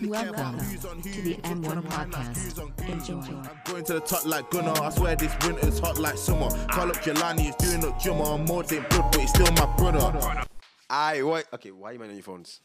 really 0.00 0.10
Welcome 0.10 0.58
who's 0.58 0.84
on 0.84 0.96
who. 0.98 1.12
to 1.12 1.22
the 1.22 1.34
M1 1.36 1.82
podcast. 1.82 2.36
who's 2.36 2.58
on 2.58 2.72
who. 2.80 2.92
Enjoy. 2.92 3.20
I'm 3.20 3.50
going 3.64 3.84
to 3.84 3.94
the 3.94 4.00
top 4.00 4.24
like 4.26 4.50
Gunnar. 4.50 4.80
I 4.80 4.90
swear 4.90 5.16
this 5.16 5.34
winter's 5.44 5.78
hot 5.78 5.98
like 5.98 6.16
summer. 6.16 6.48
Call 6.68 6.88
up 6.88 6.96
Jelani, 6.96 7.48
it's 7.48 7.56
doing 7.56 7.84
up 7.84 8.00
Jumma. 8.00 8.34
I'm 8.34 8.44
more 8.44 8.62
than 8.62 8.84
blood, 8.90 9.10
but 9.12 9.20
he's 9.20 9.30
still 9.30 9.50
my 9.52 9.66
brother. 9.76 10.44
I 10.90 11.22
why 11.22 11.44
okay, 11.52 11.70
why 11.70 11.90
are 11.90 11.92
you 11.94 11.98
man 11.98 12.10
on 12.10 12.14
your 12.14 12.22
phones? 12.22 12.60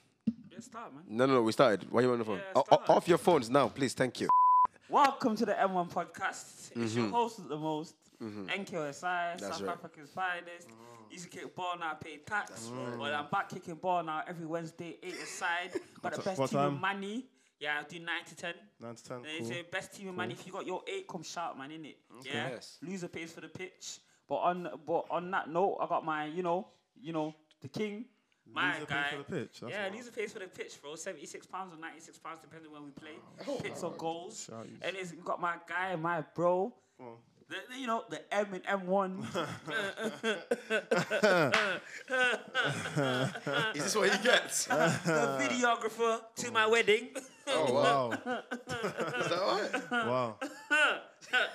Yeah, 0.52 0.60
start, 0.60 0.94
man. 0.94 1.04
No, 1.08 1.26
no, 1.26 1.34
no, 1.36 1.42
we 1.42 1.52
started. 1.52 1.92
Why 1.92 2.02
are 2.02 2.04
you 2.04 2.12
on 2.14 2.20
the 2.20 2.26
phone? 2.26 2.38
Yeah, 2.38 2.62
O- 2.62 2.66
o- 2.72 2.94
off 2.94 3.08
your 3.08 3.17
phones 3.17 3.50
now, 3.50 3.68
please. 3.68 3.94
Thank 3.94 4.22
you. 4.22 4.29
Welcome 4.90 5.36
to 5.38 5.46
the 5.46 5.54
M1 5.54 5.92
podcast. 5.92 6.72
It's 6.76 6.96
your 6.96 7.06
mm-hmm. 7.06 7.13
host 7.13 7.40
of 7.40 7.50
the 7.50 7.58
most, 7.58 7.96
NQSI, 8.28 8.94
South 8.94 9.39
That's 9.39 9.62
right. 9.62 9.71
Africa's 9.71 10.10
finest. 10.10 10.69
Used 11.12 11.26
to 11.26 11.29
kick 11.29 11.56
ball 11.56 11.76
now, 11.79 11.94
pay 11.94 12.17
tax. 12.17 12.71
Well, 12.97 13.13
I'm 13.13 13.28
back 13.31 13.49
kicking 13.49 13.76
ball 13.76 14.03
now 14.03 14.24
every 14.28 14.46
Wednesday, 14.46 14.97
8 15.03 15.13
aside. 15.13 15.71
Got 16.02 16.13
the 16.16 16.21
best 16.21 16.38
team 16.39 16.48
time? 16.48 16.73
in 16.75 16.81
money. 16.81 17.25
Yeah, 17.59 17.80
I 17.80 17.84
do 17.84 17.99
9 17.99 18.07
to 18.30 18.35
10. 18.35 18.53
9 18.81 18.95
to 18.95 19.03
10. 19.03 19.17
And 19.17 19.25
Cool. 19.25 19.35
It's 19.39 19.49
the 19.49 19.65
best 19.71 19.93
team 19.95 20.09
in 20.09 20.15
money. 20.15 20.34
If 20.34 20.45
you 20.48 20.51
got 20.51 20.65
your 20.65 20.81
8, 20.88 21.07
come 21.07 21.23
shout, 21.23 21.57
man, 21.57 21.70
innit? 21.70 21.95
Yeah. 22.23 22.49
Yes. 22.49 22.77
Loser 22.81 23.07
pays 23.07 23.31
for 23.31 23.41
the 23.41 23.48
pitch. 23.48 23.99
But 24.27 24.35
on 24.37 24.70
but 24.87 25.05
on 25.12 25.29
that 25.31 25.49
note, 25.49 25.77
I 25.81 25.85
got 25.87 26.03
my, 26.03 26.26
you 26.26 26.41
know, 26.43 26.67
you 26.99 27.13
know, 27.13 27.35
the 27.62 27.67
king. 27.67 28.05
My 28.51 28.73
Loser 28.73 28.85
pays 28.85 28.90
guy. 28.98 29.09
for 29.12 29.17
the 29.17 29.23
pitch, 29.23 29.59
that's 29.62 29.71
yeah, 29.73 29.84
wild. 29.84 29.95
loser 29.95 30.12
pays 30.12 30.34
for 30.34 30.40
the 30.40 30.48
pitch, 30.48 30.81
bro. 30.81 30.95
Seventy-six 30.95 31.45
pounds 31.45 31.73
or 31.73 31.77
ninety-six 31.79 32.17
pounds, 32.20 32.40
depending 32.41 32.71
when 32.71 32.84
we 32.85 32.91
play. 32.91 33.12
Hits 33.63 33.84
or 33.84 33.91
goals. 33.91 34.45
Shout. 34.49 34.67
And 34.81 34.95
it's 34.98 35.12
got 35.12 35.40
my 35.40 35.55
guy, 35.67 35.95
my 35.95 36.23
bro. 36.35 36.73
The, 36.99 37.05
the- 37.70 37.77
you 37.80 37.88
know, 37.88 38.03
the 38.09 38.21
M 38.34 38.48
and 38.53 38.63
M1. 38.63 39.23
Is 43.76 43.84
this 43.84 43.95
what 43.95 44.09
he 44.12 44.23
gets? 44.23 44.66
the 44.66 45.38
videographer 45.41 46.21
to 46.35 46.52
my 46.52 46.67
wedding. 46.67 47.09
oh 47.48 47.73
Wow. 47.73 48.12
Is 48.12 48.20
that 49.29 49.81
right? 49.91 50.07
wow. 50.07 50.35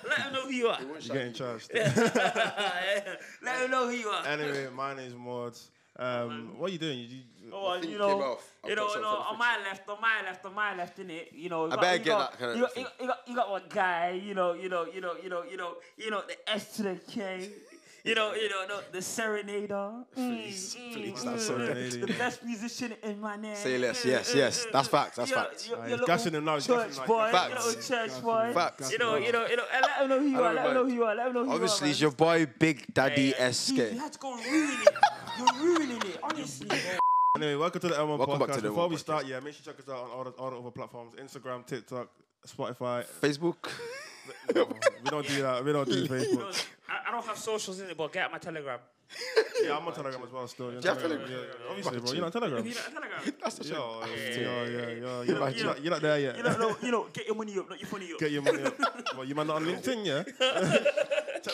Let 0.07 0.19
him 0.19 0.33
know 0.33 0.41
who 0.43 0.51
you 0.51 0.67
are. 0.67 0.79
You're 0.81 1.15
getting 1.15 1.33
charged. 1.33 1.71
Let 1.73 1.95
him 3.61 3.71
know 3.71 3.87
who 3.87 3.93
you 3.93 4.09
are. 4.09 4.25
anyway, 4.27 4.67
my 4.75 4.93
name's 4.95 5.15
Maud. 5.15 5.53
Um, 5.99 6.57
what 6.57 6.69
are 6.69 6.73
you 6.73 6.79
doing? 6.79 6.99
You, 6.99 7.05
you, 7.07 7.21
Oh, 7.51 7.79
thing 7.79 7.89
you 7.89 7.97
came 7.97 8.07
know, 8.07 8.21
off. 8.21 8.47
I've 8.63 8.69
you 8.69 8.75
know, 8.75 8.87
you 8.93 9.01
know, 9.01 9.07
on 9.07 9.37
my 9.39 9.57
left, 9.63 9.89
on 9.89 9.99
my 9.99 10.21
left, 10.23 10.45
on 10.45 10.53
my 10.53 10.75
left, 10.75 10.99
in 10.99 11.09
it, 11.09 11.31
you 11.33 11.49
know. 11.49 11.65
You 11.65 11.71
I 11.71 11.75
got, 11.75 11.81
better 11.81 11.97
you 11.97 12.03
get 12.03 12.09
got, 12.11 12.31
that 12.31 12.39
kind 12.39 12.51
of 12.51 12.57
you 12.57 12.61
got, 12.63 12.77
you 12.77 12.83
got, 12.83 12.93
you 13.01 13.07
got, 13.07 13.17
you 13.27 13.35
got 13.35 13.49
one 13.51 13.61
guy, 13.69 14.21
you 14.23 14.33
know, 14.35 14.53
you 14.53 14.69
know, 14.69 14.85
you 14.85 15.01
know, 15.01 15.13
you 15.23 15.29
know, 15.29 15.43
you 15.43 15.57
know, 15.57 15.75
you 15.97 16.11
know, 16.11 16.21
the 16.27 16.49
S 16.51 16.75
to 16.77 16.83
the 16.83 16.95
K, 17.09 17.49
you 18.03 18.13
know, 18.13 18.33
you 18.35 18.49
know, 18.49 18.65
no, 18.69 18.79
the 18.91 18.99
serenader. 18.99 20.05
Please, 20.13 20.75
Mm, 20.79 20.93
please, 20.93 21.13
mm, 21.13 21.17
stop 21.17 21.33
mm, 21.33 21.39
serenading 21.39 22.01
The 22.01 22.13
best 22.13 22.43
musician 22.45 22.93
in 23.01 23.19
my 23.19 23.35
name. 23.35 23.55
Say 23.55 23.77
less. 23.79 24.05
Yes, 24.05 24.31
yes. 24.35 24.67
That's 24.71 24.87
facts. 24.87 25.15
That's 25.17 25.29
You 25.31 25.35
know, 25.35 25.41
facts. 25.43 25.67
you- 25.69 25.75
Nah, 25.75 25.85
you 25.85 25.97
he's 25.97 26.05
gassing 26.05 26.33
him 26.35 26.45
now, 26.45 26.59
Church 26.59 27.05
boy, 27.07 27.15
like 27.17 27.49
you 27.49 27.55
Facts. 27.55 27.89
know, 27.89 27.97
church 28.07 28.21
boy. 28.21 28.51
Facts. 28.53 28.91
You 28.91 28.97
know, 28.99 29.15
you 29.15 29.31
know, 29.31 29.47
you 29.47 29.55
know. 29.57 29.65
and 29.73 29.81
Let 29.81 30.01
him 30.03 30.09
know 30.09 30.19
who 30.19 30.27
you 30.27 30.43
are. 30.43 30.53
Let 30.53 30.67
him 30.67 30.73
know 30.75 30.85
who 30.85 30.93
you 30.93 31.03
are. 31.03 31.15
Let 31.15 31.27
him 31.27 31.33
know 31.33 31.45
who 31.45 31.51
Obviously, 31.51 31.55
you 31.55 31.55
are. 31.55 31.55
Obviously, 31.55 31.89
it's 31.89 32.01
your 32.01 32.11
boy 32.11 32.45
Big 32.59 32.93
Daddy 32.93 33.21
You, 33.37 33.51
SK. 33.51 33.77
you 33.77 33.99
had 33.99 34.13
to 34.13 34.19
go 34.19 34.35
ruin 34.35 34.81
it. 34.81 34.87
You're 35.39 35.63
ruining 35.63 35.97
it, 36.01 36.19
honestly. 36.21 36.67
bro. 36.67 36.77
Anyway, 37.37 37.55
welcome 37.55 37.79
to 37.81 37.87
the 37.87 37.93
M1 37.95 38.17
Welcome 38.17 38.27
podcast. 38.35 38.39
back 38.47 38.55
to 38.57 38.61
the 38.61 38.69
Before 38.69 38.87
M1 38.87 38.89
we 38.89 38.95
podcast. 38.97 38.99
start, 38.99 39.25
yeah, 39.27 39.39
make 39.39 39.53
sure 39.53 39.61
you 39.65 39.71
check 39.71 39.79
us 39.79 39.89
out 39.89 40.03
on 40.03 40.09
all 40.11 40.23
the, 40.25 40.29
all 40.31 40.49
the 40.51 40.57
other 40.57 40.71
platforms 40.71 41.13
Instagram, 41.15 41.65
TikTok, 41.65 42.09
Spotify. 42.45 43.05
Facebook. 43.21 43.69
we 44.55 45.09
don't 45.09 45.25
do 45.27 45.41
that. 45.41 45.63
We 45.63 45.71
don't 45.71 45.87
do 45.89 46.05
Facebook. 46.09 46.65
I, 46.89 47.07
I 47.07 47.11
don't 47.11 47.25
have 47.25 47.37
socials 47.37 47.79
in 47.79 47.89
it, 47.89 47.95
but 47.97 48.11
get 48.11 48.25
out 48.25 48.31
my 48.33 48.37
Telegram. 48.37 48.79
Yeah, 49.61 49.75
I'm 49.75 49.85
on 49.85 49.93
Telegram 49.93 50.21
as 50.23 50.31
well 50.31 50.47
still. 50.47 50.71
You're 50.71 50.79
Do 50.79 50.87
you 50.87 50.93
have 50.93 51.03
on 51.03 51.09
Telegram? 51.09 51.31
Yeah, 51.31 51.37
yeah, 51.37 51.69
obviously, 51.69 51.99
bro. 51.99 52.11
You're 52.13 52.25
on 52.25 52.31
Telegram. 52.31 52.65
You 52.65 52.73
know, 52.73 52.79
Telegram. 52.93 53.33
That's 53.43 53.55
the 53.57 53.63
shit. 53.65 53.73
Yo, 53.73 54.01
Yeah. 54.05 54.07
yeah, 54.07 54.15
yeah, 54.15 54.39
yeah. 54.39 54.69
You're, 54.69 54.93
You 54.95 55.01
know- 55.01 55.23
you're, 55.23 55.39
not, 55.39 55.51
you 55.51 55.57
you're, 55.59 55.65
not, 55.67 55.83
you're 55.83 55.91
not 55.91 56.01
there 56.01 56.19
yet. 56.19 56.37
You 56.37 56.43
know, 56.43 56.57
no, 56.57 56.77
you 56.81 56.91
know, 56.91 57.07
get 57.11 57.25
your 57.27 57.35
money 57.35 57.59
up, 57.59 57.69
not 57.69 57.79
your 57.81 57.89
funny 57.89 58.13
up. 58.13 58.19
Get 58.19 58.31
your 58.31 58.41
money 58.41 58.63
up. 58.63 58.73
Well, 59.17 59.25
you 59.27 59.35
man 59.35 59.47
not 59.47 59.57
on 59.57 59.65
LinkedIn, 59.65 60.05
yeah? 60.05 60.23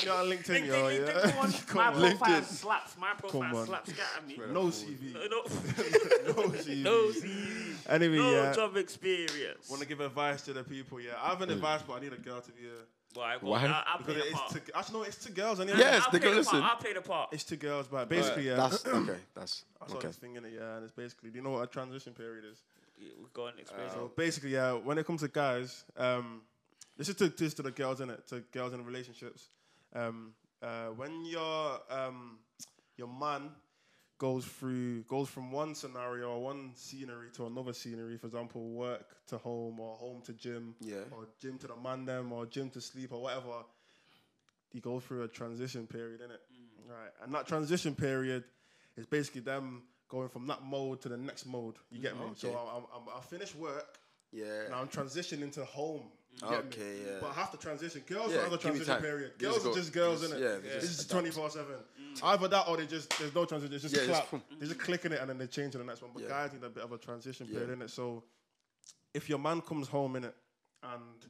Check 0.05 0.13
me 0.13 0.19
on 0.21 0.25
LinkedIn, 0.37 0.61
LinkedIn, 0.61 0.67
yo, 0.67 0.83
LinkedIn, 0.83 1.07
yeah? 1.25 1.31
come 1.31 1.39
on. 1.39 1.51
Come 1.67 1.77
my 1.77 1.87
on. 1.87 1.93
profile 1.93 2.41
LinkedIn. 2.41 2.43
slaps. 2.43 2.97
My 2.99 3.13
profile 3.13 3.41
Come 3.41 3.55
on. 3.55 3.65
slaps. 3.67 3.91
Get 3.93 4.05
at 4.17 4.27
me. 4.27 4.37
No 4.51 4.65
CV. 4.67 5.13
No, 5.13 5.21
No 6.27 6.49
CV. 6.49 6.83
no 6.83 6.97
CV. 7.09 7.75
Anyway, 7.89 8.17
No 8.17 8.31
yeah. 8.31 8.53
job 8.53 8.77
experience. 8.77 9.69
Want 9.69 9.81
to 9.81 9.87
give 9.87 9.99
advice 10.01 10.41
to 10.43 10.53
the 10.53 10.63
people, 10.63 10.99
yeah. 10.99 11.11
I 11.21 11.29
have 11.29 11.41
an 11.41 11.51
advice, 11.51 11.81
but 11.87 11.93
I 11.93 11.99
need 12.01 12.13
a 12.13 12.17
girl 12.17 12.41
to 12.41 12.51
be 12.51 12.65
a. 12.65 13.17
Why? 13.17 13.37
Go 13.39 13.47
Why? 13.47 13.65
I, 13.65 13.83
I'll 13.87 13.97
play 13.99 14.15
Because 14.15 14.23
the 14.23 14.29
it's 14.29 14.39
part. 14.39 14.65
to, 14.65 14.77
actually, 14.77 14.99
no, 14.99 15.03
it's 15.05 15.17
to 15.25 15.31
girls. 15.31 15.59
Anyway. 15.61 15.77
Yes, 15.79 16.03
I'll 16.05 16.11
they 16.11 16.19
play 16.19 16.27
can 16.27 16.31
the 16.31 16.37
listen. 16.37 16.59
Part. 16.61 16.71
I'll 16.73 16.81
play 16.81 16.93
the 16.93 17.01
part. 17.01 17.29
It's 17.31 17.43
to 17.45 17.55
girls, 17.55 17.87
but 17.87 18.09
basically, 18.09 18.47
yeah. 18.47 18.55
That's 18.55 18.85
okay. 18.85 19.15
That's 19.33 19.63
I 19.81 19.87
saw 19.87 19.95
okay. 19.95 20.07
this 20.07 20.17
thing 20.17 20.35
in 20.35 20.43
it, 20.45 20.51
yeah, 20.53 20.75
and 20.75 20.83
it's 20.83 20.91
basically, 20.93 21.29
do 21.29 21.37
you 21.37 21.43
know 21.43 21.51
what 21.51 21.63
a 21.63 21.67
transition 21.67 22.13
period 22.13 22.43
is? 22.51 22.61
Yeah, 22.99 23.09
Go 23.33 23.47
on, 23.47 23.53
explain. 23.59 23.89
So 23.89 24.11
basically, 24.15 24.51
yeah, 24.51 24.73
when 24.73 24.97
it 24.97 25.05
comes 25.07 25.21
to 25.21 25.27
guys, 25.29 25.85
um, 25.97 26.41
this 26.97 27.09
is 27.09 27.15
to 27.15 27.29
this 27.29 27.53
to 27.55 27.61
the 27.61 27.71
girls 27.71 28.01
in 28.01 28.09
it, 28.09 28.27
to 28.27 28.41
girls 28.51 28.73
in 28.73 28.83
relationships. 28.85 29.47
Um, 29.95 30.33
uh, 30.61 30.87
when 30.87 31.25
your 31.25 31.79
um, 31.89 32.39
your 32.97 33.07
man 33.07 33.49
goes 34.17 34.45
through 34.45 35.03
goes 35.03 35.27
from 35.29 35.51
one 35.51 35.75
scenario 35.75 36.29
or 36.31 36.41
one 36.43 36.71
scenery 36.75 37.29
to 37.33 37.45
another 37.45 37.73
scenery, 37.73 38.17
for 38.17 38.27
example, 38.27 38.69
work 38.69 39.05
to 39.27 39.37
home 39.37 39.79
or 39.79 39.95
home 39.95 40.21
to 40.25 40.33
gym, 40.33 40.75
Yeah. 40.81 40.97
or 41.11 41.27
gym 41.39 41.57
to 41.59 41.67
the 41.67 41.75
man 41.75 42.05
them 42.05 42.31
or 42.31 42.45
gym 42.45 42.69
to 42.71 42.81
sleep 42.81 43.11
or 43.11 43.21
whatever. 43.21 43.63
You 44.71 44.81
go 44.81 44.99
through 44.99 45.23
a 45.23 45.27
transition 45.27 45.87
period, 45.87 46.21
innit? 46.21 46.39
Right, 46.87 47.11
and 47.23 47.33
that 47.33 47.47
transition 47.47 47.95
period 47.95 48.43
is 48.97 49.05
basically 49.05 49.41
them 49.41 49.83
going 50.09 50.29
from 50.29 50.47
that 50.47 50.63
mode 50.63 51.01
to 51.01 51.09
the 51.09 51.17
next 51.17 51.45
mode. 51.45 51.75
You 51.89 51.99
get 52.01 52.15
me? 52.17 52.25
So 52.35 52.49
I'm, 52.49 52.83
I'm, 52.93 53.17
I 53.17 53.21
finish 53.21 53.55
work. 53.55 53.97
Yeah. 54.31 54.67
Now 54.69 54.81
I'm 54.81 54.87
transitioning 54.87 55.51
to 55.53 55.65
home. 55.65 56.03
You 56.41 56.49
get 56.49 56.51
me? 56.51 56.69
Okay, 56.69 56.95
yeah. 57.05 57.11
But 57.21 57.31
I 57.31 57.33
have 57.33 57.51
to 57.51 57.57
transition. 57.57 58.01
Girls 58.07 58.29
Yeah, 58.31 58.37
don't 58.37 58.43
have 58.51 58.53
a 58.53 58.57
transition 58.57 59.01
period. 59.01 59.31
Girls 59.39 59.55
just 59.55 59.67
are 59.67 59.73
just 59.73 59.93
girls, 59.93 60.21
just- 60.21 60.33
innit? 60.33 60.39
yeah, 60.41 60.55
they 60.55 60.79
This 60.79 60.87
just 60.87 60.99
is 61.01 61.07
24 61.07 61.49
7. 61.49 61.75
Mm. 61.75 62.23
Either 62.23 62.47
that 62.49 62.67
or 62.67 62.77
they 62.77 62.85
just, 62.85 63.17
there's 63.19 63.33
no 63.33 63.45
transition. 63.45 63.73
It's 63.73 63.83
just 63.83 63.95
Yeah, 63.95 64.01
it's 64.01 64.09
clap. 64.11 64.31
boom. 64.31 64.43
They 64.59 64.67
just 64.67 64.79
clicking 64.79 65.11
it 65.13 65.19
and 65.21 65.29
then 65.29 65.37
they 65.37 65.47
change 65.47 65.71
to 65.73 65.77
the 65.77 65.83
next 65.85 66.01
one. 66.01 66.11
But 66.13 66.23
Yeah. 66.23 66.29
guys 66.29 66.53
need 66.53 66.63
a 66.63 66.69
bit 66.69 66.83
of 66.83 66.91
a 66.91 66.97
transition 66.97 67.47
Yeah. 67.49 67.59
period, 67.59 67.79
innit? 67.79 67.89
So 67.89 68.23
if 69.13 69.29
your 69.29 69.39
man 69.39 69.61
comes 69.61 69.87
home, 69.87 70.13
innit, 70.15 70.33
and, 70.83 71.25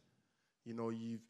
you 0.66 0.74
know, 0.74 0.90
you've, 0.90 1.22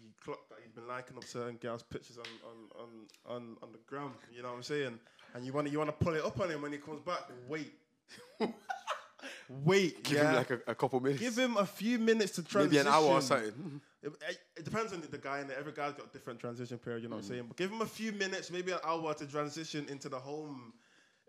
you 0.00 0.10
clock 0.24 0.48
that 0.50 0.58
he's 0.62 0.72
been 0.72 0.88
liking 0.88 1.16
up 1.16 1.24
certain 1.24 1.56
girls' 1.56 1.82
pictures 1.84 2.18
on, 2.18 2.24
on, 2.44 2.82
on, 2.82 3.36
on, 3.36 3.56
on 3.62 3.72
the 3.72 3.78
gram, 3.86 4.12
you 4.34 4.42
know 4.42 4.48
what 4.50 4.56
I'm 4.56 4.62
saying? 4.64 4.98
And 5.34 5.46
you 5.46 5.52
want 5.52 5.66
to 5.68 5.72
you 5.72 5.78
wanna 5.78 5.92
pull 5.92 6.14
it 6.14 6.24
up 6.24 6.38
on 6.40 6.50
him 6.50 6.60
when 6.62 6.72
he 6.72 6.78
comes 6.78 7.00
back, 7.00 7.20
wait. 7.48 7.72
Wait, 9.48 10.02
Give 10.04 10.18
yeah. 10.18 10.30
him 10.30 10.36
like 10.36 10.50
a, 10.50 10.60
a 10.68 10.74
couple 10.74 11.00
minutes. 11.00 11.20
Give 11.20 11.36
him 11.36 11.56
a 11.56 11.66
few 11.66 11.98
minutes 11.98 12.32
to 12.36 12.42
transition. 12.42 12.84
maybe 12.84 12.88
an 12.88 12.92
hour 12.94 13.06
or 13.14 13.20
something. 13.20 13.80
It, 14.02 14.12
it- 14.56 14.64
depends 14.64 14.92
on 14.92 15.00
the, 15.00 15.06
the 15.08 15.18
guy, 15.18 15.38
and 15.40 15.50
every 15.50 15.72
guy's 15.72 15.92
got 15.94 16.06
a 16.06 16.12
different 16.12 16.38
transition 16.40 16.78
period. 16.78 17.02
You 17.02 17.08
know 17.08 17.16
Mm. 17.16 17.18
what 17.18 17.24
I'm 17.24 17.30
saying? 17.30 17.44
But 17.48 17.56
give 17.56 17.70
him 17.70 17.80
a 17.80 17.86
few 17.86 18.12
minutes, 18.12 18.50
maybe 18.50 18.72
an 18.72 18.78
hour 18.84 19.14
to 19.14 19.26
transition 19.26 19.86
into 19.88 20.08
the 20.08 20.18
home 20.18 20.72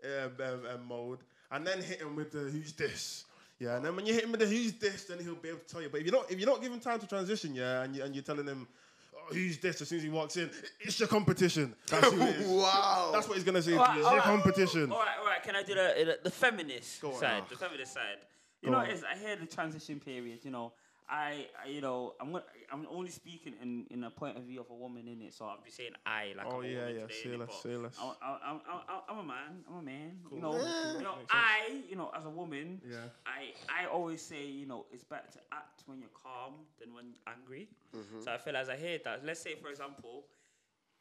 um, 0.04 0.32
um, 0.40 0.60
um, 0.74 0.86
mode, 0.88 1.20
and 1.50 1.66
then 1.66 1.80
hit 1.82 2.00
him 2.00 2.14
with 2.16 2.32
the 2.32 2.40
who's 2.40 2.72
this. 2.72 3.24
Yeah, 3.60 3.76
and 3.76 3.84
then 3.84 3.94
when 3.96 4.04
you 4.06 4.12
hit 4.14 4.24
him 4.24 4.32
with 4.32 4.40
the 4.40 4.46
who's 4.46 4.72
this, 4.74 5.04
then 5.04 5.18
he'll 5.20 5.34
be 5.36 5.48
able 5.50 5.60
to 5.60 5.66
tell 5.66 5.80
you. 5.82 5.88
But 5.88 6.00
if 6.00 6.06
you 6.06 6.12
don't, 6.12 6.30
if 6.30 6.38
you 6.40 6.46
don't 6.46 6.60
give 6.62 6.72
him 6.72 6.80
time 6.80 6.98
to 7.00 7.06
transition, 7.06 7.54
yeah, 7.54 7.82
and 7.82 7.94
you 7.94 8.02
and 8.02 8.14
you're 8.14 8.24
telling 8.24 8.46
him. 8.46 8.66
Oh, 9.30 9.34
who's 9.34 9.58
this? 9.58 9.80
As 9.80 9.88
soon 9.88 9.98
as 9.98 10.04
he 10.04 10.10
walks 10.10 10.36
in, 10.36 10.50
it's 10.80 10.98
your 10.98 11.08
competition. 11.08 11.74
That's 11.88 12.10
who 12.10 12.20
it 12.22 12.36
is. 12.36 12.46
wow. 12.62 13.10
That's 13.12 13.26
what 13.28 13.34
he's 13.36 13.44
gonna 13.44 13.62
say 13.62 13.72
to 13.72 13.76
you. 13.76 13.82
It's 13.82 13.96
your 13.96 14.06
alright. 14.06 14.22
competition. 14.22 14.92
All 14.92 14.98
right, 14.98 15.08
all 15.20 15.26
right. 15.26 15.42
Can 15.42 15.56
I 15.56 15.62
do 15.62 15.74
the 15.74 15.94
the, 16.04 16.18
the 16.24 16.30
feminist 16.30 17.00
Go 17.00 17.12
on. 17.12 17.20
side? 17.20 17.42
Ah. 17.44 17.48
The 17.48 17.56
feminist 17.56 17.92
side. 17.94 18.18
You 18.62 18.68
Go 18.70 18.72
know, 18.76 18.78
on. 18.80 18.90
it's, 18.90 19.02
I 19.04 19.16
hear 19.18 19.36
the 19.36 19.46
transition 19.46 20.00
period. 20.00 20.40
You 20.42 20.50
know, 20.50 20.72
I, 21.08 21.46
I 21.62 21.68
you 21.68 21.80
know, 21.82 22.14
I'm 22.20 22.32
gonna, 22.32 22.44
I'm 22.72 22.86
only 22.90 23.10
speaking 23.10 23.54
in, 23.60 23.86
in 23.90 24.04
a 24.04 24.10
point 24.10 24.36
of 24.38 24.44
view 24.44 24.60
of 24.60 24.70
a 24.70 24.74
woman 24.74 25.06
in 25.06 25.20
it. 25.20 25.34
So 25.34 25.44
I'll 25.44 25.58
be 25.62 25.70
saying 25.70 25.90
I 26.06 26.32
like. 26.36 26.46
Oh, 26.48 26.60
I'm 26.60 26.64
a 26.64 26.68
yeah, 26.68 26.78
woman 26.80 26.94
yeah, 26.94 27.00
today, 27.02 27.14
say 27.22 27.28
innit, 27.28 27.38
less, 27.40 27.48
but 27.48 27.62
say 27.62 27.76
less. 27.76 27.98
I'm, 28.00 29.18
a 29.18 29.22
man. 29.22 29.64
I'm 29.68 29.76
a 29.78 29.82
man. 29.82 30.18
Cool. 30.28 30.38
You 30.38 30.42
know, 30.42 30.52
Yeah. 30.56 30.92
you 30.96 31.02
know, 31.02 31.14
I, 31.30 31.80
you 31.90 31.96
know, 31.96 32.10
as 32.16 32.24
a 32.24 32.30
woman, 32.30 32.80
Yeah. 32.88 32.96
I, 33.26 33.52
I 33.68 33.86
always 33.86 34.22
say, 34.22 34.46
you 34.46 34.66
know, 34.66 34.86
it's 34.92 35.04
better 35.04 35.28
to 35.32 35.38
act 35.52 35.82
when 35.86 36.00
you're 36.00 36.16
calm 36.22 36.54
than 36.80 36.94
when 36.94 37.14
angry. 37.26 37.68
So 38.24 38.32
I 38.32 38.38
feel 38.38 38.56
as 38.56 38.68
I 38.68 38.76
hear 38.76 38.98
that. 39.04 39.24
Let's 39.24 39.40
say, 39.40 39.54
for 39.56 39.68
example, 39.68 40.24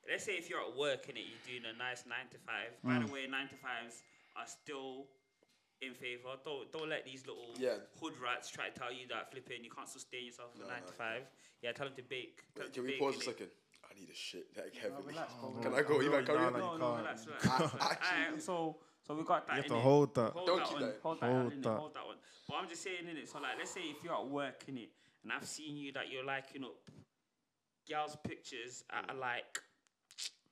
let's 0.09 0.25
say 0.25 0.33
if 0.33 0.49
you're 0.49 0.61
at 0.61 0.75
work 0.77 1.07
and 1.07 1.17
you're 1.17 1.43
doing 1.47 1.63
a 1.73 1.77
nice 1.77 2.03
nine 2.07 2.27
to 2.31 2.37
five. 2.39 2.71
By 2.83 2.99
Mm. 2.99 3.07
the 3.07 3.13
way, 3.13 3.27
nine 3.27 3.47
to 3.47 3.55
fives 3.55 4.03
are 4.35 4.45
still 4.47 5.05
in 5.87 5.93
favor. 5.93 6.29
Don't 6.43 6.71
don't 6.71 6.89
let 6.89 7.05
these 7.05 7.25
little 7.27 7.53
Yeah. 7.57 7.77
hood 8.01 8.13
rats 8.21 8.49
try 8.49 8.69
to 8.69 8.79
tell 8.79 8.91
you 8.91 9.07
that 9.09 9.31
flipping 9.31 9.63
you 9.63 9.69
can't 9.71 9.87
sustain 9.89 10.25
yourself 10.25 10.51
for 10.55 10.67
nine 10.67 10.83
to 10.85 10.93
five. 10.93 11.23
Yeah, 11.61 11.71
tell 11.73 11.87
them 11.87 11.95
to 11.95 12.03
bake. 12.03 12.43
Tell 12.55 12.63
them 12.65 12.73
Can 12.73 12.81
to 12.83 12.87
we 12.87 12.87
bake, 12.93 12.99
pause 12.99 13.17
a 13.17 13.21
second? 13.21 13.49
I 13.89 13.99
need 13.99 14.09
a 14.09 14.13
shit 14.15 14.47
like 14.57 14.75
heavily. 14.75 15.03
relax, 15.07 15.33
bro. 15.35 15.51
Can 15.61 15.73
I 15.73 15.81
go? 15.83 15.99
You 16.01 16.11
man, 16.11 16.25
carry 16.25 16.39
No, 16.39 16.45
on. 16.47 16.53
no, 16.53 16.59
No, 16.59 16.73
you 16.73 16.79
no, 16.79 16.85
can't. 16.85 16.97
relax, 16.99 17.25
relax. 17.27 17.73
relax. 17.73 18.43
So 18.45 18.77
so 19.05 19.15
we 19.15 19.23
got 19.23 19.45
that. 19.47 19.55
You 19.57 19.61
have 19.61 19.71
to 19.71 19.73
innit? 19.77 19.81
hold 19.81 20.15
that. 20.15 20.31
Hold 20.33 20.47
Don't 20.47 20.57
that 20.59 20.67
keep 20.67 20.73
one. 20.79 20.81
that. 20.89 20.99
Hold 21.03 21.19
that, 21.19 21.31
Hold 21.31 21.63
that. 21.63 21.77
Hold 21.77 21.93
that 21.93 22.05
one. 22.05 22.17
But 22.47 22.55
I'm 22.55 22.67
just 22.69 22.81
saying 22.83 23.07
in 23.09 23.17
it. 23.17 23.29
So 23.29 23.39
like, 23.39 23.57
let's 23.57 23.71
say 23.71 23.81
if 23.81 24.03
you're 24.03 24.13
at 24.15 24.25
work 24.27 24.63
in 24.67 24.77
it, 24.77 24.89
and 25.23 25.31
I've 25.31 25.45
seen 25.45 25.77
you 25.77 25.91
that 25.93 26.09
you're 26.11 26.25
liking 26.25 26.63
up 26.63 26.75
girls' 27.89 28.17
pictures 28.23 28.83
at 28.89 29.09
a 29.11 29.13
like 29.13 29.61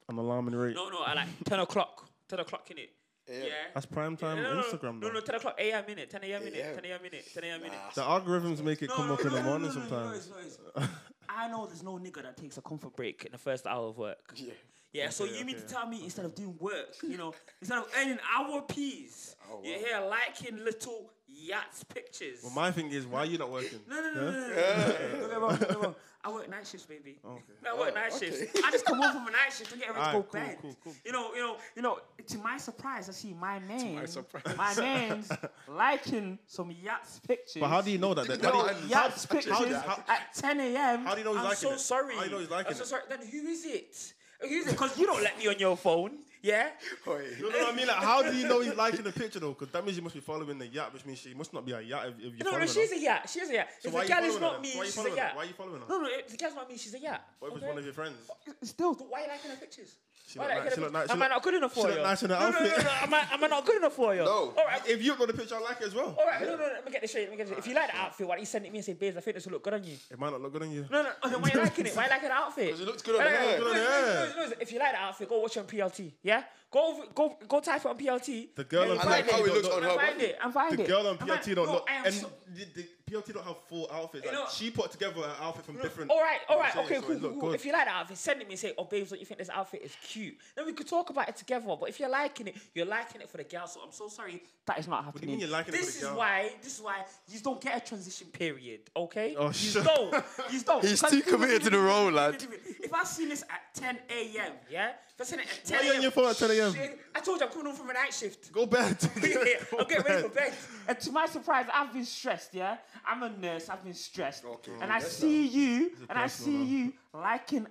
An 0.10 0.18
alarming 0.18 0.56
rate. 0.56 0.76
no 0.76 0.90
no 0.90 1.06
at 1.06 1.16
like 1.16 1.28
ten 1.46 1.60
o'clock, 1.60 2.08
ten 2.28 2.40
o'clock 2.40 2.70
in 2.72 2.78
it. 2.78 2.92
Yeah. 3.32 3.44
Yeah. 3.46 3.50
That's 3.74 3.86
prime 3.86 4.18
time 4.18 4.42
no, 4.42 4.56
no, 4.56 4.62
Instagram, 4.62 5.00
No, 5.00 5.08
though. 5.08 5.14
no, 5.14 5.20
10 5.22 5.36
o'clock 5.36 5.56
a.m. 5.60 5.84
minute, 5.88 6.10
10 6.10 6.24
a.m. 6.26 6.44
minute, 6.44 6.76
10 6.76 6.86
a.m. 6.92 7.02
minute, 7.02 7.26
10 7.34 7.44
a.m. 7.44 7.62
minute. 7.62 7.80
The 7.96 8.02
algorithms 8.02 8.62
make 8.64 8.82
it 8.82 8.90
No, 8.90 8.96
come 8.96 9.08
no, 9.08 9.14
up 9.14 9.20
in 9.22 9.28
no, 9.28 9.34
the 9.34 9.40
no, 9.42 9.50
morning 9.50 9.68
no, 9.70 9.74
no, 9.74 9.80
no, 9.82 9.88
sometimes. 9.90 10.30
no, 10.30 10.38
it's- 10.38 10.58
no, 10.76 10.82
it's- 10.82 10.90
I 11.30 11.48
know 11.48 11.66
there's 11.66 11.84
no 11.84 11.94
nigga 11.98 12.22
that 12.24 12.36
takes 12.36 12.58
a 12.58 12.62
comfort 12.62 12.94
break 12.96 13.24
in 13.26 13.32
the 13.32 13.38
first 13.38 13.66
hour 13.66 13.88
of 13.88 13.98
work. 13.98 14.34
Yeah. 14.36 14.54
Yeah, 14.94 15.10
so 15.10 15.24
you 15.24 15.46
mean 15.46 15.56
to 15.56 15.62
tell 15.62 15.88
me 15.88 16.04
instead 16.04 16.26
of 16.26 16.36
doing 16.36 16.58
work, 16.60 16.98
you 17.02 17.16
know, 17.18 17.34
instead 17.62 17.78
of 17.78 17.88
earning 17.98 18.20
our 18.38 18.62
peas, 18.64 19.38
you're 19.64 19.78
here 19.80 20.02
liking 20.10 20.58
little 20.66 21.10
yachts 21.42 21.84
pictures. 21.84 22.40
Well, 22.44 22.54
my 22.54 22.72
thing 22.72 22.92
is, 22.92 23.06
why 23.06 23.20
are 23.20 23.26
you 23.26 23.38
not 23.38 23.50
working? 23.52 23.80
no, 23.90 23.96
no, 24.02 24.14
no, 24.14 24.22
no, 24.22 24.32
no, 24.32 24.40
no, 24.40 24.48
no, 24.48 25.20
don't 25.20 25.30
get 25.30 25.42
wrong, 25.42 25.56
don't 25.58 25.60
get 25.70 25.82
wrong. 25.84 25.96
I 26.24 26.30
work 26.32 26.48
night 26.52 26.68
shifts, 26.68 26.86
baby. 26.86 27.18
No, 27.64 27.76
I 27.76 27.80
work 27.80 27.96
night 27.96 28.14
shifts. 28.14 28.44
I 28.64 28.70
just 28.70 28.86
come 28.86 29.02
home 29.02 29.12
from 29.12 29.28
a 29.28 29.32
night 29.32 29.52
shift 29.58 29.72
and 29.72 29.82
get 29.82 29.90
ready 29.96 30.06
to 30.06 30.12
go 30.12 30.22
cool, 30.22 30.40
bed. 30.40 30.58
cool, 30.62 30.76
cool. 30.84 30.94
You 31.04 31.12
know, 31.14 31.34
you 31.34 31.40
know, 31.42 31.58
you 31.76 31.82
know. 31.82 32.00
To 32.28 32.38
my 32.38 32.58
surprise, 32.60 33.10
I 33.10 33.12
see 33.14 33.34
my 33.34 33.58
man, 33.58 34.06
surprise. 34.08 34.56
my 34.56 34.76
man's 34.76 35.32
liking 35.68 36.38
some 36.46 36.70
yachts 36.84 37.20
pictures. 37.28 37.60
But 37.60 37.70
how 37.70 37.82
do 37.82 37.90
you 37.90 37.98
know 37.98 38.14
that? 38.14 38.28
that- 38.28 38.44
how 38.44 38.68
do 38.68 38.88
you- 38.88 38.94
how- 38.96 39.10
pictures 39.10 39.52
how- 39.82 40.04
at 40.08 40.34
10 40.36 40.60
a.m. 40.60 41.06
How 41.06 41.14
do 41.16 41.20
you 41.22 41.26
know 41.26 41.32
he's 41.32 41.40
I'm 41.40 41.44
liking 41.46 41.58
so 41.70 41.72
it? 41.74 41.80
sorry. 41.80 42.14
How 42.16 42.22
do 42.22 42.26
you 42.28 42.32
know 42.34 42.40
he's 42.40 42.50
liking 42.52 42.72
I'm 42.74 42.78
so 42.78 42.84
it? 42.84 42.88
sorry. 42.88 43.04
Then 43.10 43.20
who 43.28 43.48
is 43.48 43.66
it? 43.66 44.14
Who 44.42 44.48
is 44.48 44.68
it? 44.68 44.72
Because 44.72 44.98
you 45.00 45.08
don't 45.08 45.24
let 45.24 45.40
me 45.40 45.48
on 45.48 45.58
your 45.58 45.76
phone. 45.76 46.20
Yeah. 46.44 46.70
Oi. 47.08 47.22
You 47.38 47.52
know 47.52 47.58
what 47.60 47.74
I 47.74 47.76
mean? 47.76 47.88
Like, 47.88 47.98
how 47.98 48.24
do 48.24 48.36
you 48.36 48.48
know 48.48 48.62
he's 48.62 48.74
liking 48.76 49.04
the 49.04 49.12
picture 49.12 49.40
though? 49.40 49.50
Because 49.54 49.70
that 49.70 49.86
means 49.86 49.96
you 49.98 50.02
must 50.04 50.16
be 50.16 50.22
following 50.22 50.58
the 50.58 50.68
yacht, 50.68 50.92
which 50.94 51.06
means 51.06 51.20
she 51.20 51.34
must 51.36 51.54
not 51.54 51.66
be 51.66 51.72
a 51.72 51.82
yacht 51.82 52.08
if, 52.08 52.14
if 52.18 52.22
you're 52.22 52.32
No, 52.46 52.52
following 52.52 52.66
no, 52.66 52.72
she's 52.72 52.90
her. 52.92 52.96
a 52.98 53.00
yacht. 53.00 53.30
She's 53.30 53.50
a 53.50 53.54
yacht. 53.54 53.68
So 53.80 53.88
if 53.90 53.94
why 53.94 54.06
the 54.08 54.14
are 54.14 54.22
you 54.22 54.22
gal 54.22 54.36
is 54.36 54.40
not 54.42 54.56
her? 54.56 54.62
me, 54.62 54.72
Why 54.74 54.82
are 54.82 54.84
you 54.84 54.86
she's 54.86 54.94
a 54.94 54.98
following 54.98 55.12
her? 55.18 55.24
yacht. 55.24 55.36
Why 55.36 55.42
are 55.42 55.46
you 55.46 55.54
following 55.54 55.82
her? 55.82 55.88
No, 55.88 56.00
no, 56.02 56.10
if 56.12 56.28
the 56.30 56.38
gal's 56.38 56.56
not 56.56 56.70
me, 56.70 56.78
she's 56.78 56.94
a 56.96 57.00
yacht. 57.00 57.22
What 57.40 57.48
if 57.50 57.54
it's 57.58 57.64
okay? 57.64 57.70
one 57.70 57.78
of 57.78 57.86
your 57.86 57.94
friends? 57.94 58.18
Still, 58.64 58.94
why 58.96 59.20
are 59.20 59.24
you 59.24 59.30
liking 59.30 59.52
her 59.52 59.58
pictures? 59.58 59.96
She 60.32 60.40
Why 60.40 60.46
look 60.46 60.54
like 60.56 60.64
nice- 60.64 60.70
her 60.72 60.76
she 60.76 60.82
look 60.82 60.94
pictures? 60.94 60.94
nice- 60.94 61.08
she 61.08 61.12
Am 61.12 61.22
I 61.22 61.26
look- 61.26 61.32
not 61.36 61.44
good 61.44 61.54
enough 61.56 61.74
she 61.76 61.82
for 61.82 61.88
look 61.88 61.98
you? 61.98 62.04
nice 62.04 62.24
in 62.24 62.30
her 62.30 62.40
no, 62.40 62.42
no, 62.42 62.52
no, 62.52 62.66
outfit. 62.66 62.84
no. 62.86 62.92
Am 63.02 63.14
I, 63.14 63.20
am 63.34 63.44
I 63.44 63.48
not 63.48 63.66
good 63.66 63.76
enough 63.78 63.94
for 63.94 64.16
you? 64.16 64.24
No. 64.24 64.32
All 64.32 64.66
right. 64.66 64.82
If 64.88 65.04
you 65.04 65.14
upload 65.14 65.28
the 65.28 65.34
picture, 65.34 65.56
I 65.56 65.60
like 65.60 65.82
it 65.82 65.88
as 65.88 65.96
well. 65.96 66.16
All 66.18 66.26
right, 66.26 66.42
no, 66.42 66.56
no, 66.56 66.64
let 66.64 66.86
me 66.86 66.92
get 66.92 67.02
this 67.02 67.12
straight. 67.12 67.24
Let 67.24 67.32
me 67.32 67.38
get 67.38 67.44
this 67.48 67.52
straight. 67.52 67.60
If 67.60 67.68
you 67.68 67.76
like 67.76 67.92
the 67.92 67.98
outfit, 67.98 68.28
why 68.28 68.36
don't 68.36 68.40
you 68.42 68.46
send 68.46 68.64
it 68.66 68.68
to 68.70 68.72
me 68.72 68.80
and 68.80 68.86
say, 68.86 68.94
babes, 68.94 69.18
I 69.18 69.20
think 69.20 69.36
this 69.36 69.46
will 69.46 69.54
look 69.54 69.64
good 69.64 69.74
on 69.74 69.84
you? 69.84 69.98
It 70.10 70.18
might 70.20 70.30
not 70.32 70.42
look 70.42 70.54
good 70.54 70.62
on 70.64 70.72
you. 70.72 70.86
No, 70.90 71.04
no, 71.04 71.10
oh, 71.24 71.30
why 71.40 71.50
are 71.50 71.54
you 71.54 71.60
liking 71.64 71.86
it? 71.86 71.96
Why 71.96 72.04
are 72.04 72.06
you 72.06 72.12
liking 72.12 72.30
the 72.30 72.36
outfit? 72.36 72.72
'Cause 72.72 72.80
it 72.82 72.88
looks 72.88 73.02
good 73.02 73.16
on 73.16 73.26
Why 73.26 73.32
her. 73.32 73.52
you- 73.52 73.58
Good 73.58 73.68
on 73.68 73.74
no, 73.74 73.84
no, 73.84 73.90
her. 73.90 74.30
no, 74.36 74.36
no, 74.44 74.48
no, 74.48 74.54
If 74.60 74.72
you 74.72 74.80
like 74.80 74.92
the 74.94 74.98
outfit, 75.00 75.30
go 75.30 75.40
watch 75.40 75.58
it 75.58 75.60
on 75.60 75.66
PLT. 75.68 76.14
Yeah, 76.24 76.44
go 76.72 77.04
go 77.14 77.38
go 77.48 77.60
type 77.60 77.82
it 77.84 77.88
on 77.88 77.98
PLT. 77.98 78.56
The 78.56 78.64
girl 78.64 78.92
on 78.92 78.98
find 78.98 79.10
I 79.10 79.12
like 79.12 79.26
PLT 79.28 79.32
how 79.32 79.38
it 79.44 79.46
don't 79.46 79.54
looks 79.56 79.68
look- 79.68 79.74
on 79.78 79.84
And 79.84 79.92
her 79.92 79.98
find 79.98 80.18
body. 80.18 80.26
it. 80.30 80.38
And 80.44 80.54
find 80.54 80.78
The 80.78 80.84
it. 80.84 80.88
girl 80.88 81.00
on 81.08 81.18
And 81.18 81.20
PLT 81.20 81.56
don't 81.56 81.66
no, 81.66 81.72
look, 81.74 81.86
I 81.90 81.94
am 81.96 82.06
and 82.06 82.14
so- 82.16 82.32
the, 82.48 82.66
the 82.76 82.86
PLT 83.12 83.34
don't 83.34 83.46
have 83.46 83.58
full 83.68 83.90
outfits. 83.92 84.26
You 84.26 84.32
Like, 84.32 84.40
know- 84.40 84.48
she 84.52 84.72
put 84.72 84.92
together 84.92 85.22
an 85.24 85.32
outfit 85.42 85.66
from 85.66 85.78
different. 85.78 86.12
All 86.12 86.22
right, 86.22 86.40
all 86.48 86.58
right, 86.60 86.76
I'm 86.76 86.86
okay, 86.86 86.96
so 86.96 87.02
cool, 87.02 87.16
it 87.16 87.22
cool, 87.22 87.42
cool. 87.42 87.54
If 87.54 87.66
you 87.66 87.74
like 87.74 87.86
the 87.86 87.92
outfit, 87.92 88.18
send 88.18 88.42
it 88.42 88.48
me 88.48 88.54
and 88.54 88.60
say, 88.60 88.74
oh, 88.78 88.86
babes, 88.86 89.10
don't 89.10 89.20
you 89.20 89.26
think 89.26 89.40
this 89.40 89.50
outfit 89.50 89.82
is 89.84 89.96
cute? 90.04 90.36
Then 90.56 90.66
we 90.66 90.74
could 90.74 90.88
talk 90.88 91.10
about 91.10 91.28
it 91.30 91.36
together. 91.36 91.66
But 91.80 91.90
if 91.90 92.00
you're 92.00 92.10
liking 92.10 92.48
it, 92.48 92.56
you're 92.74 92.86
liking 92.86 93.22
it 93.22 93.30
for 93.30 93.38
the 93.38 93.44
girl. 93.44 93.68
So 93.68 93.82
I'm 93.86 93.92
so 93.92 94.08
sorry 94.08 94.42
that 94.66 94.80
is 94.80 94.88
not 94.88 95.00
do 95.02 95.02
you 95.02 95.06
happening. 95.06 95.30
mean 95.32 95.40
you're 95.40 95.50
liking 95.50 95.74
it 95.74 95.78
for 95.78 95.86
this 95.86 96.00
the 96.00 96.08
is 96.10 96.14
why, 96.14 96.52
this 96.62 96.76
is 96.78 96.82
why 96.82 97.04
you 97.28 97.40
don't 97.40 97.60
get 97.62 97.78
a 97.84 97.86
transition 97.88 98.28
period, 98.28 98.82
okay? 98.96 99.36
Oh, 99.38 99.48
you 99.48 99.54
shit. 99.54 99.84
don't. 99.84 100.14
You 100.52 100.62
don't. 100.62 100.84
He's 100.86 101.02
'Cause- 101.02 101.12
too 101.12 101.22
committed 101.22 101.64
to 101.64 101.70
the 101.70 101.80
role, 101.80 102.12
lad. 102.12 102.42
If 102.84 102.94
I 102.94 103.04
seen 103.04 103.30
this 103.30 103.44
at 103.44 103.74
10 103.76 103.98
a.m., 104.10 104.54
yeah? 104.70 104.94
If 105.22 105.34
I 105.34 105.36
it 105.36 105.42
at 105.42 105.66
10 105.66 105.78
Why 105.78 105.86
you 105.86 105.94
on 105.94 106.02
your 106.02 106.12
phone 106.12 106.30
at 106.30 106.38
10 106.38 106.52
a.m.? 106.52 106.74
Shit, 106.74 107.00
I 107.16 107.20
told 107.20 107.40
you 107.40 107.46
I'm 107.46 107.52
coming 107.52 107.68
home 107.68 107.76
from 107.76 107.90
a 107.92 107.94
night 107.94 108.14
shift. 108.14 108.52
Go 108.52 108.66
bed. 108.66 108.98
Go 109.22 109.78
I'm 109.80 109.88
getting 109.88 110.04
ready 110.04 110.22
for 110.24 110.30
bed. 110.30 110.36
bed. 110.36 110.54
And 110.88 111.00
to 111.00 111.12
my 111.12 111.26
surprise, 111.28 111.66
I've 111.72 111.94
been 111.94 112.06
stressed, 112.06 112.54
yeah? 112.54 112.78
I'm 113.06 113.22
a 113.22 113.30
nurse, 113.30 113.70
I've 113.70 113.84
been 113.84 113.94
stressed. 113.94 114.46
Okay. 114.46 114.72
And 114.82 114.92
I 114.92 115.00
see 115.00 115.48
you, 115.48 115.92
and 116.10 116.18
I 116.18 116.28
see 116.28 116.58
now. 116.58 116.64
you 116.64 116.94
liking, 117.14 117.68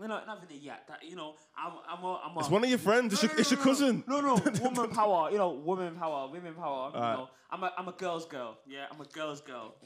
you 0.00 0.08
know, 0.08 0.20
not 0.26 0.40
even 0.44 0.62
yet, 0.62 0.88
that, 0.88 1.08
you 1.08 1.14
know, 1.14 1.34
I'm, 1.56 1.72
I'm 1.88 2.04
a, 2.04 2.20
I'm 2.24 2.36
a. 2.36 2.40
It's 2.40 2.50
one 2.50 2.64
of 2.64 2.70
your 2.70 2.78
friends. 2.78 3.12
It's 3.12 3.22
your, 3.22 3.32
it's 3.38 3.50
your 3.52 3.60
cousin. 3.60 4.02
No, 4.08 4.20
no, 4.20 4.34
woman 4.62 4.90
power, 4.90 5.30
you 5.30 5.38
know, 5.38 5.50
woman 5.50 5.94
power, 5.94 6.28
women 6.30 6.54
power, 6.54 6.90
you 6.94 7.00
know. 7.00 7.28
I'm 7.50 7.62
a, 7.62 7.72
I'm 7.78 7.88
a 7.88 7.92
girl's 7.92 8.26
girl, 8.26 8.58
yeah? 8.66 8.86
I'm 8.90 9.00
a 9.00 9.04
girl's 9.04 9.40
girl. 9.40 9.76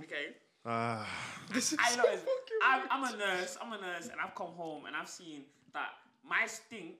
Okay? 0.00 0.36
Ah, 0.64 1.06
I 1.50 1.96
know. 1.96 2.04
it's- 2.04 2.24
I'm, 2.64 2.82
I'm 2.90 3.14
a 3.14 3.16
nurse. 3.16 3.56
I'm 3.60 3.72
a 3.72 3.80
nurse, 3.80 4.06
and 4.06 4.20
I've 4.22 4.34
come 4.34 4.48
home 4.48 4.86
and 4.86 4.96
I've 4.96 5.08
seen 5.08 5.42
that 5.72 5.90
my 6.24 6.46
stink 6.46 6.96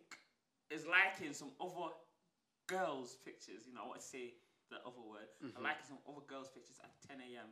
is 0.70 0.84
liking 0.86 1.32
some 1.32 1.50
other 1.60 1.92
girls' 2.66 3.16
pictures. 3.24 3.62
You 3.66 3.74
know, 3.74 3.82
I 3.84 3.86
want 3.88 4.00
to 4.00 4.06
say 4.06 4.34
the 4.70 4.76
other 4.84 5.00
word. 5.00 5.28
Mm-hmm. 5.44 5.56
I'm 5.56 5.62
liking 5.64 5.86
some 5.88 5.98
other 6.08 6.24
girls' 6.28 6.48
pictures 6.48 6.76
at 6.82 6.90
10 7.08 7.18
a.m. 7.20 7.48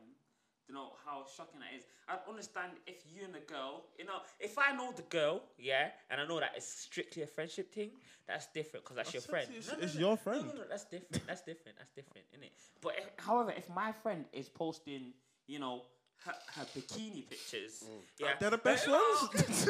You 0.67 0.75
know 0.75 0.91
how 1.05 1.23
shocking 1.35 1.61
that 1.61 1.71
is. 1.77 1.83
I 2.09 2.17
understand 2.29 2.73
if 2.85 2.97
you 3.09 3.23
and 3.23 3.33
the 3.33 3.39
girl, 3.39 3.85
you 3.97 4.03
know, 4.03 4.19
if 4.37 4.57
I 4.59 4.75
know 4.75 4.91
the 4.91 5.01
girl, 5.03 5.41
yeah, 5.57 5.91
and 6.11 6.19
I 6.19 6.27
know 6.27 6.41
that 6.41 6.51
it's 6.57 6.67
strictly 6.67 7.23
a 7.23 7.27
friendship 7.27 7.73
thing, 7.73 7.91
that's 8.27 8.47
different 8.47 8.83
because 8.83 8.97
that's, 8.97 9.13
your 9.13 9.21
friend. 9.21 9.47
it's- 9.49 9.67
No, 9.71 9.77
no, 9.77 9.83
it's 9.83 9.93
no, 9.95 9.99
your 10.01 10.17
friend. 10.17 10.45
No, 10.45 10.53
no, 10.55 10.63
that's 10.69 10.83
different. 10.83 11.25
That's 11.25 11.41
different. 11.41 11.77
That's 11.77 11.91
different, 11.91 12.27
isn't 12.33 12.43
it? 12.43 12.51
But 12.81 12.95
if, 12.97 13.25
however, 13.25 13.53
if 13.55 13.69
my 13.73 13.93
friend 13.93 14.25
is 14.33 14.49
posting, 14.49 15.13
you 15.47 15.59
know, 15.59 15.83
her, 16.25 16.33
her 16.57 16.65
bikini 16.75 17.29
pictures, 17.29 17.85
yeah, 18.19 18.33
they're 18.37 18.49
the 18.49 18.57
best 18.57 18.87
Oh, 18.89 19.29
ones. 19.33 19.69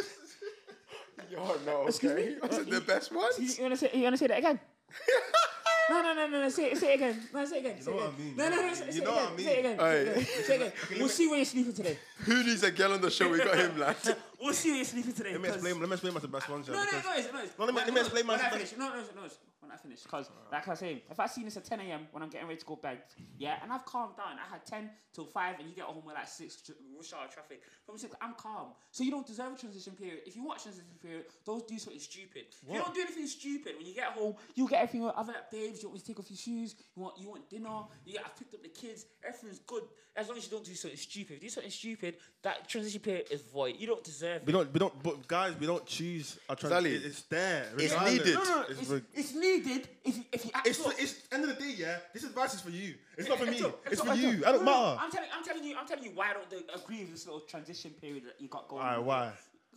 Yo, 1.37 1.55
no, 1.65 1.87
Excuse 1.87 2.15
me? 2.15 2.35
Was 2.41 2.57
it 2.57 2.69
the 2.69 2.81
best 2.81 3.11
ones? 3.11 3.57
you 3.57 3.63
wanna 3.63 3.77
say? 3.77 3.91
You 3.93 4.03
wanna 4.03 4.17
say 4.17 4.27
that 4.27 4.39
again? 4.39 4.59
no, 5.89 6.01
no, 6.01 6.13
no, 6.15 6.27
no, 6.27 6.41
no. 6.41 6.49
Say 6.49 6.71
it, 6.71 6.77
say 6.77 6.93
it 6.93 6.95
again. 6.95 7.21
No, 7.31 7.45
say 7.45 7.57
it 7.57 7.59
again. 7.59 7.81
say 7.81 7.91
know 7.91 7.97
what 7.97 8.05
again. 8.07 8.15
I 8.17 8.23
mean. 8.23 8.35
No, 8.37 8.49
no, 8.49 8.55
no. 8.55 8.67
You 8.67 8.75
Say, 8.75 8.91
say 8.91 8.99
know 9.03 9.11
it 9.11 9.13
what 9.13 9.21
I 9.21 9.33
again. 9.33 9.37
Say 9.37 9.53
it 9.53 9.59
again. 9.59 9.77
Say 9.77 10.01
it 10.01 10.07
again. 10.07 10.25
Say 10.25 10.55
it 10.55 10.61
again. 10.61 10.71
We'll 10.99 11.09
see 11.09 11.27
where 11.27 11.37
you're 11.37 11.45
sleeping 11.45 11.73
today. 11.73 11.97
Who 12.19 12.43
needs 12.43 12.63
a 12.63 12.71
girl 12.71 12.93
on 12.93 13.01
the 13.01 13.11
show? 13.11 13.29
We 13.29 13.37
got 13.37 13.55
him, 13.55 13.79
lad. 13.79 13.95
We'll 14.39 14.53
see 14.53 14.75
you're 14.75 14.85
sleeping 14.85 15.13
today. 15.13 15.31
Let 15.31 15.41
me 15.41 15.49
explain. 15.49 15.79
Let 15.79 15.89
me 15.89 15.93
explain 15.93 16.13
what's 16.13 16.25
the 16.25 16.31
best 16.31 16.49
ones. 16.49 16.67
yeah, 16.67 16.75
No, 16.75 16.83
no, 16.83 16.91
no, 16.91 16.97
it's, 16.97 17.33
no, 17.33 17.39
it's, 17.41 17.57
No, 17.57 17.65
let 17.65 17.73
me- 17.73 17.81
let 17.81 17.93
me 17.93 18.01
explain 18.01 18.27
when 18.27 18.39
I 18.39 18.49
finish. 18.49 18.77
No, 18.77 18.89
no, 18.89 18.95
no, 18.95 19.01
no, 19.15 19.25
it's 19.25 19.39
when 19.59 19.71
I 19.71 19.77
finish. 19.77 20.03
Because, 20.03 20.29
oh. 20.29 20.47
like 20.51 20.67
I 20.67 20.71
was 20.71 20.79
saying, 20.79 21.01
if 21.09 21.19
I 21.19 21.25
see 21.25 21.43
this 21.43 21.57
at 21.57 21.65
10 21.65 21.79
a.m. 21.81 22.07
when 22.11 22.23
I'm 22.23 22.29
getting 22.29 22.47
ready 22.47 22.59
to 22.59 22.65
go 22.65 22.75
bed, 22.75 22.99
yeah, 23.37 23.57
and 23.63 23.71
I've 23.71 23.85
calmed 23.85 24.15
down, 24.15 24.37
I 24.37 24.49
had 24.49 24.65
10 24.65 24.89
till 25.13 25.25
5, 25.25 25.59
and 25.59 25.67
you 25.67 25.75
get 25.75 25.85
home 25.85 26.03
with 26.05 26.15
like 26.15 26.27
6 26.27 26.71
rush 26.95 27.13
hour 27.13 27.27
traffic. 27.31 27.61
From 27.85 27.97
6, 27.97 28.15
I'm 28.21 28.33
calm. 28.33 28.67
So 28.91 29.03
you 29.03 29.11
don't 29.11 29.25
deserve 29.25 29.53
a 29.53 29.57
transition 29.57 29.93
period. 29.93 30.19
If 30.25 30.35
you 30.35 30.45
watch 30.45 30.63
transition 30.63 30.87
period, 31.01 31.25
don't 31.45 31.67
do 31.67 31.79
something 31.79 31.99
stupid. 31.99 32.45
If 32.61 32.73
you 32.73 32.79
don't 32.79 32.93
do 32.93 33.01
anything 33.01 33.27
stupid, 33.27 33.73
when 33.77 33.87
you 33.87 33.95
get 33.95 34.05
home, 34.05 34.35
you 34.55 34.67
get 34.67 34.83
everything. 34.83 35.07
Other 35.07 35.33
like, 35.33 35.51
babes, 35.51 35.81
you 35.81 35.89
want 35.89 35.95
me 35.95 35.99
to 36.01 36.05
take 36.05 36.19
off 36.19 36.29
your 36.29 36.37
shoes? 36.37 36.75
You 36.95 37.03
want 37.03 37.19
you 37.19 37.29
want 37.29 37.49
dinner? 37.49 37.81
You 38.05 38.13
get, 38.13 38.23
I've 38.25 38.37
picked 38.37 38.53
up 38.53 38.61
the 38.61 38.69
kids. 38.69 39.05
Everything's 39.25 39.59
good 39.59 39.83
as 40.15 40.27
long 40.27 40.37
as 40.37 40.45
you 40.45 40.51
don't 40.51 40.65
do 40.65 40.73
something 40.73 40.97
stupid. 40.97 41.37
If 41.37 41.43
you 41.43 41.49
do 41.49 41.53
something 41.53 41.71
stupid, 41.71 42.15
that 42.41 42.67
transition 42.67 42.99
period 43.01 43.27
is 43.31 43.41
void. 43.41 43.75
You 43.77 43.87
don't 43.87 44.03
deserve 44.03 44.26
We 44.27 44.33
it. 44.35 44.51
don't. 44.51 44.73
We 44.73 44.79
don't. 44.79 45.03
But 45.03 45.27
guys, 45.27 45.53
we 45.59 45.65
don't 45.65 45.85
choose. 45.85 46.37
Our 46.49 46.55
trans- 46.55 46.73
Exactly. 46.85 46.95
it- 46.95 47.05
It's 47.05 47.21
there. 47.23 47.65
It's 47.77 47.93
regardless. 47.93 48.13
needed. 48.17 48.33
No, 48.35 48.43
no, 48.43 48.61
It's 48.69 48.81
it's, 48.81 48.89
reg- 48.89 49.03
it's 49.13 49.33
needed 49.35 49.89
if 50.03 50.17
you, 50.17 50.23
if 50.31 50.45
you 50.45 50.51
act 50.53 50.67
It's, 50.67 50.79
up. 50.85 50.93
for, 50.93 51.01
it's 51.01 51.15
end 51.31 51.43
of 51.43 51.49
the 51.49 51.55
day, 51.63 51.73
yeah. 51.77 51.97
This 52.13 52.23
advice 52.23 52.53
is 52.53 52.61
for 52.61 52.69
you. 52.69 52.95
It's 53.17 53.27
not 53.29 53.39
for 53.39 53.45
me. 53.45 53.51
It's 53.57 53.63
up, 53.63 53.79
It's 53.91 54.01
up, 54.01 54.07
for 54.07 54.13
it's 54.13 54.21
you. 54.21 54.29
I 54.45 54.51
don't 54.51 54.65
No, 54.65 54.71
no, 54.71 54.85
matter. 54.87 54.99
I'm 55.01 55.11
telling, 55.11 55.29
I'm 55.35 55.43
telling 55.43 55.63
you, 55.63 55.75
I'm 55.77 55.87
telling 55.87 56.03
you 56.03 56.11
why 56.13 56.29
I 56.29 56.33
don't 56.33 56.49
do- 56.49 56.63
agree 56.75 56.99
with 57.01 57.11
this 57.11 57.25
little 57.25 57.41
transition 57.41 57.91
period 58.01 58.23
that 58.25 58.35
you 58.39 58.47
got 58.47 58.67
going. 58.67 58.81
Alright, 58.83 58.99
on. 58.99 59.05
why? 59.05 59.31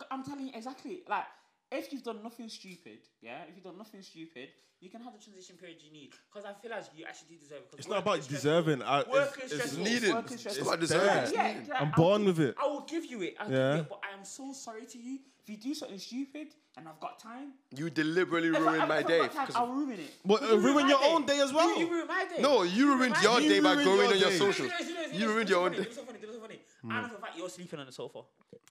I'm 0.09 0.23
telling 0.23 0.47
you 0.47 0.51
exactly. 0.55 1.01
Like, 1.07 1.25
if 1.71 1.91
you've 1.91 2.03
done 2.03 2.21
nothing 2.23 2.49
stupid, 2.49 2.99
yeah, 3.21 3.43
if 3.47 3.55
you've 3.55 3.63
done 3.63 3.77
nothing 3.77 4.01
stupid, 4.01 4.49
you 4.79 4.89
can 4.89 5.01
have 5.01 5.13
the 5.13 5.19
transition 5.23 5.55
period 5.57 5.77
you 5.85 5.91
need. 5.91 6.11
Because 6.31 6.45
I 6.49 6.53
feel 6.59 6.71
like 6.71 6.83
you 6.95 7.05
actually 7.05 7.35
do 7.35 7.37
deserve 7.41 7.59
it. 7.59 7.69
'cause 7.71 7.79
It's 7.79 7.87
not 7.87 7.99
about 7.99 8.27
deserving. 8.27 8.81
I, 8.81 9.03
Work 9.03 9.39
it's, 9.43 9.53
is 9.53 9.59
it's 9.59 9.71
stressful. 9.71 9.83
needed. 9.83 10.13
Work 10.13 10.25
is 10.25 10.31
It's 10.33 10.41
stressful. 10.41 10.67
about 10.67 10.79
deserving. 10.79 11.33
Yeah, 11.33 11.61
yeah, 11.67 11.79
I'm 11.79 11.87
I'll 11.89 11.95
born 11.95 12.25
with 12.25 12.39
it. 12.39 12.55
I 12.61 12.65
will 12.67 12.81
give 12.81 13.05
you 13.05 13.21
it. 13.21 13.35
I'll 13.39 13.51
Yeah. 13.51 13.71
give 13.75 13.85
it. 13.85 13.89
But 13.89 14.01
I 14.11 14.17
am 14.17 14.25
so 14.25 14.51
sorry 14.53 14.85
to 14.87 14.97
you. 14.97 15.19
If 15.43 15.49
you 15.49 15.57
do 15.57 15.73
something 15.73 15.97
stupid 15.97 16.47
and 16.77 16.87
I've 16.87 16.99
got 16.99 17.17
time, 17.19 17.53
You 17.75 17.89
deliberately 17.89 18.49
if 18.49 18.55
I- 18.55 18.59
ruined 18.59 18.87
my 18.87 19.01
day. 19.03 19.19
got 19.27 19.55
I'll 19.55 19.67
ruin 19.67 19.99
it. 19.99 20.11
But, 20.25 20.41
You 20.41 20.47
uh, 20.49 20.55
ruin 20.57 20.87
your 20.87 20.99
day. 20.99 21.05
own 21.09 21.25
day 21.25 21.39
as 21.41 21.51
well. 21.53 21.69
You, 21.77 21.85
you 21.85 21.91
ruined 21.91 22.07
my 22.07 22.25
day. 22.25 22.41
No, 22.41 22.61
you 22.63 22.87
ruined 22.93 23.13
my 23.13 23.21
your 23.21 23.39
day. 23.39 23.49
day 23.49 23.59
by 23.59 23.71
ruined 23.73 23.85
going 23.85 23.99
your 24.01 24.13
on 24.13 24.19
your 24.19 24.31
socials. 24.31 24.71
You 25.13 25.27
ruined 25.29 25.49
your 25.49 25.65
own 25.65 25.71
day. 25.73 25.87
Do 26.83 26.89
something, 26.89 27.01
do 27.01 27.01
something. 27.01 27.05
I 27.05 27.09
for 27.09 27.15
a 27.15 27.19
fact 27.21 27.37
you're 27.37 27.49
sleeping 27.49 27.79
on 27.79 27.85
the 27.85 27.91
sofa. 27.91 28.19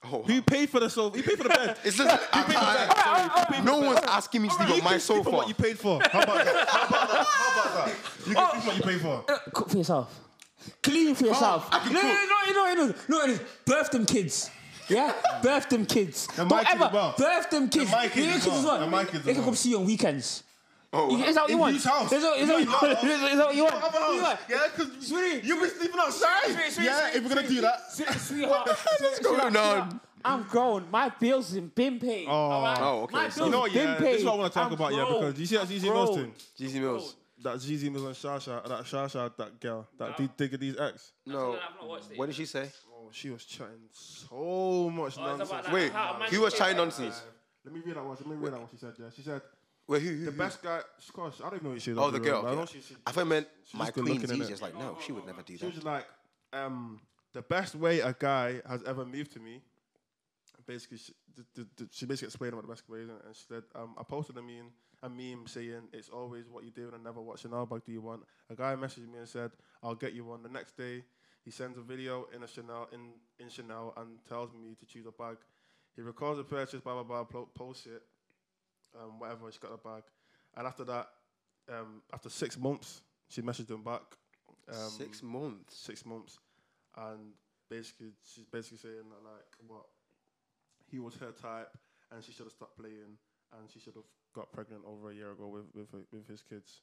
Oh, 0.04 0.22
Who 0.22 0.42
paid 0.42 0.68
for 0.70 0.80
the 0.80 0.90
sofa? 0.90 1.16
You 1.16 1.22
paid 1.22 1.36
for 1.38 1.44
the 1.44 1.48
bed. 1.50 1.76
It's 1.84 1.96
just, 1.96 2.28
I- 2.32 3.46
I- 3.50 3.60
no 3.62 3.78
one's 3.80 4.00
asking 4.00 4.42
me 4.42 4.48
to 4.48 4.54
sleep 4.54 4.70
on 4.70 4.84
my 4.84 4.90
can 4.92 5.00
sleep 5.00 5.18
for 5.18 5.24
sofa. 5.24 5.36
what 5.36 5.48
you 5.48 5.54
paid 5.54 5.78
for. 5.78 6.00
How 6.10 6.22
about 6.22 6.44
that? 6.44 6.68
How 6.68 6.86
about 6.88 7.08
that? 7.10 7.26
How 7.26 7.60
about 7.70 7.86
that? 7.86 7.96
You 8.26 8.34
can 8.34 8.50
sleep 8.50 8.62
for 8.62 8.68
what 8.68 8.76
you 8.76 8.82
paid 8.82 9.00
for. 9.00 9.24
Uh, 9.32 9.38
cook 9.54 9.70
for 9.70 9.76
yourself. 9.78 10.20
Clean 10.82 11.14
for 11.14 11.24
oh, 11.24 11.28
yourself. 11.28 11.68
I 11.72 11.78
can 11.78 11.92
no, 11.92 12.02
no, 12.02 12.08
cook. 12.08 12.18
no, 12.28 12.52
no, 12.52 12.74
no, 12.74 12.86
no, 12.86 12.94
no, 13.26 13.26
no, 13.34 13.38
birth 13.64 13.90
them 13.90 14.06
kids. 14.06 14.50
Yeah, 14.88 15.12
birth 15.42 15.68
them 15.68 15.86
kids. 15.86 16.26
And 16.36 16.50
Don't 16.50 16.58
kids 16.58 16.70
ever 16.74 16.84
as 16.86 16.92
well. 16.92 17.14
birth 17.16 17.50
them 17.50 17.68
kids. 17.68 17.92
my 17.92 18.08
kids 18.08 18.44
Your 18.46 18.54
as 18.56 18.64
well. 18.64 18.82
And 18.82 18.90
my 18.90 19.04
kids 19.04 19.24
They 19.24 19.30
as 19.30 19.36
can 19.36 19.42
well. 19.42 19.44
come 19.52 19.54
see 19.54 19.70
you 19.70 19.78
on 19.78 19.86
weekends. 19.86 20.42
Oh, 20.92 21.16
Is 21.22 21.34
that 21.36 21.42
what 21.42 21.50
you 21.50 21.58
want? 21.58 21.72
whose 21.74 21.84
house? 21.84 22.10
Is 22.12 22.20
that, 22.22 22.36
is 22.38 22.48
that, 22.48 22.54
what 22.54 22.64
you 22.64 22.70
want? 22.70 22.82
Is 22.82 23.20
that- 23.20 23.30
is 23.30 23.38
that 23.38 23.46
what 23.46 23.54
you 23.54 23.62
want? 23.62 23.74
Other 23.76 24.00
What 24.00 24.14
you 24.16 24.22
want? 24.22 24.40
Yeah, 24.48 24.66
because 24.74 25.06
Sweetie. 25.06 25.46
you've 25.46 25.60
been 25.60 25.70
sleeping 25.70 26.00
outside. 26.00 26.42
Sweetie, 26.46 26.70
sweetie, 26.70 26.84
yeah, 26.88 27.00
sweetie, 27.10 27.16
if 27.18 27.22
we're 27.22 27.28
gonna 27.28 27.40
sweetie. 27.46 27.54
do 27.54 27.60
that. 27.60 27.92
Sweet- 27.92 28.08
Sweetheart, 28.20 28.66
the 28.66 28.74
hell 28.74 29.10
is 29.10 29.16
sweetheart, 29.16 29.22
going 29.22 29.52
sweetheart, 29.52 29.78
on? 29.92 30.00
I'm 30.24 30.42
grown. 30.44 30.90
My 30.90 31.08
bills 31.10 31.54
have 31.54 31.74
been 31.76 32.00
paid. 32.00 32.26
alright? 32.26 32.78
Oh, 32.80 32.84
oh 32.84 33.02
okay, 33.04 33.12
My 33.14 33.28
so- 33.28 33.44
You 33.44 33.50
know 33.52 33.60
what? 33.60 33.72
been 33.72 33.86
Yeah, 33.86 33.94
paid. 33.94 34.04
this 34.14 34.18
is 34.18 34.24
what 34.24 34.34
I 34.34 34.36
want 34.38 34.52
to 34.52 34.58
talk 34.58 34.66
I'm 34.66 34.72
about. 34.72 34.92
Yeah, 34.92 35.04
because 35.04 35.38
you 35.40 35.46
see 35.46 35.56
that 35.56 35.62
I'm 35.62 35.68
Zeze 35.68 35.80
Millz 35.80 36.04
grown. 36.06 36.14
thing. 36.16 36.34
Zeze 36.58 36.74
Millz. 36.80 37.14
That 37.42 37.56
Zeze 37.56 37.90
Millz 37.90 38.06
and 38.06 38.14
Shasha, 38.16 38.68
that 38.68 38.84
Shasha, 38.84 39.36
that 39.36 39.60
girl, 39.60 39.86
that 39.96 40.16
did 40.16 40.36
Digga 40.36 40.58
D's 40.58 40.76
ex. 40.76 41.12
No. 41.24 41.52
I've 41.52 41.76
not 41.80 41.88
watched 41.88 42.10
it. 42.10 42.18
What 42.18 42.26
did 42.26 42.34
she 42.34 42.44
say? 42.46 42.68
Oh, 42.92 43.08
she 43.12 43.30
was 43.30 43.44
chatting 43.44 43.88
so 43.92 44.90
much 44.92 45.16
Oh, 45.18 45.22
nonsense. 45.24 45.48
about 45.50 45.64
that- 45.64 45.72
Wait, 45.72 45.92
how 45.92 46.20
he 46.28 46.36
was 46.36 46.52
should 46.52 46.58
chatting 46.58 46.74
pay- 46.74 46.82
nonsense. 46.82 47.22
Let 47.64 47.74
me 47.74 47.80
read 47.86 47.94
that 47.96 48.04
one. 48.04 48.16
Let 48.16 48.26
me 48.26 48.34
read 48.36 48.52
that 48.54 48.58
one. 48.60 48.68
She 48.70 48.76
said, 48.76 48.92
yeah. 48.98 49.06
She 49.14 49.22
said, 49.22 49.40
Wait, 49.88 50.02
who? 50.02 50.08
who 50.10 50.24
The 50.26 50.30
who? 50.30 50.38
best 50.38 50.62
guy, 50.62 50.80
Scotch. 50.98 51.40
I 51.44 51.50
don't 51.50 51.62
know 51.64 51.70
what 51.70 51.82
she 51.82 51.90
is. 51.90 51.98
Oh, 51.98 52.10
the 52.10 52.20
girl. 52.20 52.46
I 52.46 52.54
know 52.54 52.66
she, 52.66 52.80
she, 52.80 52.94
I 53.06 53.10
thought 53.12 53.22
it 53.22 53.24
meant 53.26 53.48
she's 53.64 53.74
my 53.78 53.86
just 53.86 53.94
good 53.94 54.04
queen's 54.04 54.22
looking, 54.22 54.36
easy. 54.36 54.48
innit? 54.50 54.52
It's 54.52 54.62
like, 54.62 54.74
no, 54.78 54.96
she 55.04 55.12
would 55.12 55.26
never 55.26 55.42
do 55.42 55.56
She 55.56 55.64
was 55.64 55.74
that. 55.74 55.80
just 55.82 55.86
like, 55.86 56.06
um, 56.52 57.00
the 57.32 57.42
best 57.42 57.74
way 57.74 58.00
a 58.00 58.14
guy 58.18 58.60
has 58.68 58.82
ever 58.84 59.04
moved 59.04 59.32
to 59.32 59.40
me. 59.40 59.62
Basically, 60.66 60.98
she, 60.98 61.12
she 61.90 62.06
basically 62.06 62.26
explained 62.28 62.54
what 62.54 62.62
the 62.64 62.68
best 62.72 62.88
way 62.88 63.00
is, 63.00 63.08
and 63.08 63.18
she 63.34 63.42
said, 63.48 63.62
um, 63.74 63.94
I 63.98 64.02
posted 64.04 64.36
a 64.36 64.42
meme, 64.42 64.70
a 65.02 65.08
meme 65.08 65.46
saying, 65.46 65.88
"It's 65.92 66.08
always 66.08 66.48
what 66.48 66.64
you 66.64 66.70
do 66.70 66.90
and 66.94 67.02
never 67.02 67.20
what 67.20 67.38
Chanel 67.40 67.66
bag 67.66 67.82
do 67.84 67.90
you 67.92 68.00
want." 68.02 68.22
A 68.50 68.54
guy 68.54 68.74
messaged 68.76 69.10
me 69.10 69.18
and 69.18 69.28
said, 69.28 69.50
"I'll 69.82 69.94
get 69.96 70.12
you 70.12 70.24
one." 70.24 70.42
The 70.42 70.48
next 70.48 70.76
day, 70.76 71.02
he 71.44 71.50
sends 71.50 71.76
a 71.78 71.80
video 71.80 72.28
in 72.36 72.42
a 72.42 72.46
Chanel 72.46 72.88
in, 72.92 73.12
in 73.40 73.48
Chanel 73.48 73.94
and 73.96 74.18
tells 74.28 74.52
me 74.52 74.76
to 74.78 74.86
choose 74.86 75.06
a 75.06 75.12
bag. 75.12 75.38
He 75.96 76.02
records 76.02 76.38
the 76.38 76.44
purchase, 76.44 76.80
blah 76.80 77.02
blah 77.02 77.02
blah, 77.02 77.24
plo- 77.24 77.52
posts 77.54 77.86
it, 77.86 78.02
um, 78.98 79.18
whatever. 79.18 79.50
She 79.50 79.58
got 79.58 79.70
the 79.70 79.88
bag, 79.88 80.02
and 80.56 80.66
after 80.66 80.84
that, 80.84 81.08
um, 81.68 82.02
after 82.12 82.28
six 82.28 82.58
months, 82.58 83.02
she 83.28 83.42
messaged 83.42 83.70
him 83.70 83.82
back. 83.82 84.02
Um, 84.68 84.90
Six 84.90 85.22
months. 85.22 85.76
six 85.76 86.06
months, 86.06 86.38
and 86.96 87.32
basically 87.68 88.12
she's 88.24 88.44
basically 88.44 88.78
saying 88.78 89.08
that 89.10 89.24
like 89.28 89.44
what 89.66 89.86
he 90.90 90.98
was 91.00 91.14
her 91.16 91.32
type, 91.32 91.70
and 92.12 92.22
she 92.22 92.32
should 92.32 92.46
have 92.46 92.52
stopped 92.52 92.78
playing, 92.78 93.18
and 93.58 93.70
she 93.72 93.80
should 93.80 93.94
have 93.94 94.04
got 94.34 94.52
pregnant 94.52 94.82
over 94.86 95.10
a 95.10 95.14
year 95.14 95.32
ago 95.32 95.48
with 95.48 95.64
with 95.74 95.88
with 96.12 96.28
his 96.28 96.42
kids. 96.42 96.82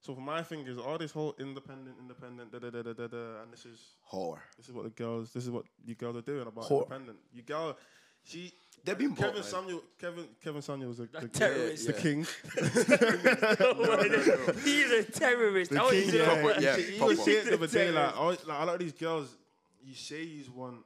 So 0.00 0.14
for 0.14 0.20
my 0.20 0.42
thing 0.42 0.66
is 0.66 0.78
all 0.78 0.98
this 0.98 1.10
whole 1.12 1.34
independent, 1.40 1.96
independent, 1.98 2.52
da 2.52 2.58
da 2.58 2.70
da 2.70 2.82
da 2.82 2.92
da, 2.92 3.06
da 3.06 3.42
and 3.42 3.50
this 3.52 3.64
is 3.64 3.80
Whore. 4.12 4.38
this 4.56 4.68
is 4.68 4.72
what 4.74 4.84
the 4.84 4.90
girls, 4.90 5.32
this 5.32 5.44
is 5.44 5.50
what 5.50 5.64
you 5.84 5.94
girls 5.94 6.16
are 6.16 6.20
doing 6.20 6.46
about 6.46 6.64
Whore. 6.64 6.82
independent. 6.82 7.18
You 7.32 7.42
girl, 7.42 7.76
she. 8.24 8.52
They've 8.84 8.98
been 8.98 9.10
bought, 9.10 9.18
Kevin 9.20 9.34
man. 9.36 9.42
Samuel. 9.44 9.82
Kevin 9.98 10.24
Kevin 10.42 10.62
Samuel 10.62 10.88
was 10.88 10.98
the, 10.98 11.08
the, 11.20 11.28
terrorist. 11.28 11.86
the 11.86 11.92
Yeah. 11.94 12.00
king. 12.00 12.20
He's 14.64 14.90
a 14.90 15.04
terrorist. 15.04 15.70
The 15.70 15.76
That 15.76 15.90
king, 15.90 16.04
his- 16.04 16.14
yeah. 16.14 16.24
Proper- 16.42 16.60
yeah, 16.60 16.76
he, 16.76 16.82
he 16.82 16.98
proper. 16.98 17.10
was 17.10 17.22
saying 17.22 17.44
the 17.46 17.54
other 17.54 17.66
day, 17.66 17.90
like, 17.90 18.14
Terrorist. 18.18 18.46
like, 18.46 18.60
a 18.60 18.64
lot 18.66 18.74
of 18.74 18.80
these 18.80 18.92
girls, 18.92 19.34
you 19.82 19.94
say 19.94 20.22
you 20.22 20.44
want 20.54 20.76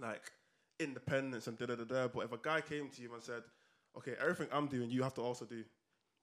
like 0.00 0.22
independence 0.80 1.46
and 1.46 1.56
da 1.56 1.66
da 1.66 1.76
da 1.76 1.84
da, 1.84 2.08
but 2.08 2.24
if 2.24 2.32
a 2.32 2.38
guy 2.38 2.60
came 2.60 2.88
to 2.88 3.02
you 3.02 3.14
and 3.14 3.22
said, 3.22 3.42
"Okay, 3.96 4.14
everything 4.20 4.48
I'm 4.52 4.66
doing, 4.66 4.90
you 4.90 5.04
have 5.04 5.14
to 5.14 5.20
also 5.22 5.44
do," 5.44 5.62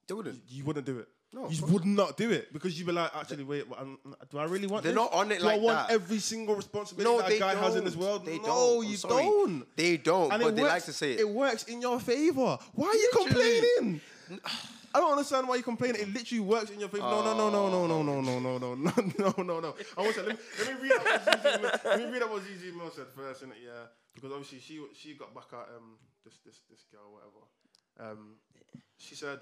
They 0.06 0.14
wouldn't. 0.14 0.40
you 0.48 0.64
wouldn't 0.64 0.84
do 0.84 0.98
it. 0.98 1.08
No, 1.34 1.48
you 1.48 1.64
would 1.66 1.86
not 1.86 2.18
do 2.18 2.30
it 2.30 2.52
because 2.52 2.78
you'd 2.78 2.86
be 2.86 2.92
like, 2.92 3.10
actually, 3.16 3.44
wait, 3.44 3.64
I'm, 3.78 3.96
do 4.30 4.36
I 4.38 4.44
really 4.44 4.66
want 4.66 4.82
They're 4.82 4.92
this? 4.92 5.00
not 5.02 5.14
on 5.14 5.32
it 5.32 5.40
do 5.40 5.48
I 5.48 5.56
want 5.56 5.88
that. 5.88 5.94
every 5.94 6.18
single 6.18 6.54
responsibility 6.54 7.10
No, 7.10 7.26
that 7.26 7.38
guy 7.38 7.54
don't. 7.54 7.62
has 7.62 7.76
in 7.76 7.84
this 7.84 7.96
world? 7.96 8.26
They 8.26 8.36
no, 8.38 8.44
don't. 8.82 8.86
You 8.86 8.96
don't. 8.98 9.76
They 9.76 9.96
don't, 9.96 10.30
And 10.32 10.42
but 10.42 10.54
they 10.56 10.62
works, 10.62 10.72
like 10.74 10.84
to 10.84 10.92
say 10.92 11.12
it. 11.14 11.20
It 11.20 11.28
works 11.28 11.64
in 11.64 11.80
your 11.80 11.98
favor. 12.00 12.58
Why 12.74 12.88
are 12.88 12.94
you 12.94 13.10
Literally. 13.14 13.60
complaining? 13.78 14.00
I 14.94 15.00
don't 15.00 15.12
understand 15.12 15.48
why 15.48 15.56
you 15.56 15.62
complain. 15.62 15.94
It 15.94 16.12
literally 16.12 16.40
works 16.40 16.70
in 16.70 16.78
your 16.78 16.90
favor. 16.90 17.04
No, 17.04 17.24
no, 17.24 17.34
no, 17.34 17.48
no, 17.48 17.86
no, 17.86 17.86
no, 17.86 18.02
no, 18.02 18.20
no, 18.20 18.38
no, 18.38 18.58
no, 18.58 18.74
no, 18.74 18.92
no, 19.18 19.42
no, 19.42 19.60
no. 19.60 19.74
I 19.96 20.00
want 20.02 20.14
to 20.16 20.22
let 20.22 20.36
me, 20.36 20.42
let 20.58 20.82
me 20.82 20.82
read 20.82 20.92
out 20.92 21.04
what 21.06 21.24
Zeze 21.24 21.84
let 21.86 21.98
me 21.98 22.04
read 22.12 22.22
out 22.22 22.30
what 22.30 22.42
Zeze 22.42 22.76
Mil 22.76 22.90
said 22.90 23.06
first, 23.16 23.42
innit? 23.42 23.56
Yeah, 23.64 23.88
because 24.14 24.32
obviously 24.32 24.60
she 24.60 24.84
she 24.94 25.14
got 25.14 25.34
back 25.34 25.48
at 25.54 25.66
um 25.76 25.96
this 26.26 26.34
this 26.44 26.60
this 26.70 26.84
girl 26.92 27.08
whatever. 27.10 28.10
Um, 28.12 28.34
she 28.98 29.14
said, 29.14 29.38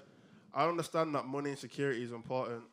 I 0.53 0.67
understand 0.67 1.13
that 1.15 1.25
money 1.25 1.49
and 1.51 1.59
security 1.59 2.03
is 2.03 2.11
important 2.11 2.63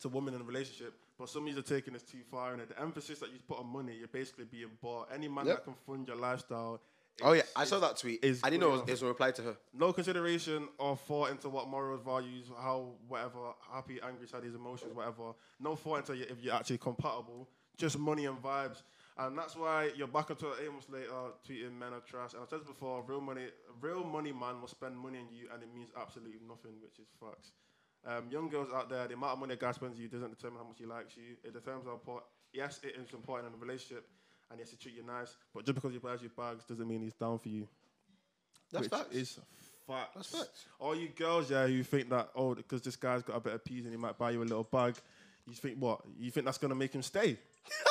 to 0.00 0.08
women 0.08 0.34
in 0.34 0.40
a 0.40 0.44
relationship, 0.44 0.94
but 1.18 1.28
some 1.28 1.46
of 1.46 1.52
you 1.52 1.58
are 1.58 1.62
taking 1.62 1.92
this 1.94 2.02
too 2.02 2.18
far. 2.30 2.52
And 2.52 2.62
the 2.66 2.80
emphasis 2.80 3.18
that 3.20 3.30
you 3.30 3.38
put 3.46 3.58
on 3.58 3.66
money, 3.66 3.94
you're 3.98 4.08
basically 4.08 4.44
being 4.44 4.70
bought. 4.82 5.08
Any 5.12 5.28
man 5.28 5.46
Yep. 5.46 5.56
that 5.56 5.64
can 5.64 5.74
fund 5.86 6.06
your 6.08 6.16
lifestyle. 6.16 6.80
Oh 7.22 7.32
yeah, 7.32 7.42
is- 7.42 7.52
I 7.54 7.64
saw 7.64 7.78
that 7.80 7.98
tweet. 7.98 8.24
is 8.24 8.40
I 8.42 8.48
didn't 8.48 8.62
know 8.62 8.68
it 8.68 8.72
was, 8.72 8.80
it 8.82 8.90
was 8.92 9.02
a 9.02 9.06
reply 9.06 9.30
to 9.32 9.42
her. 9.42 9.56
no 9.74 9.92
consideration 9.92 10.68
or 10.78 10.96
thought 10.96 11.30
into 11.30 11.50
what 11.50 11.68
morals, 11.68 12.00
values, 12.02 12.46
how, 12.58 12.92
whatever, 13.08 13.52
happy, 13.70 14.00
angry, 14.02 14.26
sad, 14.26 14.42
these 14.42 14.54
emotions, 14.54 14.94
whatever. 14.94 15.34
No 15.58 15.76
thought 15.76 15.96
into 16.08 16.12
if 16.30 16.40
you're 16.40 16.54
actually 16.54 16.78
compatible. 16.78 17.46
Just 17.76 17.98
money 17.98 18.24
and 18.26 18.40
vibes. 18.42 18.82
And 19.20 19.36
that's 19.36 19.54
why 19.54 19.90
you're 19.96 20.08
back 20.08 20.30
onto 20.30 20.48
eight 20.62 20.72
months 20.72 20.88
later 20.88 21.12
tweeting 21.46 21.78
men 21.78 21.92
are 21.92 22.00
trash. 22.00 22.32
And 22.32 22.42
I 22.42 22.46
said 22.48 22.60
this 22.60 22.68
before, 22.68 23.04
real 23.06 23.20
money, 23.20 23.48
real 23.80 24.02
money 24.02 24.32
man 24.32 24.60
will 24.60 24.68
spend 24.68 24.96
money 24.96 25.18
on 25.18 25.28
you 25.30 25.48
and 25.52 25.62
it 25.62 25.68
means 25.74 25.90
absolutely 26.00 26.40
nothing, 26.48 26.72
which 26.82 26.98
is 26.98 27.06
facts. 27.20 27.52
Um, 28.06 28.30
young 28.30 28.48
girls 28.48 28.68
out 28.74 28.88
there, 28.88 29.06
the 29.06 29.14
amount 29.14 29.34
of 29.34 29.38
money 29.40 29.52
a 29.52 29.56
guy 29.56 29.72
spends 29.72 29.94
on 29.96 30.00
you 30.00 30.08
doesn't 30.08 30.30
determine 30.30 30.58
how 30.58 30.64
much 30.66 30.78
he 30.78 30.86
likes 30.86 31.18
you. 31.18 31.36
It 31.44 31.52
determines 31.52 31.84
how 31.84 31.92
important. 31.92 32.24
Yes, 32.54 32.80
it 32.82 32.96
is 32.96 33.12
important 33.12 33.52
in 33.52 33.60
a 33.60 33.62
relationship, 33.62 34.08
and 34.50 34.58
he 34.58 34.62
has 34.62 34.70
to 34.70 34.78
treat 34.78 34.96
you 34.96 35.04
nice. 35.04 35.36
But 35.54 35.66
just 35.66 35.74
because 35.74 35.92
he 35.92 35.98
buys 35.98 36.22
you 36.22 36.30
bags 36.30 36.64
doesn't 36.64 36.88
mean 36.88 37.02
he's 37.02 37.12
down 37.12 37.38
for 37.38 37.50
you 37.50 37.68
That's 38.72 38.84
which 38.84 38.90
facts. 38.90 39.14
is 39.14 39.38
facts. 39.86 40.14
That's 40.14 40.28
facts. 40.30 40.64
All 40.78 40.96
you 40.96 41.08
girls, 41.08 41.50
yeah, 41.50 41.66
who 41.66 41.82
think 41.82 42.08
that 42.08 42.30
oh, 42.34 42.54
because 42.54 42.80
this 42.80 42.96
guy's 42.96 43.22
got 43.22 43.36
a 43.36 43.40
bit 43.40 43.52
of 43.52 43.64
peas 43.66 43.84
and 43.84 43.92
he 43.92 44.00
might 44.00 44.16
buy 44.16 44.30
you 44.30 44.42
a 44.42 44.48
little 44.48 44.64
bag, 44.64 44.94
you 45.46 45.54
think 45.54 45.76
what? 45.76 46.00
You 46.18 46.30
think 46.30 46.46
that's 46.46 46.58
gonna 46.58 46.74
make 46.74 46.94
him 46.94 47.02
stay? 47.02 47.36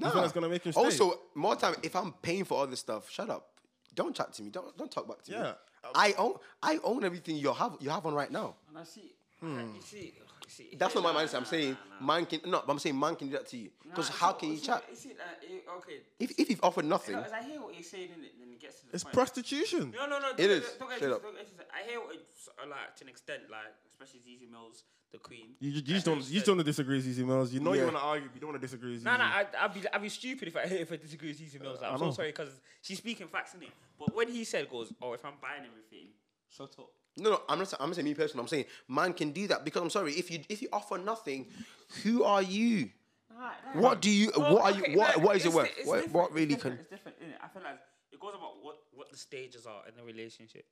No, 0.00 0.10
think 0.10 0.20
that's 0.22 0.32
gonna 0.32 0.48
make 0.48 0.62
him 0.64 0.72
stay? 0.72 0.80
Also, 0.80 1.20
more 1.34 1.56
time. 1.56 1.74
If 1.82 1.94
I'm 1.96 2.12
paying 2.12 2.44
for 2.44 2.58
all 2.58 2.66
this 2.66 2.80
stuff, 2.80 3.10
shut 3.10 3.28
up. 3.30 3.48
Don't 3.94 4.14
chat 4.14 4.32
to 4.34 4.42
me. 4.42 4.50
Don't 4.50 4.76
don't 4.76 4.90
talk 4.90 5.06
back 5.08 5.22
to 5.24 5.32
me. 5.32 5.38
Yeah. 5.38 5.54
I 5.94 6.14
own 6.18 6.34
I 6.62 6.78
own 6.84 7.04
everything 7.04 7.36
you 7.36 7.52
have 7.52 7.76
you 7.80 7.90
have 7.90 8.04
on 8.06 8.14
right 8.14 8.30
now. 8.30 8.54
And 8.68 8.78
I 8.78 8.84
see, 8.84 9.12
Hmm. 9.40 9.74
you 9.76 9.82
see, 9.82 10.14
see. 10.48 10.74
That's 10.76 10.94
not 10.94 11.04
my 11.04 11.12
Nah, 11.12 11.20
mindset. 11.20 11.36
I'm 11.36 11.44
saying 11.44 11.72
nah, 11.72 12.00
nah. 12.00 12.06
man 12.06 12.26
can 12.26 12.40
no, 12.50 12.62
but 12.66 12.72
I'm 12.72 12.78
saying 12.78 12.98
man 12.98 13.14
can 13.16 13.28
do 13.28 13.34
that 13.34 13.46
to 13.48 13.56
you. 13.56 13.70
Because 13.84 14.08
Nah, 14.10 14.16
how 14.16 14.32
so- 14.32 14.38
can 14.38 14.52
you 14.52 14.58
chat? 14.58 14.84
You 14.90 14.96
see, 14.96 15.12
that, 15.14 15.42
eh, 15.48 15.76
okay. 15.78 16.00
If 16.18 16.32
if 16.38 16.50
you've 16.50 16.62
offered 16.64 16.84
nothing, 16.84 17.16
Because 17.16 17.32
I 17.32 17.42
hear 17.42 17.60
what 17.60 17.74
you're 17.74 17.82
saying, 17.84 18.10
and 18.14 18.22
then 18.24 18.50
it 18.52 18.60
gets 18.60 18.80
to 18.80 18.86
the 18.86 18.94
It's 18.94 19.04
point. 19.04 19.14
prostitution. 19.14 19.90
No, 19.92 20.06
no, 20.06 20.18
no. 20.18 20.30
It 20.30 20.36
don't- 20.38 20.50
is, 20.50 20.64
Don't, 20.64 20.78
don't 20.80 20.88
get 20.88 20.96
straight 20.98 21.10
it- 21.10 21.14
up. 21.14 21.22
don't 21.22 21.34
get 21.36 21.42
it- 21.46 21.70
I 21.74 21.82
hear 21.88 22.00
what 22.00 22.14
it's 22.14 22.48
uh, 22.48 22.66
like 22.68 22.96
to 22.96 23.04
an 23.04 23.08
extent, 23.10 23.42
like 23.50 23.72
especially 23.90 24.20
Zeze 24.20 24.48
Millz, 24.50 24.82
the 25.12 25.18
queen. 25.18 25.50
You, 25.60 25.70
you 25.70 25.80
just 25.82 26.04
don't 26.06 26.18
you 26.18 26.34
just 26.34 26.46
don't 26.46 26.56
want 26.56 26.66
to 26.66 26.70
disagree 26.70 26.96
with 26.96 27.06
Zeze 27.06 27.24
Millz. 27.24 27.52
You 27.52 27.60
know 27.60 27.72
you 27.72 27.80
Yeah. 27.80 27.84
want 27.86 27.96
to 27.96 28.02
argue, 28.02 28.28
but 28.28 28.34
you 28.34 28.40
don't 28.40 28.50
want 28.50 28.60
to 28.60 28.66
disagree 28.66 28.92
with 28.92 29.00
Zeze. 29.00 29.04
No, 29.04 29.16
no, 29.16 29.24
I'd, 29.24 29.46
I'd 29.58 29.74
be 29.74 29.80
I'd 29.92 30.02
be 30.02 30.08
stupid 30.08 30.48
if 30.48 30.56
I 30.56 30.62
if 30.84 30.92
I 30.92 30.96
disagree 30.96 31.28
with 31.28 31.40
Zeze 31.40 31.58
Millz. 31.60 31.80
Like, 31.80 31.90
I 31.90 31.92
I'm 31.94 31.98
so 31.98 32.10
sorry 32.10 32.28
because 32.28 32.50
she's 32.82 32.98
speaking 32.98 33.26
facts 33.28 33.54
in 33.54 33.62
it. 33.62 33.70
But 33.98 34.14
when 34.14 34.28
he 34.28 34.44
said 34.44 34.68
goes, 34.70 34.92
oh, 35.02 35.12
if 35.14 35.24
I'm 35.24 35.34
buying 35.40 35.62
everything, 35.68 36.08
shut 36.48 36.74
up. 36.78 36.90
no, 37.16 37.30
no, 37.30 37.40
I'm 37.48 37.58
not. 37.58 37.72
I'm 37.80 37.88
not 37.88 37.94
saying 37.96 38.04
me 38.04 38.14
personally. 38.14 38.42
I'm 38.42 38.48
saying 38.48 38.66
man 38.88 39.12
can 39.12 39.30
do 39.32 39.46
that 39.48 39.64
because 39.64 39.82
I'm 39.82 39.90
sorry. 39.90 40.12
If 40.12 40.30
you 40.30 40.40
if 40.48 40.60
you 40.62 40.68
offer 40.72 40.98
nothing, 40.98 41.46
who 42.02 42.24
are 42.24 42.42
you? 42.42 42.90
Nah, 43.30 43.50
nah. 43.74 43.80
What 43.80 44.00
do 44.02 44.10
you? 44.10 44.30
Well, 44.36 44.54
what 44.56 44.64
are 44.64 44.78
you? 44.78 44.96
What 44.98 45.16
nah, 45.16 45.22
what 45.24 45.36
is 45.36 45.44
it 45.44 45.48
it's 45.48 45.54
worth? 45.56 45.70
it's 45.78 45.86
What, 45.88 45.94
different, 45.96 46.14
what 46.14 46.24
it's 46.26 46.34
really 46.34 46.46
different, 46.46 46.76
can? 46.76 46.80
It's 46.82 46.90
different, 46.90 47.20
innit? 47.20 47.44
I 47.44 47.48
feel 47.48 47.62
like 47.62 47.78
it 48.12 48.20
goes 48.20 48.34
about 48.34 48.62
what 48.62 48.76
what 48.94 49.10
the 49.10 49.16
stages 49.16 49.64
are 49.66 49.82
in 49.88 49.94
the 49.96 50.02
relationship. 50.02 50.64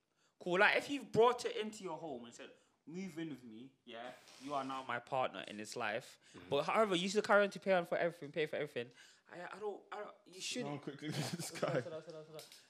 Cool. 0.42 0.58
Like 0.58 0.76
if 0.76 0.90
you've 0.90 1.10
brought 1.12 1.44
it 1.46 1.56
into 1.62 1.82
your 1.84 1.96
home 1.96 2.24
and 2.26 2.34
said, 2.34 2.46
"Move 2.86 3.18
in 3.18 3.30
with 3.30 3.44
me," 3.44 3.70
yeah, 3.84 3.98
you 4.42 4.54
are 4.54 4.64
now 4.64 4.84
my 4.86 4.98
partner 4.98 5.42
in 5.48 5.56
this 5.56 5.76
life. 5.76 6.18
Mm-hmm. 6.36 6.46
But 6.50 6.64
however, 6.64 6.96
you 6.96 7.08
still 7.08 7.22
carry 7.22 7.44
on 7.44 7.50
to 7.50 7.58
pay 7.60 7.72
on 7.72 7.86
for 7.86 7.98
everything, 7.98 8.30
pay 8.30 8.46
for 8.46 8.56
everything. 8.56 8.86
I, 9.32 9.56
I 9.56 9.58
don't, 9.58 9.76
I 9.92 9.96
don't. 9.96 10.08
You 10.32 10.40
shouldn't. 10.40 10.70
Down 10.70 10.78
quickly, 10.78 11.08
this 11.08 11.50
guy. 11.50 11.82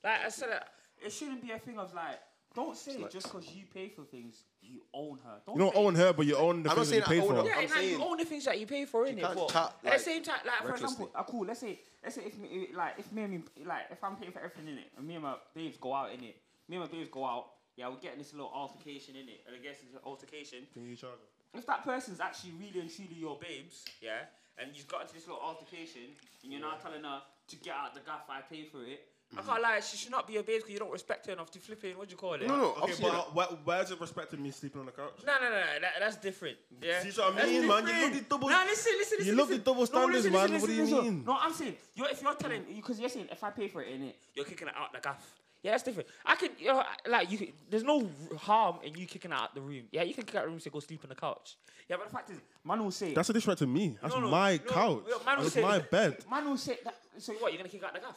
Like 0.03 0.25
I 0.25 0.29
said, 0.29 0.61
it 1.05 1.13
shouldn't 1.13 1.43
be 1.43 1.51
a 1.53 1.59
thing 1.59 1.79
of 1.79 1.93
like, 1.95 2.19
don't 2.55 2.77
say 2.77 3.05
just 3.11 3.27
because 3.27 3.55
you 3.55 3.65
pay 3.73 3.89
for 3.91 4.03
things, 4.03 4.45
you 4.63 4.81
own 4.95 5.19
her. 5.23 5.41
Don't 5.45 5.57
You 5.57 5.61
don't 5.65 5.77
own 5.77 5.95
her, 5.97 6.13
but 6.15 6.25
you 6.25 6.37
own 6.37 6.63
the 6.63 6.71
I'm 6.71 6.77
not 6.77 6.87
things 6.87 6.91
that 6.91 6.97
you 6.97 7.03
pay 7.03 7.19
I 7.19 7.23
own 7.23 7.29
for. 7.29 7.35
her. 7.35 7.45
Yeah, 7.45 7.55
I'm 7.57 7.63
and 7.65 7.71
like, 7.73 7.85
you 7.91 8.03
own 8.03 8.17
the 8.17 8.25
things 8.25 8.45
that 8.47 8.59
you 8.59 8.67
pay 8.67 8.85
for, 8.87 9.05
innit? 9.05 9.21
can't 9.21 9.35
But 9.37 9.49
chat, 9.51 9.63
at 9.65 9.83
the 9.83 9.91
like, 9.91 10.01
same 10.01 10.23
time, 10.23 10.37
like 10.47 10.63
for 10.67 10.71
example, 10.75 11.11
uh, 11.15 11.23
cool. 11.25 11.45
Let's 11.45 11.61
say, 11.61 11.81
let's 12.03 12.15
say 12.15 12.23
if 12.25 12.39
me, 12.39 12.69
like 12.75 12.95
if 12.99 13.13
me 13.13 13.23
and 13.23 13.33
me, 13.33 13.43
like 13.67 13.83
if 13.91 14.03
I'm 14.03 14.17
paying 14.17 14.33
for 14.33 14.39
everything 14.39 14.69
in 14.69 14.79
it, 14.79 14.91
and 14.97 15.07
me 15.07 15.15
and 15.15 15.23
my 15.23 15.35
babes 15.55 15.77
go 15.77 15.93
out 15.95 16.11
in 16.13 16.25
it, 16.25 16.37
me 16.69 16.77
and 16.77 16.81
my 16.81 16.91
babes 16.91 17.11
go 17.13 17.27
out. 17.27 17.49
Yeah, 17.77 17.89
we're 17.89 17.97
getting 18.01 18.19
this 18.19 18.33
little 18.33 18.51
altercation 18.55 19.17
in 19.17 19.29
it, 19.29 19.45
and 19.47 19.55
I 19.55 19.59
guess 19.61 19.77
it's 19.85 19.93
an 19.93 20.01
altercation. 20.05 20.67
Can 20.73 20.89
you 20.89 20.97
charge 20.97 21.13
her? 21.21 21.59
If 21.59 21.67
that 21.67 21.85
person's 21.85 22.21
actually 22.21 22.53
really 22.59 22.81
and 22.81 22.91
truly 22.91 23.17
your 23.21 23.39
babes, 23.39 23.85
yeah, 24.01 24.29
and 24.59 24.71
you've 24.75 24.89
got 24.89 25.03
into 25.03 25.15
this 25.15 25.27
little 25.29 25.43
altercation, 25.43 26.03
and 26.43 26.53
you're 26.53 26.61
now 26.61 26.75
telling 26.83 27.03
her 27.05 27.21
to 27.49 27.57
get 27.57 27.75
out 27.75 27.95
the 27.95 28.01
gaff, 28.01 28.25
I 28.29 28.41
pay 28.41 28.65
for 28.65 28.83
it. 28.83 29.01
I 29.37 29.43
can't 29.43 29.61
lie, 29.61 29.81
she 29.81 29.97
should 29.97 30.13
not 30.13 30.27
be 30.29 30.35
your 30.35 30.45
babes 30.45 30.63
because 30.63 30.73
you 30.73 30.79
don't 30.79 30.93
respect 30.93 31.27
her 31.27 31.33
enough 31.33 31.51
to 31.51 31.59
flip 31.59 31.83
in. 31.85 31.99
What 31.99 32.07
do 32.09 32.13
you 32.13 32.17
call 32.17 32.35
it? 32.35 32.47
No, 32.47 32.57
no. 32.57 32.65
Okay, 32.71 32.81
obviously 32.83 33.11
but 33.11 33.35
where, 33.35 33.47
where's 33.65 33.91
it 33.91 34.01
respecting 34.01 34.41
me 34.41 34.53
sleeping 34.53 34.79
on 34.81 34.87
the 34.87 34.93
couch? 34.93 35.19
No, 35.27 35.35
no, 35.35 35.51
no, 35.51 35.51
no, 35.51 35.81
that, 35.81 35.93
that's 35.99 36.17
different. 36.17 36.57
Yeah. 36.81 37.01
See 37.03 37.11
what 37.21 37.33
I 37.33 37.37
That's 37.37 37.49
mean, 37.51 37.67
man? 37.67 37.83
You 37.83 37.87
different. 37.93 38.03
love 38.03 38.13
the 38.15 38.21
double- 38.31 38.49
Nah, 38.51 38.63
listen, 38.65 38.93
listen, 38.97 39.19
you 39.19 39.25
listen. 39.25 39.37
love 39.37 39.49
the 39.49 39.55
listen. 39.55 39.65
double 39.65 39.81
No, 39.81 39.85
standards, 39.87 40.17
listen, 40.25 40.33
man. 40.33 40.43
listen, 40.43 40.61
What 40.61 40.67
do 40.69 40.73
you 40.75 40.83
listen, 40.83 40.97
listen. 40.99 41.15
mean? 41.17 41.25
No, 41.27 41.37
I'm 41.41 41.53
saying, 41.53 41.77
you're, 41.97 42.09
if 42.09 42.23
you're 42.23 42.35
telling, 42.37 42.63
because 42.77 43.01
you're 43.01 43.09
saying, 43.09 43.29
if 43.33 43.43
I 43.43 43.51
pay 43.51 43.67
for 43.69 43.83
it 43.83 43.89
in 43.93 44.03
it, 44.05 44.17
you're 44.35 44.45
kicking 44.45 44.69
it 44.69 44.75
out 44.77 44.93
the 44.93 45.01
gaff. 45.01 45.27
Yeah, 45.67 45.73
that's 45.73 45.83
different. 45.83 46.09
I 46.25 46.37
can, 46.37 46.51
you 46.61 46.69
know, 46.69 46.81
like, 47.09 47.29
you. 47.29 47.39
Can, 47.39 47.49
there's 47.69 47.83
no 47.83 48.09
harm 48.39 48.77
in 48.85 48.95
you 48.95 49.05
kicking 49.05 49.33
out 49.33 49.53
the 49.53 49.61
room. 49.61 49.83
Yeah, 49.91 50.05
you 50.05 50.15
can 50.15 50.23
kick 50.23 50.37
out 50.37 50.43
the 50.43 50.47
room 50.47 50.55
and 50.55 50.63
say 50.63 50.71
go 50.71 50.79
sleep 50.79 51.01
on 51.03 51.09
the 51.09 51.17
couch. 51.17 51.57
Yeah, 51.89 51.97
but 51.97 52.07
the 52.07 52.13
fact 52.13 52.31
is, 52.31 52.37
man 52.65 52.85
will 52.85 52.93
say. 52.93 53.13
That's 53.13 53.29
a 53.31 53.33
disrespect 53.33 53.59
to 53.59 53.67
me. 53.67 53.99
That's 54.01 54.15
No, 54.15 54.21
no, 54.21 54.29
my 54.31 54.61
no, 54.65 54.73
couch. 54.73 55.03
no, 55.11 55.19
man 55.25 55.37
will 55.39 55.43
That's 55.43 55.55
say- 55.55 55.63
my 55.63 55.81
bed. 55.81 56.25
Man 56.31 56.49
will 56.49 56.57
say 56.57 56.79
that. 56.85 56.95
So 57.19 57.33
what? 57.33 57.53
You're 57.53 57.59
gonna 57.59 57.69
kick 57.69 57.83
out 57.83 57.95
the 57.95 57.99
gaff? 57.99 58.17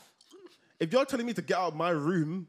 If 0.80 0.94
you're 0.94 1.06
telling 1.06 1.26
me 1.26 1.34
to 1.34 1.42
get 1.42 1.58
out 1.58 1.70
of 1.70 1.76
my 1.76 1.90
room, 1.90 2.48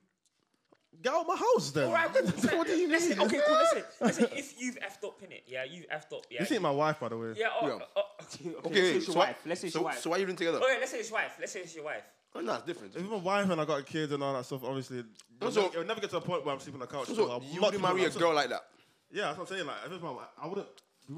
get 1.02 1.14
out 1.14 1.22
of 1.22 1.28
my 1.28 1.36
house 1.36 1.70
then. 1.70 1.86
All 1.86 1.94
right, 1.94 2.12
good. 2.12 2.26
what 2.58 2.66
do 2.66 2.74
you 2.74 2.86
mean? 2.86 2.90
Listen, 2.90 3.22
okay, 3.22 3.40
cool. 3.46 3.56
Listen, 3.56 3.82
listen. 4.02 4.28
If 4.36 4.60
you've 4.60 4.76
effed 4.80 5.02
up 5.02 5.22
in 5.22 5.32
it, 5.32 5.44
yeah, 5.46 5.64
you've 5.64 5.88
effed 5.88 6.12
up. 6.14 6.26
Yeah. 6.30 6.40
This 6.40 6.52
ain't 6.52 6.60
my 6.60 6.70
wife, 6.70 7.00
by 7.00 7.08
the 7.08 7.16
way. 7.16 7.32
Yeah. 7.38 7.46
Oh, 7.58 7.66
Yeah. 7.66 7.78
oh, 7.96 8.02
oh 8.02 8.02
okay. 8.24 8.50
Okay. 8.50 8.68
Okay, 8.68 8.80
let's 8.82 8.90
say 8.90 8.96
it's 8.96 9.06
so 9.06 9.12
your 9.12 9.18
what- 9.18 9.28
wife. 9.28 9.36
Let's 9.46 9.60
say 9.62 9.66
it's 9.68 9.72
so, 9.72 9.80
your 9.80 9.84
wife. 9.86 9.98
so 10.00 10.10
why 10.10 10.16
you 10.18 10.22
even 10.24 10.36
together? 10.36 10.58
Okay, 10.58 10.76
let's 10.78 10.90
say 10.90 10.98
it's 10.98 11.08
your 11.08 11.18
wife. 11.18 11.36
Let's 11.40 11.52
say 11.52 11.60
it's 11.60 11.74
your 11.74 11.84
wife. 11.86 12.04
Oh, 12.34 12.40
no, 12.40 12.54
it's 12.54 12.62
different. 12.64 12.94
If 12.94 13.02
my 13.10 13.16
wife 13.16 13.50
and 13.50 13.60
I 13.60 13.64
got 13.64 13.84
kids 13.86 14.12
and 14.12 14.22
all 14.22 14.32
that 14.34 14.44
stuff, 14.44 14.62
obviously, 14.64 14.98
it'll, 15.40 15.50
So- 15.50 15.62
never, 15.62 15.72
it'll 15.74 15.86
never 15.86 16.00
get 16.00 16.10
to 16.10 16.18
a 16.18 16.20
point 16.20 16.44
where 16.44 16.54
I'm 16.54 16.60
sleeping 16.60 16.80
on 16.80 16.86
the 16.86 16.92
couch. 16.94 17.08
So, 17.08 17.14
so 17.14 17.30
I'm 17.32 17.42
you 17.42 17.54
not 17.60 17.72
wouldn't 17.72 17.82
marry 17.82 18.04
a 18.04 18.08
my- 18.08 18.14
girl 18.20 18.34
like 18.34 18.48
that? 18.50 18.62
Yeah, 19.10 19.22
that's 19.24 19.38
what 19.38 19.50
I'm 19.50 19.56
saying. 19.56 19.66
Like, 19.66 19.76
if 19.86 19.92
it's 19.92 20.02
my, 20.02 20.14
I 20.40 20.46
wouldn't, 20.46 20.68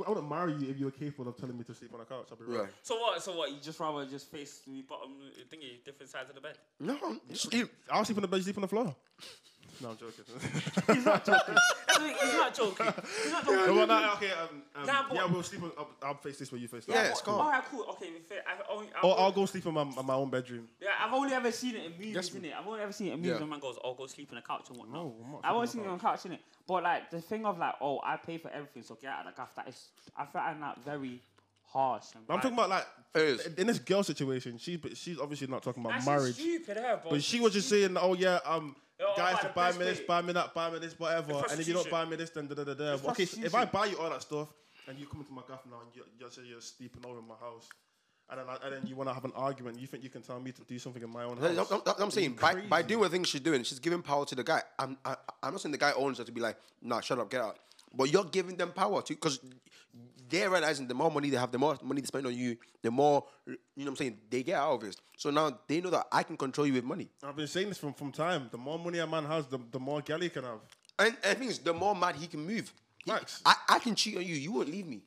I 0.06 0.08
wouldn't 0.08 0.28
marry 0.30 0.54
you 0.54 0.70
if 0.70 0.78
you 0.78 0.86
were 0.86 0.90
capable 0.90 1.28
of 1.28 1.36
telling 1.36 1.58
me 1.58 1.64
to 1.64 1.74
sleep 1.74 1.92
on 1.92 1.98
the 2.00 2.06
couch. 2.06 2.28
I'll 2.30 2.38
be 2.38 2.44
real. 2.46 2.62
Right. 2.62 2.70
So 2.82 2.96
what? 2.98 3.22
So 3.22 3.36
what? 3.36 3.50
You 3.52 3.58
just 3.60 3.78
rather 3.78 4.06
just 4.06 4.30
face 4.30 4.62
the 4.66 4.80
bottom 4.88 5.10
thingy, 5.52 5.84
different 5.84 6.10
sides 6.10 6.30
of 6.30 6.34
the 6.34 6.40
bed. 6.40 6.56
No, 6.80 6.94
I'm- 7.04 7.20
sleep. 7.34 7.70
I'll 7.90 8.04
sleep 8.06 8.16
on 8.16 8.22
the 8.22 8.28
bed, 8.28 8.38
you 8.38 8.42
sleep 8.44 8.56
on 8.56 8.62
the 8.62 8.68
floor. 8.68 8.96
No, 9.80 9.90
I'm 9.90 9.96
joking. 9.98 10.24
He's 10.94 11.04
not 11.04 11.24
joking. 11.24 11.54
He's 11.98 12.32
not 12.34 12.54
joking. 12.54 12.86
He's 13.22 13.32
not 13.32 13.44
joking. 13.44 13.66
no, 13.66 13.74
well, 13.74 13.86
no, 13.86 14.12
okay, 14.14 14.30
um, 14.32 14.62
um, 14.76 14.86
Nah, 14.86 15.08
but- 15.08 15.14
yeah, 15.16 15.24
we'll 15.26 15.42
sleep 15.42 15.62
on. 15.62 15.72
I'll, 15.78 15.88
I'll 16.02 16.14
face 16.14 16.38
this 16.38 16.52
way, 16.52 16.58
you 16.60 16.68
face 16.68 16.84
that. 16.86 16.92
Yeah, 16.94 17.02
it's 17.10 17.20
All 17.22 17.38
calm. 17.38 17.48
right, 17.48 17.62
cool. 17.70 17.84
Okay, 17.90 18.10
fair. 18.28 18.42
I've 18.46 18.64
only, 18.70 18.88
I've 18.96 19.04
Or 19.04 19.10
only- 19.12 19.22
I'll 19.24 19.32
go 19.32 19.46
sleep 19.46 19.66
in 19.66 19.74
my, 19.74 19.82
in 19.82 20.06
my 20.06 20.14
own 20.14 20.30
bedroom. 20.30 20.68
Yeah, 20.80 20.88
I've 21.00 21.12
only 21.12 21.32
ever 21.32 21.50
seen 21.50 21.76
it 21.76 21.84
in 21.86 21.92
movies, 21.92 22.14
Yes. 22.14 22.30
innit? 22.30 22.52
I've 22.54 22.66
only 22.66 22.80
ever 22.80 22.92
seen 22.92 23.08
it 23.08 23.12
in 23.14 23.16
movies 23.20 23.32
Yeah. 23.34 23.40
when 23.40 23.48
man 23.50 23.60
goes, 23.60 23.76
"Oh, 23.82 23.94
go 23.94 24.06
sleep 24.06 24.28
on 24.30 24.36
the 24.36 24.42
couch 24.42 24.66
and 24.68 24.78
whatnot." 24.78 24.94
No, 24.94 25.14
I'm 25.24 25.32
not 25.32 25.40
I've 25.44 25.54
only 25.54 25.66
seen 25.66 25.80
it 25.82 25.84
on 25.86 25.92
on 25.92 25.98
the 25.98 26.02
couch, 26.02 26.22
innit? 26.24 26.38
But 26.66 26.82
like 26.82 27.10
the 27.10 27.20
thing 27.20 27.44
of 27.46 27.58
like, 27.58 27.74
"Oh, 27.80 28.00
I 28.04 28.16
pay 28.16 28.38
for 28.38 28.50
everything, 28.50 28.82
so 28.82 28.94
get 29.00 29.10
out 29.10 29.26
of 29.26 29.34
the 29.34 29.40
gaff." 29.40 29.54
That 29.56 29.68
is, 29.68 29.88
I 30.16 30.26
find 30.26 30.62
that 30.62 30.78
very 30.84 31.20
harsh. 31.66 32.04
And 32.14 32.24
I'm 32.28 32.36
talking 32.40 32.52
about 32.52 32.68
like 32.70 32.86
It 33.14 33.22
is. 33.22 33.46
in 33.54 33.66
this 33.66 33.78
girl 33.78 34.02
situation. 34.02 34.58
She's 34.58 34.76
but 34.78 34.96
she's 34.96 35.18
obviously 35.18 35.46
not 35.48 35.62
talking 35.62 35.82
about 35.82 35.94
That's 35.94 36.06
marriage. 36.06 36.34
stupid, 36.34 36.76
her, 36.76 36.98
bro. 37.02 37.10
But 37.12 37.22
she 37.22 37.40
was 37.40 37.52
just 37.54 37.68
saying, 37.68 37.96
"Oh 37.98 38.14
yeah, 38.14 38.38
um, 38.44 38.76
Oh, 39.04 39.14
guys, 39.16 39.32
about 39.34 39.42
to 39.42 39.48
buy 39.54 39.72
me 39.72 39.84
this, 39.84 39.98
way. 39.98 40.04
buy 40.06 40.22
me 40.22 40.32
that, 40.32 40.54
buy 40.54 40.70
me 40.70 40.78
this, 40.78 40.98
whatever. 40.98 41.44
And 41.50 41.60
if 41.60 41.66
you 41.66 41.74
don't 41.74 41.90
buy 41.90 42.04
me 42.04 42.16
this, 42.16 42.30
then 42.30 42.46
da 42.46 42.54
da 42.54 42.64
da 42.64 42.74
da. 42.74 43.10
Okay, 43.10 43.24
so 43.24 43.42
if 43.42 43.54
I 43.54 43.64
buy 43.64 43.86
you 43.86 43.98
all 43.98 44.10
that 44.10 44.22
stuff, 44.22 44.48
and 44.88 44.98
you 44.98 45.06
come 45.06 45.20
into 45.20 45.32
my 45.32 45.42
gaff 45.48 45.62
now, 45.70 45.80
and 45.84 45.94
you 45.94 46.02
you 46.18 46.30
say 46.30 46.42
you're 46.44 46.60
sleeping 46.60 47.02
over 47.08 47.18
in 47.18 47.26
my 47.26 47.34
house, 47.36 47.68
and 48.30 48.40
then 48.40 48.46
and 48.64 48.74
then 48.74 48.86
you 48.86 48.96
want 48.96 49.08
to 49.08 49.14
have 49.14 49.24
an 49.24 49.32
argument, 49.34 49.78
you 49.78 49.86
think 49.86 50.02
you 50.02 50.10
can 50.10 50.22
tell 50.22 50.40
me 50.40 50.52
to 50.52 50.62
do 50.62 50.78
something 50.78 51.02
in 51.02 51.10
my 51.10 51.24
own 51.24 51.38
I'm, 51.42 51.56
house? 51.56 51.72
I'm- 51.72 51.82
I'm 51.98 52.10
saying 52.10 52.32
by, 52.40 52.54
by 52.54 52.82
doing 52.82 53.02
the 53.02 53.08
things 53.08 53.28
she's 53.28 53.40
doing, 53.40 53.62
she's 53.62 53.78
giving 53.78 54.02
power 54.02 54.24
to 54.26 54.34
the 54.34 54.44
guy. 54.44 54.62
I'm 54.78 54.96
I, 55.04 55.16
I'm 55.42 55.52
not 55.52 55.60
saying 55.60 55.72
the 55.72 55.78
guy 55.78 55.92
owns 55.96 56.18
her 56.18 56.24
to 56.24 56.32
be 56.32 56.40
like, 56.40 56.56
nah, 56.80 57.00
shut 57.00 57.18
up, 57.18 57.30
get 57.30 57.40
out. 57.40 57.58
But 57.94 58.10
you're 58.12 58.24
giving 58.24 58.56
them 58.56 58.72
power 58.72 59.02
to 59.02 59.12
because 59.12 59.38
they're 60.32 60.50
realizing 60.50 60.88
the 60.88 60.94
more 60.94 61.10
money 61.10 61.30
they 61.30 61.36
have, 61.36 61.52
the 61.52 61.58
more 61.58 61.78
money 61.82 62.00
they 62.00 62.06
spend 62.06 62.26
on 62.26 62.34
you, 62.34 62.56
the 62.82 62.90
more 62.90 63.24
you 63.46 63.52
know 63.54 63.58
what 63.76 63.88
I'm 63.90 63.96
saying 63.96 64.18
they 64.30 64.42
get 64.42 64.56
out 64.58 64.72
of 64.74 64.84
it. 64.88 64.96
So 65.16 65.30
now 65.30 65.58
they 65.68 65.80
know 65.80 65.90
that 65.90 66.06
I 66.10 66.22
can 66.24 66.36
control 66.36 66.66
you 66.66 66.72
with 66.72 66.84
money. 66.84 67.08
I've 67.22 67.36
been 67.36 67.46
saying 67.46 67.68
this 67.68 67.78
from 67.78 67.92
from 67.94 68.10
time. 68.10 68.48
The 68.50 68.58
more 68.58 68.78
money 68.78 68.98
a 68.98 69.06
man 69.06 69.24
has, 69.26 69.46
the, 69.46 69.58
the 69.70 69.78
more 69.78 70.00
gal 70.00 70.18
he 70.20 70.28
can 70.30 70.44
have. 70.44 70.60
And, 70.98 71.16
and 71.22 71.36
the 71.36 71.38
thing 71.40 71.48
is, 71.48 71.58
the 71.58 71.72
more 71.72 71.94
mad 71.94 72.16
he 72.16 72.26
can 72.26 72.40
move. 72.46 72.72
He- 73.04 73.10
Facts. 73.10 73.42
I, 73.44 73.54
I 73.68 73.78
can 73.78 73.94
cheat 73.94 74.16
on 74.16 74.24
you. 74.24 74.34
You 74.34 74.52
won't 74.52 74.68
leave 74.68 74.86
me 74.86 75.02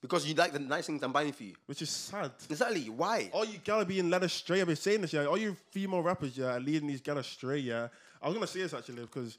because 0.00 0.26
you 0.26 0.34
like 0.34 0.52
the 0.52 0.58
nice 0.58 0.86
things 0.86 1.02
I'm 1.02 1.12
buying 1.12 1.32
for 1.32 1.42
you. 1.44 1.54
Which 1.66 1.82
is 1.82 1.90
sad. 1.90 2.32
Exactly. 2.48 2.88
Why? 2.88 3.30
All 3.32 3.44
you 3.44 3.58
gal 3.58 3.80
are 3.80 3.84
being 3.84 4.08
led 4.10 4.22
astray. 4.22 4.60
I've 4.60 4.66
been 4.68 4.76
saying 4.76 5.02
this, 5.02 5.12
yeah. 5.12 5.26
All 5.26 5.38
you 5.38 5.56
female 5.70 6.02
rappers, 6.02 6.36
yeah, 6.38 6.56
are 6.56 6.60
leading 6.60 6.88
these 6.88 7.00
gal 7.00 7.18
astray, 7.18 7.58
yeah. 7.58 7.88
I 8.22 8.28
was 8.28 8.34
gonna 8.34 8.46
say 8.46 8.60
this 8.62 8.72
actually 8.74 9.02
because 9.02 9.38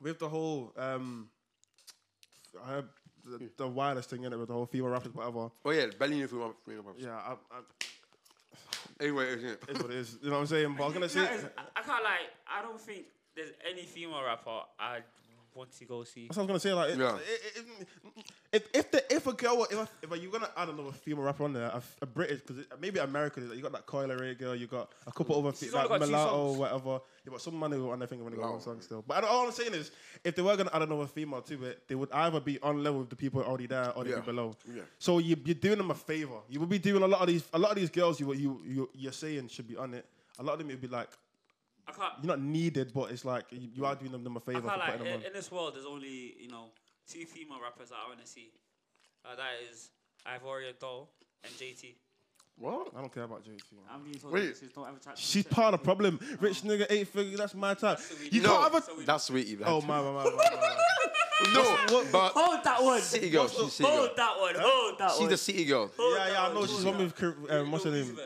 with 0.00 0.18
the 0.18 0.28
whole 0.28 0.72
um, 0.76 1.28
I 2.64 2.68
heard 2.68 2.88
the, 3.24 3.50
the 3.56 3.68
wireless 3.68 4.06
thing 4.06 4.24
in 4.24 4.32
it 4.32 4.36
with 4.38 4.48
the 4.48 4.54
whole 4.54 4.66
female 4.66 4.90
rappers, 4.90 5.14
whatever. 5.14 5.50
Oh 5.64 5.70
yeah, 5.70 5.86
belly 5.98 6.18
you 6.18 6.28
for 6.28 6.52
Yeah, 6.98 7.10
I, 7.16 7.32
I, 7.32 7.60
Anyway, 9.00 9.26
isn't 9.34 9.48
it? 9.48 9.62
it's 9.68 9.82
what 9.82 9.90
it 9.90 9.96
is. 9.96 10.18
You 10.22 10.28
know 10.30 10.36
what 10.36 10.40
I'm 10.42 10.46
saying? 10.46 10.74
But 10.76 10.84
I 10.84 10.86
was 10.86 10.94
gonna 10.94 11.08
say, 11.08 11.18
No, 11.20 11.24
it's- 11.24 11.44
I, 11.58 11.80
I 11.80 11.82
can't 11.82 12.04
like. 12.04 12.30
I 12.46 12.62
don't 12.62 12.80
think 12.80 13.06
there's 13.34 13.50
any 13.68 13.82
female 13.82 14.22
rapper 14.24 14.60
I 14.78 14.98
want 15.54 15.72
to 15.78 15.84
go 15.84 16.04
see. 16.04 16.26
That's 16.26 16.36
what 16.36 16.48
I 16.48 16.52
was 16.52 16.62
gonna 16.64 16.74
say. 16.74 16.74
Like, 16.74 16.90
it- 16.90 16.98
Yeah. 16.98 17.16
it- 17.16 17.56
it- 17.56 18.26
if 18.52 18.68
if 18.74 18.90
the 18.90 19.14
if 19.14 19.26
a 19.26 19.32
girl, 19.32 19.66
if, 19.70 19.88
if 20.02 20.22
you're 20.22 20.30
gonna 20.32 20.50
add 20.56 20.68
another 20.68 20.92
female 20.92 21.24
rapper 21.24 21.44
on 21.44 21.52
there, 21.52 21.64
a, 21.66 21.82
a 22.02 22.06
British, 22.06 22.40
because 22.42 22.64
maybe 22.80 22.98
American, 22.98 23.48
like, 23.48 23.56
you 23.56 23.62
got 23.62 23.72
that 23.72 23.86
Coi 23.86 24.06
Leray 24.06 24.38
girl, 24.38 24.54
you 24.54 24.66
got 24.66 24.90
a 25.06 25.12
couple 25.12 25.38
other 25.38 25.56
She's 25.56 25.70
fe- 25.70 25.76
like 25.76 25.86
only 25.90 25.98
got 25.98 26.04
two 26.06 26.10
mulatto, 26.12 26.30
songs. 26.48 26.58
whatever. 26.58 27.00
You 27.24 27.30
got 27.32 27.40
some 27.40 27.58
man 27.58 27.72
who 27.72 27.90
on 27.90 27.98
their 27.98 28.08
finger 28.08 28.24
when 28.24 28.32
they 28.32 28.38
got 28.38 28.46
one 28.46 28.54
Wow. 28.54 28.58
song 28.60 28.80
still. 28.80 29.02
But 29.06 29.18
I 29.18 29.20
don't- 29.22 29.30
all 29.30 29.46
I'm 29.46 29.52
saying 29.52 29.74
is, 29.74 29.90
if 30.24 30.34
they 30.34 30.42
were 30.42 30.56
gonna 30.56 30.70
add 30.72 30.82
another 30.82 31.06
female 31.06 31.42
to 31.42 31.64
it, 31.64 31.88
they 31.88 31.94
would 31.94 32.10
either 32.12 32.40
be 32.40 32.60
on 32.60 32.82
level 32.82 33.00
with 33.00 33.10
the 33.10 33.16
people 33.16 33.42
already 33.42 33.66
there, 33.66 33.90
or 33.96 34.04
they'd 34.04 34.10
Yeah. 34.10 34.20
be 34.20 34.26
below. 34.26 34.56
Yeah. 34.72 34.82
So 34.98 35.18
you, 35.18 35.36
you're 35.44 35.54
doing 35.54 35.78
them 35.78 35.90
a 35.90 35.94
favor. 35.94 36.40
You 36.48 36.60
would 36.60 36.68
be 36.68 36.78
doing 36.78 37.02
a 37.02 37.06
lot 37.06 37.20
of 37.20 37.28
these, 37.28 37.44
a 37.52 37.58
lot 37.58 37.70
of 37.70 37.76
these 37.76 37.90
girls 37.90 38.20
you 38.20 38.32
you 38.34 38.60
you 38.66 38.90
you're 38.94 39.12
saying 39.12 39.48
should 39.48 39.68
be 39.68 39.76
on 39.76 39.94
it. 39.94 40.06
A 40.38 40.42
lot 40.42 40.54
of 40.54 40.58
them 40.58 40.68
would 40.68 40.80
be 40.80 40.88
like, 40.88 41.08
I 41.88 41.92
can't. 41.92 42.12
you're 42.22 42.28
not 42.28 42.40
needed, 42.40 42.92
but 42.94 43.10
it's 43.10 43.24
like 43.24 43.44
you, 43.50 43.68
you 43.74 43.84
are 43.84 43.94
doing 43.94 44.12
them, 44.12 44.22
them 44.24 44.36
a 44.36 44.38
I 44.38 44.42
favor 44.42 44.62
for 44.62 44.68
can't 44.68 44.80
lie. 44.80 44.96
them 44.96 45.06
In, 45.06 45.22
in 45.26 45.32
this 45.32 45.50
world, 45.50 45.74
there's 45.74 45.86
only 45.86 46.34
you 46.40 46.48
know 46.48 46.66
two 47.10 47.24
female 47.24 47.58
rappers 47.62 47.88
that 47.90 47.96
I 48.04 48.08
want 48.08 48.20
to 48.20 48.26
see. 48.26 48.50
Uh, 49.24 49.36
that 49.36 49.50
is 49.70 49.90
Ivorian 50.26 50.78
Doll 50.80 51.08
and 51.44 51.52
JT. 51.54 51.94
What? 52.58 52.88
I 52.96 53.00
don't 53.00 53.12
care 53.12 53.24
about 53.24 53.42
JT. 53.44 53.60
I'm 53.90 54.02
being 54.04 54.14
told 54.16 54.32
Wait. 54.34 54.48
this 54.60 54.60
don't 54.74 54.86
ever 54.86 54.98
chat. 54.98 55.16
She's 55.18 55.44
me. 55.44 55.50
part 55.50 55.74
of 55.74 55.80
the 55.80 55.84
problem. 55.84 56.20
Rich 56.40 56.62
nigga, 56.62 56.86
eight 56.90 57.08
figure, 57.08 57.36
that's 57.38 57.54
my 57.54 57.74
type. 57.74 57.98
You 58.30 58.40
do. 58.42 58.46
can't 58.48 58.62
have 58.62 58.74
a. 58.74 58.82
So 58.82 58.96
we- 58.96 59.04
that's 59.04 59.24
sweetie. 59.24 59.56
man. 59.56 59.64
Oh, 59.68 59.80
my, 59.80 60.00
my, 60.02 60.12
my, 60.12 60.24
my, 60.24 60.30
my. 60.30 61.52
no, 61.54 62.04
but 62.12 62.32
Hold 62.32 62.62
that 62.64 62.82
one. 62.82 63.00
city 63.00 63.30
girl. 63.30 63.48
She's 63.48 63.58
a 63.58 63.70
city 63.70 63.88
girl. 63.88 63.96
Hold 64.06 64.10
that 64.16 64.38
one. 64.38 64.54
Hold 64.58 64.98
that 64.98 65.10
She's 65.12 65.20
one. 65.20 65.30
the 65.30 65.36
city 65.36 65.64
girl. 65.64 65.90
Hold 65.96 66.16
Yeah, 66.16 66.30
yeah, 66.32 66.46
I 66.46 66.52
know. 66.54 66.66
She's 66.66 66.84
one 66.84 66.98
with, 66.98 67.16
Kir- 67.16 67.36
um, 67.50 67.72
what's 67.72 67.84
her 67.84 67.90
Little 67.90 68.14
name? 68.14 68.18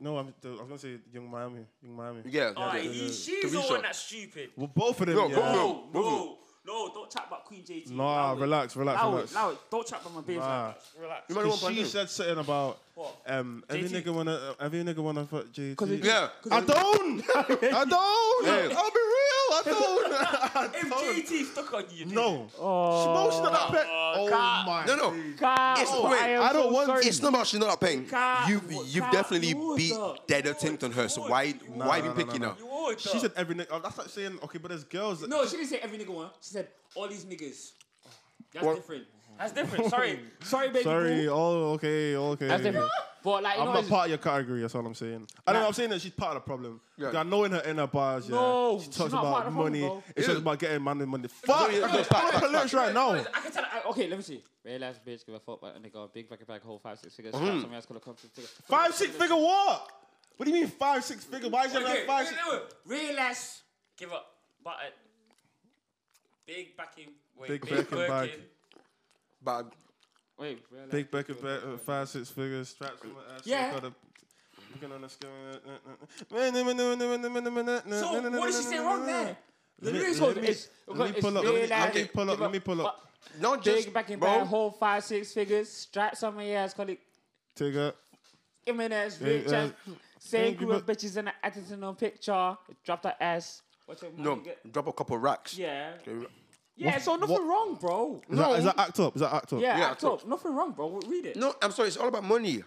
No, 0.00 0.18
I'm, 0.18 0.34
I 0.44 0.48
was 0.48 0.58
going 0.60 0.70
to 0.72 0.78
say 0.78 0.96
Yung 1.12 1.30
Miami. 1.30 1.60
Yung 1.82 1.96
Miami. 1.96 2.20
Yeah. 2.26 2.52
Oh, 2.56 2.72
yeah. 2.74 2.80
he, 2.82 3.08
she's 3.12 3.52
the 3.52 3.58
Caresha. 3.58 3.70
one 3.70 3.82
that's 3.82 3.98
stupid. 3.98 4.50
Well, 4.56 4.70
both 4.74 5.00
of 5.00 5.06
them, 5.06 5.16
No, 5.16 5.28
yeah. 5.28 5.34
both 5.36 5.44
of 5.46 5.52
them. 5.52 5.56
No, 5.56 5.88
both 5.92 6.06
of 6.06 6.12
no, 6.12 6.38
no, 6.66 6.90
don't 6.94 7.08
chat 7.10 7.24
about 7.28 7.44
Queen 7.44 7.62
JT. 7.62 7.90
Nah, 7.92 8.02
Allow 8.32 8.34
relax, 8.40 8.74
relax, 8.74 9.00
Allow 9.00 9.10
relax. 9.12 9.32
it. 9.32 9.58
Don't 9.70 9.86
chat 9.86 10.00
about 10.00 10.14
my 10.16 10.20
babes 10.22 10.40
Nah. 10.40 10.66
like 10.66 10.74
that. 10.74 11.00
Relax. 11.00 11.22
You 11.28 11.34
might 11.36 11.42
Because 11.44 11.74
she 11.76 11.84
said 11.84 12.10
something 12.10 12.38
about 12.38 12.78
What? 12.96 13.16
um, 13.28 13.62
every 13.70 13.88
JT. 13.88 14.02
nigga 14.02 14.12
wanna, 14.14 14.32
uh, 14.34 14.54
every 14.64 14.82
nigga 14.82 14.98
wanna 14.98 15.26
fuck 15.26 15.44
JT. 15.52 15.76
'Cause 15.76 15.90
it- 15.92 16.04
Yeah. 16.04 16.28
I 16.50 16.60
don't. 16.60 17.22
I 17.36 17.84
don't. 17.84 18.72
I'll 18.76 18.90
be 18.90 18.98
real. 18.98 19.15
I 19.58 19.62
don't. 19.64 20.12
I 20.12 20.70
If 20.74 20.90
don't. 20.90 21.16
JT 21.26 21.44
stuck 21.52 21.72
on 21.74 21.84
you, 21.92 22.06
No. 22.06 22.48
Oh, 22.58 23.02
She 23.04 23.08
motioned 23.08 23.46
at 23.46 23.52
that 23.52 23.70
pet. 23.72 23.86
oh, 23.90 24.14
Oh 24.18 24.28
God. 24.30 24.66
my. 24.66 24.84
No, 24.86 24.96
no. 24.96 25.10
days. 25.38 25.78
It's- 25.80 25.88
oh, 25.90 26.10
wait, 26.10 26.20
am 26.20 26.42
I 26.42 26.52
don't 26.52 26.62
so 26.64 26.70
want- 26.72 26.86
sorry. 26.86 27.04
It's 27.06 27.20
not 27.22 27.28
about 27.28 27.46
she's 27.46 27.60
not 27.60 27.68
that 27.80 27.86
paying. 27.86 28.06
Can't- 28.06 28.48
You 28.48 28.60
you've 28.84 29.02
can't 29.04 29.12
definitely 29.12 29.52
do 29.54 29.76
beat 29.76 29.94
dead 30.26 30.46
You 30.46 30.50
or 30.52 30.54
on 30.84 30.92
her. 30.92 31.08
So 31.08 31.22
why 31.28 31.46
would. 31.68 31.76
why 31.76 31.98
no, 32.00 32.02
be 32.02 32.08
no, 32.08 32.14
picking 32.26 32.40
no, 32.42 32.48
her? 32.50 32.56
You 32.58 32.66
She 32.98 33.18
said 33.18 33.32
every 33.36 33.54
nigga. 33.54 33.68
oh, 33.70 33.80
That's 33.80 33.98
like 33.98 34.08
saying 34.08 34.38
okay, 34.44 34.58
but 34.58 34.68
there's 34.68 34.84
girls. 34.84 35.20
That, 35.20 35.30
No, 35.30 35.44
she 35.46 35.56
didn't 35.56 35.68
say 35.70 35.78
every 35.78 35.98
nigga 35.98 36.08
one. 36.14 36.30
She 36.40 36.50
said 36.52 36.68
all 36.94 37.08
these 37.08 37.24
niggas. 37.24 37.72
That's 38.52 38.64
What? 38.64 38.76
different. 38.76 39.04
That's 39.38 39.52
different. 39.52 39.90
Sorry, 39.90 40.20
sorry, 40.40 40.68
baby. 40.68 40.82
Sorry. 40.84 41.26
boo. 41.26 41.30
Oh, 41.32 41.72
okay, 41.74 42.16
okay. 42.16 42.46
That's 42.48 42.62
different. 42.62 42.90
But 43.22 43.42
like, 43.42 43.54
you 43.56 43.60
I'm 43.62 43.66
know, 43.66 43.72
not 43.72 43.78
it's- 43.80 43.90
part 43.90 44.04
of 44.06 44.10
your 44.10 44.18
category. 44.18 44.60
That's 44.60 44.74
all 44.74 44.86
I'm 44.86 44.94
saying. 44.94 45.26
I 45.46 45.52
don't 45.52 45.62
know. 45.62 45.68
I'm 45.68 45.74
saying 45.74 45.90
that 45.90 46.00
she's 46.00 46.12
part 46.12 46.36
of 46.36 46.42
the 46.42 46.46
problem. 46.46 46.80
Yeah. 46.96 47.10
Yeah. 47.12 47.20
I 47.20 47.22
know 47.24 47.42
in 47.44 47.52
her 47.52 47.62
inner 47.66 47.86
bars, 47.88 48.28
yeah, 48.28 48.36
No, 48.36 48.78
she 48.78 48.84
she's 48.86 48.96
talks 48.96 49.12
not 49.12 49.22
part 49.24 49.32
about 49.32 49.46
of 49.48 49.52
the 49.52 49.56
problem, 49.56 49.72
money. 49.72 49.88
bro. 49.88 50.02
It's 50.14 50.20
Yeah. 50.28 50.32
just 50.34 50.42
about 50.42 50.58
getting 50.60 50.82
money, 50.82 51.04
money. 51.06 51.28
Fuck! 51.28 51.72
yeah, 51.72 51.76
I 51.76 51.80
yeah, 51.80 51.86
can 51.88 52.04
fact, 52.04 52.08
pull 52.10 52.18
up 52.18 52.34
her 52.34 52.40
fact, 52.40 52.52
lyrics 52.52 52.74
right 52.74 52.94
now. 52.94 53.10
I 53.14 53.22
can 53.42 53.52
tell. 53.52 53.64
I, 53.64 53.88
okay, 53.90 54.08
let 54.08 54.16
me 54.18 54.22
see. 54.22 54.44
Real 54.64 54.84
ass 54.84 54.94
bitch, 55.04 55.26
give 55.26 55.34
a 55.34 55.40
fuck 55.40 55.58
about 55.60 55.76
a 55.76 55.80
nigga. 55.80 56.12
Big 56.12 56.28
fucking 56.28 56.46
bag, 56.46 56.62
whole 56.62 56.78
five 56.78 56.98
six 57.00 57.14
figures. 57.16 57.34
Mm-hmm. 57.34 57.46
Something 57.46 57.74
else 57.74 57.86
gonna 57.86 58.00
come 58.00 58.14
to 58.14 58.26
figure. 58.28 58.48
Five, 58.68 58.94
six 58.94 59.10
figure 59.16 59.34
what? 59.36 59.88
What 60.36 60.44
do 60.46 60.52
you 60.52 60.60
mean 60.60 60.68
five, 60.68 61.02
six 61.04 61.24
figure? 61.24 61.48
Why 61.48 61.64
is 61.64 61.74
it 61.74 61.82
Okay, 61.82 61.92
like 61.92 62.06
five, 62.06 62.26
six? 62.28 62.38
wait, 62.50 62.60
wait. 62.86 63.08
Real 63.08 63.18
ass, 63.18 63.62
give 63.96 64.12
up. 64.12 64.26
But 64.62 64.70
uh, 64.70 64.90
big 66.46 66.76
backing. 66.76 67.08
Wait, 67.38 67.48
Big 67.48 67.60
big, 67.66 67.90
backing 67.90 67.98
bag. 68.06 68.30
Working. 69.46 69.68
Bag. 69.68 69.76
Wait, 70.38 70.62
real 70.70 70.82
ass. 70.84 70.88
Big 70.90 71.10
back, 71.10 71.26
back 71.28 71.38
uh, 71.64 71.76
five, 71.78 72.08
six 72.08 72.28
figures, 72.30 72.68
straps 72.68 73.02
on 73.02 73.10
my 73.14 73.34
ass. 73.34 73.42
Yeah. 73.44 73.72
got 73.72 73.84
a- 73.84 73.94
looking 74.72 74.92
on 74.92 75.00
the 75.02 75.08
scale, 75.08 75.30
uh, 75.66 75.70
uh, 75.70 76.06
So 76.28 76.36
what 78.30 78.46
did 78.46 78.54
she 78.54 78.62
say 78.62 78.78
wrong 78.78 79.06
there? 79.06 79.36
The 79.78 79.86
Let 79.86 79.94
me- 79.94 80.00
lyrics 80.00 80.20
let 80.20 80.28
was 80.28 80.36
me- 80.36 80.48
it's, 80.48 80.68
let 80.86 80.98
me 80.98 81.04
it's 81.16 81.20
pull 81.20 81.38
up, 81.38 81.44
real 81.44 81.52
let 81.54 81.62
me- 81.68 81.70
ass, 81.72 81.84
let 81.84 81.94
me 81.94 82.04
pull 82.12 82.22
up, 82.22 82.28
give 82.30 82.40
let 82.40 82.52
me 82.52 82.60
pull 82.60 82.86
up. 82.86 83.02
Not 83.40 83.62
just 83.62 83.84
Big 83.86 83.94
backing 83.94 84.18
bro. 84.18 84.38
bag, 84.38 84.46
whole 84.46 84.70
five 84.70 85.04
six 85.04 85.32
figures. 85.32 85.68
Straps 85.70 86.22
on 86.22 86.34
my 86.36 86.46
ass, 86.50 86.74
call 86.74 86.88
it 86.88 87.00
Tigger. 87.58 87.92
Give 88.64 88.76
me 88.76 88.88
that 88.88 89.12
Hey, 89.14 89.38
rich 89.42 89.48
uh, 89.52 89.54
ass. 89.56 89.70
Same 90.18 90.40
thank 90.42 90.60
you, 90.60 90.66
group 90.66 90.78
of 90.80 90.86
but- 90.86 90.98
bitches 90.98 91.16
in 91.16 91.24
the 91.26 91.32
editing 91.42 91.82
on 91.82 91.94
picture. 91.96 92.56
Drop 92.84 93.02
that 93.02 93.16
ass. 93.20 93.62
What's 93.86 94.02
your 94.02 94.12
No, 94.12 94.30
money 94.36 94.42
get? 94.44 94.72
drop 94.72 94.86
a 94.88 94.92
couple 94.92 95.18
racks. 95.18 95.56
Yeah. 95.56 95.92
Okay. 96.06 96.26
Yeah, 96.76 96.98
so 96.98 97.16
nothing 97.16 97.34
what- 97.34 97.42
wrong, 97.46 97.78
bro. 97.80 98.20
Is, 98.28 98.38
that, 98.38 98.50
is 98.58 98.64
that 98.64 98.78
act 98.78 99.00
up? 99.00 99.16
Is 99.16 99.20
that 99.22 99.32
act 99.32 99.52
up? 99.52 99.60
Yeah, 99.60 99.78
Yeah, 99.78 99.90
act 99.90 100.04
I 100.04 100.08
up. 100.08 100.26
Nothing 100.26 100.54
wrong, 100.54 100.72
bro. 100.72 101.00
Read 101.08 101.26
it. 101.26 101.36
No, 101.36 101.54
I'm 101.62 101.72
sorry. 101.72 101.88
It's 101.88 101.96
all 101.96 102.08
about 102.08 102.24
money. 102.24 102.62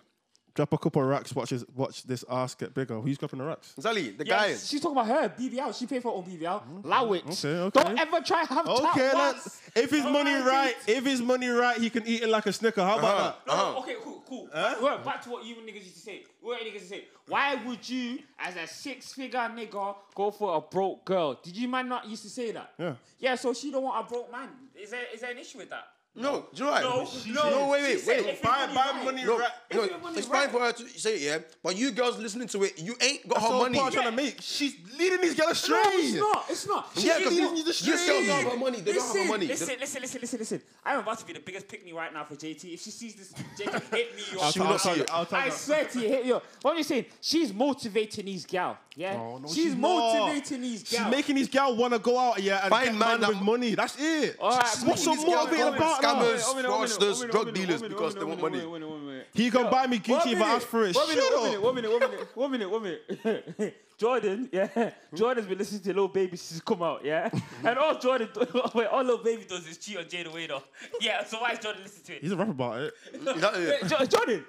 Drop 0.60 0.74
a 0.74 0.78
couple 0.78 1.02
of 1.02 1.08
racks. 1.08 1.34
Watch 1.34 1.52
this. 1.52 1.64
Watch 1.74 2.04
this 2.04 2.26
ass 2.30 2.54
get 2.54 2.74
bigger. 2.74 3.00
Who's 3.00 3.18
dropping 3.18 3.40
the 3.40 3.46
racks? 3.46 3.74
Zali, 3.80 4.18
the 4.18 4.26
Yeah, 4.26 4.40
guy. 4.40 4.56
she's 4.58 4.82
talking 4.82 4.98
about 4.98 5.08
her 5.08 5.30
BBL. 5.30 5.72
She 5.80 5.86
paid 5.88 6.02
for 6.02 6.12
her 6.12 6.18
own 6.18 6.24
BBL. 6.26 6.84
Allow 6.84 7.14
it. 7.14 7.24
Okay, 7.28 7.48
okay. 7.48 7.82
Don't 7.82 7.98
ever 7.98 8.20
try 8.20 8.44
to 8.44 8.54
have 8.56 8.68
Okay, 8.68 8.84
chat 9.00 9.16
let, 9.16 9.36
once. 9.36 9.62
if 9.74 9.90
his 9.90 10.04
money 10.04 10.32
Alright. 10.34 10.46
right, 10.46 10.76
if 10.86 11.06
his 11.06 11.22
money 11.22 11.48
right, 11.48 11.78
he 11.78 11.90
can 11.90 12.06
eat 12.06 12.24
it 12.24 12.28
like 12.28 12.46
a 12.46 12.52
snicker. 12.52 12.82
How 12.84 13.00
about 13.00 13.16
Uh-huh. 13.18 13.34
that? 13.46 13.48
No, 13.58 13.72
no, 13.72 13.80
okay, 13.80 13.96
cool, 14.04 14.22
cool. 14.28 14.50
Well, 14.54 14.98
back 14.98 15.22
to 15.22 15.30
what 15.30 15.46
you 15.46 15.56
niggas 15.56 15.76
used 15.76 15.94
to 15.94 16.02
say. 16.02 16.26
What 16.42 16.62
you 16.62 16.70
niggas 16.72 16.74
used 16.74 16.90
to 16.90 16.96
say? 16.96 17.06
Why 17.30 17.56
would 17.66 17.88
you, 17.88 18.20
as 18.38 18.58
a 18.58 18.68
six-figure 18.68 19.40
nigga, 19.56 19.96
go 20.14 20.30
for 20.32 20.58
a 20.58 20.60
broke 20.60 21.06
girl? 21.06 21.40
Did 21.42 21.56
you 21.56 21.70
man 21.70 21.88
not 21.88 22.06
used 22.06 22.24
to 22.24 22.30
say 22.30 22.52
that? 22.52 22.74
Yeah. 22.78 22.96
Yeah. 23.18 23.36
So 23.36 23.54
she 23.54 23.72
don't 23.72 23.84
want 23.84 24.06
a 24.06 24.10
broke 24.10 24.30
man. 24.30 24.50
Is 24.76 24.92
there 24.92 25.04
is 25.14 25.22
there 25.22 25.32
an 25.32 25.38
issue 25.38 25.60
with 25.60 25.70
that? 25.70 25.86
No, 26.16 26.48
do 26.54 26.64
you 26.64 26.66
know 26.66 26.72
what? 26.72 27.28
No, 27.28 27.50
no, 27.50 27.68
wait, 27.70 27.82
wait, 27.84 28.08
wait. 28.08 28.26
if 28.26 28.42
Buy, 28.42 28.68
buy 28.74 28.92
money 28.92 29.06
money 29.06 29.24
No, 29.26 29.38
right. 29.40 29.50
no, 29.74 29.84
your 29.86 30.00
money's 30.00 30.18
it's 30.18 30.28
fine 30.28 30.42
right. 30.42 30.52
for 30.52 30.60
her 30.60 30.72
to 30.74 30.90
say 31.00 31.16
it, 31.16 31.22
yeah. 31.22 31.38
But 31.64 31.78
you 31.78 31.92
girls 31.92 32.18
listening 32.18 32.48
to 32.50 32.64
it, 32.64 32.82
you 32.82 32.96
ain't 33.00 33.26
got 33.30 33.36
That's 33.40 33.52
her 33.52 33.58
money. 33.58 33.80
point 33.80 33.94
trying 33.94 34.06
to 34.10 34.12
make. 34.12 34.38
She's 34.42 34.76
leading 34.98 35.22
these 35.22 35.36
girls 35.36 35.52
astray. 35.52 35.78
No, 35.80 35.92
it's 35.92 36.16
not. 36.18 36.46
It's 36.50 36.68
not. 36.68 36.90
Yeah, 36.96 37.02
She's 37.02 37.18
because 37.20 37.34
leading 37.36 37.58
you 37.58 37.64
these 37.64 37.82
astray. 37.82 37.96
girls 37.96 38.28
don't 38.28 38.44
have 38.44 38.52
her 38.54 38.58
money. 38.58 38.82
They 38.82 38.94
don't 38.94 39.08
have 39.08 39.16
her 39.16 39.32
money. 39.32 39.46
They- 39.46 39.54
Listen, 39.54 39.76
listen, 39.80 40.02
listen, 40.02 40.22
listen, 40.22 40.40
listen. 40.40 40.62
I'm 40.84 41.00
about 41.00 41.20
to 41.20 41.26
be 41.26 41.34
the 41.34 41.40
biggest 41.40 41.68
pick 41.68 41.86
me 41.86 41.92
right 41.94 42.12
now 42.14 42.24
for 42.26 42.36
JT. 42.36 42.74
If 42.74 42.82
she 42.82 42.90
sees 42.92 43.16
this, 43.16 43.32
JT 43.58 43.94
hit 43.96 44.16
me. 44.16 44.24
I'll, 44.42 44.52
She 44.52 44.60
will 44.60 44.68
not 44.68 44.82
tell 44.82 44.94
see 44.94 44.98
you. 45.00 45.04
it. 45.04 45.14
I'll 45.14 45.26
tell 45.26 45.40
I 45.40 45.46
you. 45.46 45.52
swear 45.52 45.86
to 45.86 46.00
you, 46.02 46.08
hit 46.10 46.26
you. 46.26 46.42
What 46.64 46.74
are 46.74 46.78
you 46.78 46.84
saying? 46.84 47.06
She's 47.22 47.54
motivating 47.54 48.26
these 48.26 48.46
gal. 48.46 48.78
Yeah, 48.96 49.14
Oh, 49.18 49.38
no, 49.38 49.48
she's, 49.48 49.56
she's 49.56 49.76
not. 49.76 49.82
motivating 50.28 50.62
these 50.62 50.84
She's 50.86 51.00
making 51.10 51.36
these 51.36 51.48
gal 51.48 51.74
want 51.78 51.94
to 51.94 52.00
go 52.00 52.20
out 52.20 52.42
yeah 52.44 52.60
and 52.64 52.70
Find 52.70 52.86
get 52.88 52.96
man 52.96 53.08
man 53.12 53.22
that- 53.22 53.30
with 53.30 53.42
money. 53.42 53.74
That's 53.76 53.96
it. 53.98 54.36
All 54.42 54.50
right, 54.50 54.60
What's 54.84 55.04
so 55.04 55.12
these 55.16 55.24
girls 55.24 55.28
motivating 55.28 55.58
go 55.66 55.72
with 55.72 55.76
about 55.80 55.99
that? 55.99 55.99
Scammers, 56.02 56.42
fraudsters, 56.64 57.32
drug 57.32 57.54
dealers 57.54 57.82
because 57.82 58.16
they 58.16 58.24
want 58.24 58.42
money. 58.42 59.26
He 59.34 59.50
can 59.50 59.70
buy 59.70 59.88
me 59.88 60.00
Gucci 60.00 60.34
if 60.34 60.42
I 60.42 60.56
ask 60.56 60.68
for 60.68 60.86
it. 60.86 60.96
One 60.96 61.08
minute, 61.08 61.62
one 61.62 61.76
minute, 61.76 61.92
one 61.92 62.00
minute, 62.00 62.36
one 62.36 62.52
minute, 62.52 62.70
one 62.70 62.84
minute, 62.84 63.02
one 63.24 63.56
minute. 63.58 63.86
Jordan, 64.00 64.48
yeah. 64.54 64.92
Jordan's 65.14 65.46
been 65.46 65.58
listening 65.58 65.82
to 65.82 65.90
Lil 65.90 66.08
Baby 66.08 66.38
since 66.38 66.62
come 66.62 66.82
out, 66.82 67.04
yeah. 67.04 67.30
and 67.66 67.78
all 67.78 68.00
Jordan, 68.00 68.30
wait, 68.74 68.88
all 68.88 69.04
Lil 69.04 69.22
Baby 69.22 69.44
does 69.48 69.68
is 69.68 69.78
cheat 69.78 69.98
on 69.98 70.06
Jayda 70.06 70.34
Wayda. 70.34 70.60
Yeah, 71.02 71.26
so 71.26 71.42
why 71.42 71.52
is 71.52 71.60
Jordan 71.60 71.84
listening 71.84 72.06
to 72.06 72.16
it? 72.16 72.22
He's 72.22 72.32
a 72.32 72.38
rapper 72.38 72.52
about 72.52 72.80
it. 72.80 72.94
Is 73.14 73.42
that 73.42 74.02
it? 74.02 74.10
Jordan. 74.10 74.46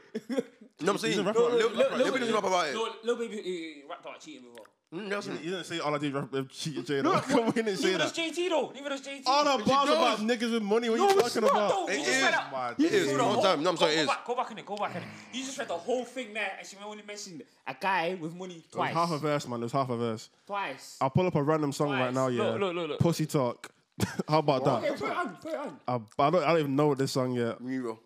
You 0.80 0.86
know 0.86 0.92
what 0.92 1.04
I'm 1.04 1.12
saying? 1.12 1.18
a 1.20 1.22
rapper. 1.22 1.38
Lil- 1.40 1.50
Lil- 1.50 1.70
Lil- 1.70 1.96
Lil 1.96 2.06
Baby 2.06 2.18
doesn't 2.20 2.34
rap 2.34 2.44
about 2.44 2.68
it. 2.68 2.74
No, 2.74 2.88
Lil 3.04 3.16
Baby 3.16 3.82
rapped 3.88 4.04
about 4.04 4.20
cheating 4.20 4.42
before. 4.42 4.66
Mm, 4.92 5.44
you 5.44 5.50
didn't 5.52 5.64
say 5.66 5.78
all 5.78 5.94
I 5.94 5.98
did 5.98 6.12
was 6.12 6.46
cheat 6.50 6.74
Jayda. 6.84 7.22
Come 7.28 7.40
on, 7.40 7.46
he 7.46 7.62
didn't 7.62 7.76
say 7.76 7.92
Neither 7.92 7.98
does 7.98 8.12
that. 8.12 8.32
JT 8.34 8.48
though. 8.48 8.72
Neither 8.74 8.88
does 8.88 9.00
JT. 9.02 9.22
All 9.26 9.58
the 9.58 9.64
bars 9.64 9.88
about 9.88 10.18
niggas 10.18 10.52
with 10.52 10.62
money. 10.64 10.90
What 10.90 10.98
no, 10.98 11.08
you 11.10 11.20
it's 11.20 11.34
talking 11.34 11.48
about? 11.48 11.70
though. 11.70 11.86
It 11.86 11.98
You 12.00 12.04
just 12.04 12.08
is. 12.16 12.22
read 12.24 12.34
Man, 12.52 12.74
you 12.76 12.86
it 12.86 12.92
is. 12.92 13.18
One 13.20 13.42
time. 13.42 13.62
No, 13.62 13.70
I'm 13.70 13.76
sorry, 13.76 13.94
go, 13.94 13.98
it 13.98 14.02
is. 14.02 14.06
Go 14.06 14.12
back, 14.12 14.26
go 14.26 14.34
back 14.34 14.50
in 14.50 14.58
it. 14.58 14.66
Go 14.66 14.76
back 14.76 14.96
in 14.96 15.02
it. 15.02 15.08
You 15.32 15.44
just 15.44 15.56
read 15.58 15.68
the 15.68 15.74
whole 15.74 16.04
thing 16.04 16.34
there, 16.34 16.50
and 16.58 16.66
she 16.66 16.76
only 16.84 17.04
mentioned 17.06 17.42
a 17.68 17.76
guy 17.80 18.18
with 18.20 18.34
money 18.34 18.64
twice. 18.72 18.92
half 18.92 19.12
a 19.12 19.18
verse, 19.18 19.46
man. 19.46 19.60
There's 19.60 19.70
half 19.70 19.90
a 19.90 19.96
verse. 19.96 20.28
Twice. 20.44 20.96
I'll 21.00 21.10
pull 21.10 21.26
up 21.28 21.36
a 21.36 21.42
random 21.42 21.70
song 21.70 21.90
right 21.92 22.12
now, 22.12 22.26
yeah. 22.26 22.42
Look, 22.42 22.60
look, 22.60 22.74
look, 22.74 22.88
look. 22.88 22.98
Pussy 22.98 23.26
talk. 23.26 23.70
How 24.28 24.38
about 24.40 24.66
Okay, 24.66 24.88
that? 24.88 24.98
put 24.98 25.08
it 25.08 25.16
on. 25.16 25.36
Put 25.36 25.52
it 25.52 25.56
on. 25.58 25.76
I, 25.86 25.94
I, 26.26 26.30
don't, 26.30 26.42
I 26.42 26.48
don't 26.48 26.58
even 26.58 26.74
know 26.74 26.94
this 26.96 27.12
song 27.12 27.32
yet. 27.32 27.60
Miro. 27.60 28.00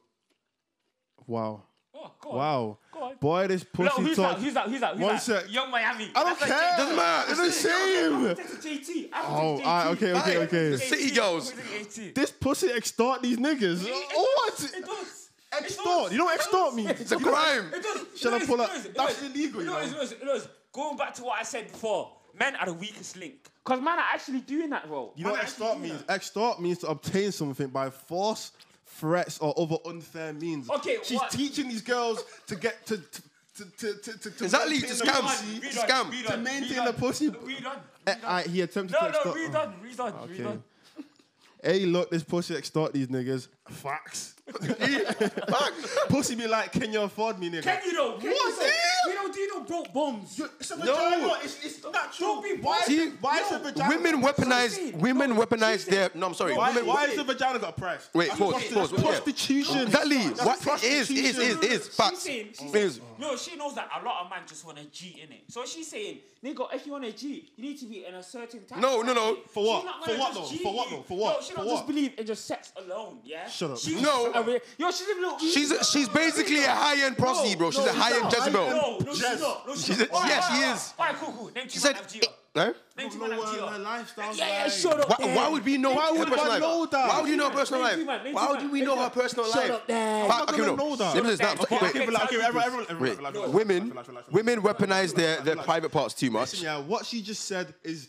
Wow. 1.26 1.62
Oh, 2.04 2.10
go 2.20 2.30
on. 2.30 2.36
Wow. 2.36 2.78
Go 2.92 3.02
on. 3.02 3.14
Boy, 3.20 3.46
this 3.48 3.62
Look, 3.62 3.72
pussy 3.72 4.02
who's 4.02 4.16
talk. 4.16 4.36
that? 4.36 4.42
Who's 4.44 4.54
that? 4.54 4.68
Who's 4.68 4.80
that? 4.80 4.92
Who's 4.94 5.02
One 5.02 5.14
that? 5.14 5.22
sec. 5.22 5.44
Yung 5.50 5.70
Miami. 5.70 6.10
I 6.14 6.24
don't 6.24 6.24
That's 6.26 6.40
like 6.42 6.50
care. 6.50 6.58
JT. 6.72 6.76
Doesn't 6.76 6.96
matter. 6.96 7.30
It's 7.30 7.40
the 7.40 7.52
same. 7.52 8.22
That's 8.24 8.52
a 8.52 8.68
JT. 8.68 9.08
I'm 9.12 9.24
Oh, 9.24 9.58
JT. 9.58 9.64
alright, 9.66 9.86
okay, 9.96 10.12
okay, 10.12 10.36
Aye. 10.36 10.40
okay. 10.44 10.68
The 10.70 10.78
City 10.78 11.10
girls. 11.14 11.52
JT. 11.52 12.14
This 12.14 12.30
pussy 12.30 12.70
extort 12.70 13.22
these 13.22 13.38
niggas. 13.38 13.86
Oh, 13.88 14.44
what? 14.48 14.62
It 14.74 14.84
does. 14.84 15.30
Extort. 15.58 16.12
You 16.12 16.18
know 16.18 16.24
what 16.24 16.34
extort 16.34 16.74
means? 16.74 16.90
It's 17.00 17.12
a 17.12 17.16
crime. 17.18 17.70
It 17.72 17.82
does. 17.82 18.06
Shall 18.20 18.34
I 18.34 18.44
pull 18.44 18.60
up? 18.60 18.70
That's 18.96 19.22
illegal, 19.22 19.60
It 19.60 19.64
you 19.64 19.70
does, 19.70 19.92
know. 19.92 19.96
it 19.98 20.00
does, 20.00 20.12
it 20.12 20.24
does. 20.24 20.48
Going 20.72 20.96
back 20.96 21.14
to 21.14 21.22
what 21.22 21.38
I 21.38 21.44
said 21.44 21.70
before, 21.70 22.10
men 22.38 22.56
are 22.56 22.66
the 22.66 22.74
weakest 22.74 23.16
link. 23.16 23.48
Because 23.64 23.78
men 23.80 23.96
are 23.98 24.04
actually 24.12 24.40
doing 24.40 24.70
that, 24.70 24.88
role. 24.90 25.12
You 25.16 25.24
know 25.24 25.30
what 25.30 25.42
extort 25.42 25.78
means? 25.80 26.02
Extort 26.08 26.60
means 26.60 26.78
to 26.78 26.88
obtain 26.88 27.30
something 27.32 27.68
by 27.68 27.88
force, 27.90 28.50
threats, 28.98 29.38
or 29.38 29.54
other 29.58 29.76
unfair 29.86 30.32
means. 30.32 30.68
Okay, 30.70 30.98
she's 31.02 31.18
what- 31.18 31.30
teaching 31.30 31.68
these 31.68 31.82
girls 31.82 32.22
to 32.46 32.56
get 32.56 32.86
to 32.86 32.98
to 32.98 33.22
to 33.56 33.64
to 33.64 33.94
to, 33.94 34.18
to, 34.18 34.30
to 34.30 34.44
Exactly, 34.44 34.72
maintain 34.80 34.88
to 34.90 34.96
the 34.96 35.04
scam. 35.04 35.20
pussy. 35.22 35.60
Read 35.60 35.72
Scam. 35.72 36.04
on, 36.04 36.10
read 36.10 36.26
To 36.26 36.32
on, 36.32 36.42
maintain 36.42 36.78
read 36.78 36.88
the 36.88 36.92
pussy. 36.92 37.28
on. 37.28 37.46
Read 37.46 37.66
on. 37.66 37.76
Eh, 38.06 38.14
aight, 38.24 38.46
he 38.48 38.60
attempted 38.62 38.92
No, 39.00 39.06
to 39.06 39.12
no, 39.12 39.18
extort. 39.18 39.36
read 39.36 39.54
on, 39.54 39.74
read 39.82 40.00
on, 40.00 40.28
read 40.28 40.40
Okay. 40.40 40.44
on. 40.44 40.64
Hey, 41.62 41.86
look, 41.86 42.10
this 42.10 42.22
pussy 42.22 42.54
extort 42.56 42.92
these 42.92 43.06
niggas. 43.06 43.48
Facts. 43.70 44.33
pussy 46.08 46.34
be 46.34 46.46
like, 46.46 46.72
can 46.72 46.92
you 46.92 47.02
afford 47.02 47.38
me, 47.38 47.50
nigga? 47.50 47.62
Can 47.62 47.80
you 47.84 47.92
know? 47.94 48.12
Can 48.18 48.30
What? 48.30 48.52
you 48.52 48.66
know? 48.66 48.72
We 49.06 49.12
don't 49.14 49.34
do 49.34 49.48
no 49.54 49.60
broke 49.64 49.92
bombs. 49.92 50.40
It's 50.60 50.70
a 50.70 50.76
No. 50.76 50.84
vagina. 50.94 51.32
It's, 51.42 51.64
it's 51.64 51.82
natural. 51.84 52.34
Don't 52.34 52.42
be 52.44 52.62
why, 52.62 52.72
biased. 52.76 52.86
See, 52.86 53.08
why 53.20 53.38
is 53.40 53.50
No, 53.50 53.56
a 53.56 53.60
vagina? 53.60 53.88
Women 53.96 54.22
weaponize. 54.22 54.94
Women 54.96 55.30
No, 55.30 55.36
weaponize 55.46 55.86
their. 55.86 56.10
No, 56.14 56.26
I'm 56.26 56.34
sorry. 56.34 56.54
Why, 56.56 56.68
Women. 56.70 56.86
why 56.86 57.04
is 57.06 57.16
the 57.16 57.24
vagina 57.24 57.58
got 57.58 57.70
a 57.70 57.80
price? 57.80 58.08
Wait, 58.12 58.28
That's 58.28 58.38
pause, 58.38 58.54
prosti- 58.54 58.74
pause, 58.74 58.90
that's 58.90 59.02
yeah. 59.02 59.08
prostitution. 59.10 59.78
Exactly. 59.82 60.28
That's 60.28 60.66
What 60.66 60.84
it 60.84 60.92
is, 60.92 61.10
it 61.10 61.16
is, 61.18 61.38
it 61.38 61.42
is, 61.42 61.56
it 61.56 61.64
is. 61.64 61.88
Facts. 61.88 62.10
She's 62.10 62.20
saying, 62.22 62.46
she's 62.52 62.60
It 62.68 62.72
saying, 62.72 62.86
is. 62.86 63.00
no, 63.18 63.36
she 63.36 63.56
knows 63.56 63.74
that 63.76 63.88
a 64.00 64.04
lot 64.04 64.24
of 64.24 64.30
men 64.30 64.40
just 64.46 64.64
want 64.64 64.78
to 64.78 64.84
cheat 64.86 65.18
in 65.24 65.32
it. 65.32 65.42
So 65.48 65.64
she's 65.66 65.88
saying, 65.88 66.18
nigga, 66.44 66.72
if 66.74 66.86
you 66.86 66.92
want 66.92 67.04
to 67.04 67.12
cheat, 67.12 67.52
you 67.56 67.64
need 67.64 67.78
to 67.80 67.86
be 67.86 68.04
in 68.06 68.14
a 68.14 68.22
certain 68.22 68.64
type. 68.66 68.78
No, 68.78 69.00
no, 69.02 69.12
no. 69.14 69.36
For 69.48 69.64
what? 69.64 70.04
For 70.04 70.16
what 70.18 70.34
though? 70.34 70.42
For 70.44 70.74
what 70.74 70.90
though? 70.90 71.02
For 71.02 71.16
what? 71.16 71.36
No, 71.36 71.42
she 71.42 71.50
For 71.52 71.56
don't 71.58 71.66
what? 71.66 71.74
just 71.76 71.86
believe 71.86 72.12
in 72.18 72.26
just 72.26 72.44
sex 72.46 72.72
alone. 72.76 73.18
Yeah. 73.24 73.48
Shut 73.48 73.70
up. 73.72 73.78
She's 73.78 74.00
No. 74.00 74.30
A 74.34 74.42
re- 74.42 74.60
Yo, 74.78 74.90
she's 74.90 75.08
a 75.08 75.14
little. 75.20 75.38
She's 75.38 75.70
a, 75.70 75.84
she's 75.84 76.08
basically 76.08 76.64
a 76.64 76.70
high 76.70 77.04
end 77.04 77.16
prostitute, 77.16 77.58
bro. 77.58 77.70
She's 77.70 77.84
a 77.86 77.92
high 77.92 78.16
end 78.20 78.32
Jezebel. 78.32 78.66
No, 78.70 78.98
no, 78.98 79.12
she's 79.14 79.22
Jez. 79.24 79.40
not. 79.40 79.66
No, 79.66 79.74
she's 79.74 79.84
She's 79.86 80.00
a- 80.02 80.10
Alright, 80.10 80.30
yeah, 80.30 80.40
she 80.54 80.62
is. 80.74 80.94
Alright, 80.98 81.14
cool, 81.16 81.32
cool. 81.32 81.50
Name 81.54 81.68
She 81.68 81.78
said, 81.78 81.92
man 81.94 82.02
have 82.02 82.12
cheater. 82.12 82.26
eh? 82.56 82.72
Name 82.96 83.10
two 83.10 83.18
know 83.18 83.20
man 83.22 83.30
have 83.32 83.38
what 83.40 83.52
cheater. 83.54 83.66
her 83.66 83.78
lifestyle's 83.78 84.38
Yeah, 84.38 84.46
yeah, 84.48 84.62
like. 84.64 84.72
shut 84.72 85.00
up. 85.00 85.20
Why, 85.20 85.34
why 85.34 85.48
would 85.48 85.64
we 85.64 85.78
know 85.78 85.92
Why 85.94 86.06
her 86.12 86.18
would 86.18 86.28
personal 86.28 86.44
I 86.44 86.48
life? 86.48 86.60
know 86.60 86.86
that? 86.86 87.08
Why 87.08 87.20
would 87.20 87.30
you 87.30 87.36
know 87.36 87.48
her 87.50 87.56
personal 87.56 87.82
life? 87.82 87.94
two 87.96 88.06
Why 88.06 88.18
two 88.18 88.32
would 88.52 88.60
man, 88.62 88.70
we 88.72 88.80
know 88.82 88.94
her 88.96 89.00
man. 89.02 89.10
personal 89.10 89.44
Shut 89.46 89.56
life? 89.56 89.70
up 89.72 89.86
there. 89.86 90.26
Fa- 90.26 90.32
I'm 90.32 90.38
not 90.38 90.48
gonna 90.56 90.76
know 90.76 90.96
that. 90.96 91.14
Let 91.14 91.24
me 91.24 91.30
just- 91.30 91.42
relax, 91.42 91.70
women, 91.70 92.86
women 93.50 93.88
relax, 93.90 94.08
relax, 94.08 94.28
weaponize 94.62 95.14
their, 95.14 95.40
their 95.42 95.56
private 95.56 95.90
parts 95.90 96.14
too 96.14 96.30
much. 96.30 96.54
Yeah, 96.60 96.78
what 96.78 97.06
she 97.06 97.22
just 97.22 97.44
said 97.46 97.74
is 97.82 98.08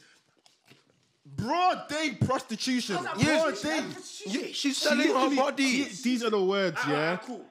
broad 1.36 1.88
day 1.90 2.18
prostitution. 2.26 2.96
How's 2.96 3.06
that 3.06 3.16
Broad 3.16 3.42
prostitution? 3.44 3.88
day. 3.88 3.94
That's 3.94 4.22
Yeah, 4.28 4.42
she's 4.48 4.56
She 4.56 4.74
selling 4.74 5.08
her 5.08 5.14
literally- 5.14 5.36
body. 5.36 5.64
these- 5.84 6.02
These 6.02 6.24
are 6.24 6.30
the 6.30 6.44
words, 6.44 6.78
Ah, 6.80 6.92
yeah. 6.92 7.18
ah, 7.22 7.26
Cool. 7.26 7.46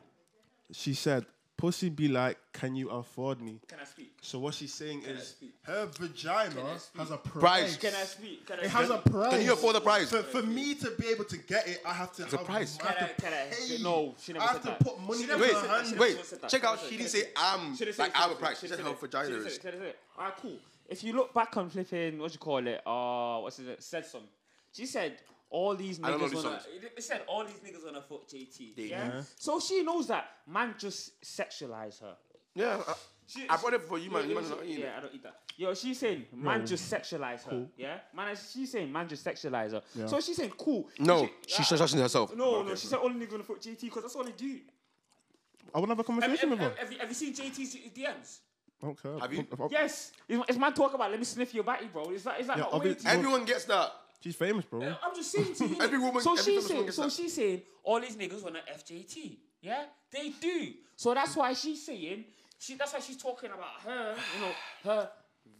She 0.72 0.94
said, 0.94 1.26
"Pussy 1.56 1.88
be 1.88 2.08
like, 2.08 2.36
can 2.52 2.74
you 2.74 2.90
afford 2.90 3.40
me?" 3.40 3.60
Can 3.68 3.78
I 3.80 3.84
speak? 3.84 4.12
So 4.22 4.38
what 4.40 4.54
she's 4.54 4.72
saying 4.74 5.04
I 5.06 5.10
is, 5.10 5.28
speak? 5.28 5.54
her 5.62 5.86
vagina 5.86 6.78
speak? 6.80 7.00
has 7.00 7.10
a 7.10 7.16
Price. 7.18 7.40
price. 7.40 7.76
Can 7.76 7.94
I 7.94 8.04
speak? 8.04 8.46
Can 8.46 8.56
I 8.58 8.62
It 8.62 8.70
speak? 8.70 8.72
has 8.72 8.90
a 8.90 8.98
price. 8.98 9.32
Can 9.34 9.42
you 9.44 9.52
afford 9.52 9.76
the 9.76 9.80
price? 9.80 10.10
For, 10.10 10.22
for 10.22 10.42
me 10.42 10.74
to 10.76 10.90
be 10.92 11.08
able 11.08 11.24
to 11.26 11.36
get 11.36 11.68
it, 11.68 11.80
I 11.84 11.92
have 11.92 12.12
to. 12.16 12.24
a 12.24 12.26
have- 12.28 12.44
price. 12.44 12.78
I 12.82 12.86
have 12.86 12.96
Can 12.96 13.04
I- 13.04 13.08
to 13.08 13.14
can 13.22 13.32
I- 13.34 13.54
pay. 13.76 13.78
no, 13.82 14.14
she 14.20 14.32
never 14.32 14.44
I 14.44 14.46
said 14.48 14.52
have 14.54 14.62
to 14.62 14.68
that. 14.68 14.80
put 14.80 15.00
money 15.00 15.16
She 15.18 15.22
in 15.24 15.28
never 15.28 15.42
Wait, 15.42 15.52
her 15.54 15.60
that. 15.66 15.84
hand. 15.86 15.98
Wait. 15.98 16.14
never 16.16 16.26
said 16.26 16.40
that. 16.42 16.50
Check 16.50 16.64
out. 16.64 16.80
She 16.88 16.96
didn't 16.96 17.10
say 17.10 17.30
I'm 17.36 17.76
Should've 17.76 17.98
like 17.98 18.12
said- 18.12 18.18
I 18.18 18.22
have 18.22 18.30
a 18.32 18.36
price. 18.36 18.60
She 18.60 18.68
said 18.68 18.80
her 18.80 18.88
it. 18.90 19.00
vagina 19.00 19.26
Should've 19.28 19.46
is. 19.46 19.52
said 19.52 19.52
it, 19.52 19.62
should've 19.62 19.80
said 19.80 19.88
it. 19.88 19.98
Alright, 20.18 20.36
cool. 20.38 20.58
If 20.88 21.02
you 21.02 21.12
look 21.14 21.32
back 21.32 21.56
on 21.56 21.70
flipping, 21.70 22.18
what 22.18 22.32
you 22.32 22.38
call 22.38 22.66
it? 22.66 22.80
Uh, 22.86 23.38
what's 23.40 23.58
it? 23.58 23.82
Said 23.82 24.04
some. 24.06 24.22
She 24.72 24.86
said 24.86 25.18
all 25.50 25.74
these 25.74 26.00
I 26.02 26.10
don't 26.10 26.20
know 26.20 26.26
niggas 26.26 26.30
these 26.30 26.44
wanna. 26.44 26.60
songs. 26.60 26.74
It 26.96 27.02
said 27.02 27.22
all 27.26 27.44
these 27.44 27.54
niggas 27.56 27.84
wanna 27.84 28.02
fuck 28.02 28.28
JT. 28.28 28.72
Yeah. 28.76 28.84
Yeah. 28.86 29.22
So 29.38 29.60
she 29.60 29.82
knows 29.82 30.08
that 30.08 30.26
man 30.46 30.74
just 30.78 31.20
sexualize 31.22 32.00
her. 32.00 32.16
Yeah, 32.54 32.80
I, 32.86 32.94
She- 33.26 33.48
I 33.48 33.56
brought 33.56 33.74
it 33.74 33.82
for 33.82 33.98
you, 33.98 34.10
man. 34.10 34.22
Yeah, 34.22 34.28
You 34.28 34.34
yeah, 34.34 34.40
man 34.40 34.50
not 34.50 34.58
she- 34.60 34.66
eating 34.66 34.82
it. 34.82 34.86
yeah, 34.86 34.96
I 34.96 35.00
don't 35.00 35.14
eat 35.14 35.22
that. 35.22 35.40
Yo, 35.56 35.74
she's 35.74 35.98
saying 35.98 36.26
man 36.32 36.66
just 36.66 36.92
sexualize 36.92 37.42
her. 37.44 37.66
Yeah, 37.76 37.98
man, 38.14 38.28
is- 38.32 38.50
she's 38.52 38.70
saying 38.72 38.92
man 38.92 39.08
just 39.08 39.24
sexualize 39.24 39.70
her. 39.72 39.82
So 40.08 40.20
she's 40.20 40.36
saying 40.36 40.52
cool. 40.58 40.88
No, 40.98 41.26
She- 41.46 41.54
she's 41.62 41.72
uh, 41.72 41.76
touching 41.78 42.00
herself. 42.00 42.34
No, 42.36 42.62
no, 42.62 42.74
she 42.74 42.86
said 42.86 42.98
all 42.98 43.10
niggas 43.10 43.30
wanna 43.32 43.44
fuck 43.44 43.60
JT 43.60 43.80
because 43.80 44.02
that's 44.02 44.14
all 44.16 44.24
they 44.24 44.32
do. 44.32 44.58
I 45.74 45.78
want 45.78 45.90
to 45.90 45.96
have 45.96 45.98
a 45.98 46.02
Have, 46.02 46.06
conversation 46.06 46.50
have, 46.50 46.50
with 46.50 46.58
have, 46.60 46.72
her. 46.76 46.78
have 46.84 46.92
you, 46.92 46.98
have 46.98 47.08
you 47.08 47.14
seen 47.14 47.34
JT's 47.34 47.74
DMs? 47.96 48.38
Okay. 48.82 49.18
Have 49.20 49.32
you? 49.32 49.46
Yes. 49.70 50.12
Is, 50.28 50.40
is 50.48 50.58
man 50.58 50.72
talk 50.74 50.94
about 50.94 51.10
let 51.10 51.18
me 51.18 51.24
sniff 51.24 51.54
your 51.54 51.64
body, 51.64 51.86
bro? 51.92 52.10
Is 52.10 52.24
that 52.24 52.40
is 52.40 52.46
that 52.48 52.56
Yeah, 52.58 52.64
not 52.64 52.80
way 52.80 52.94
obvi- 52.94 53.06
Everyone 53.06 53.44
gets 53.44 53.64
that. 53.66 53.92
She's 54.20 54.36
famous, 54.36 54.64
bro. 54.64 54.80
I'm 54.82 55.14
just 55.14 55.30
saying 55.32 55.54
to 55.54 55.66
you. 55.66 55.76
Every 55.80 55.98
woman- 55.98 56.22
so 56.22 56.32
every 56.32 56.44
she's 56.44 56.66
famous 56.66 56.68
woman 56.68 56.68
saying, 56.68 56.84
gets 56.86 56.96
so 56.96 57.02
that. 57.02 57.12
she's 57.12 57.34
saying 57.34 57.62
all 57.82 58.00
these 58.00 58.16
niggas 58.16 58.42
want 58.42 58.56
to 58.56 58.94
FJT. 58.94 59.36
Yeah, 59.60 59.84
they 60.10 60.30
do. 60.40 60.72
So 60.96 61.12
that's 61.14 61.36
why 61.36 61.52
she's 61.54 61.84
saying 61.84 62.24
she. 62.58 62.74
That's 62.76 62.92
why 62.92 63.00
she's 63.00 63.16
talking 63.16 63.50
about 63.50 63.80
her. 63.84 64.14
You 64.36 64.40
know, 64.42 64.52
her 64.84 65.10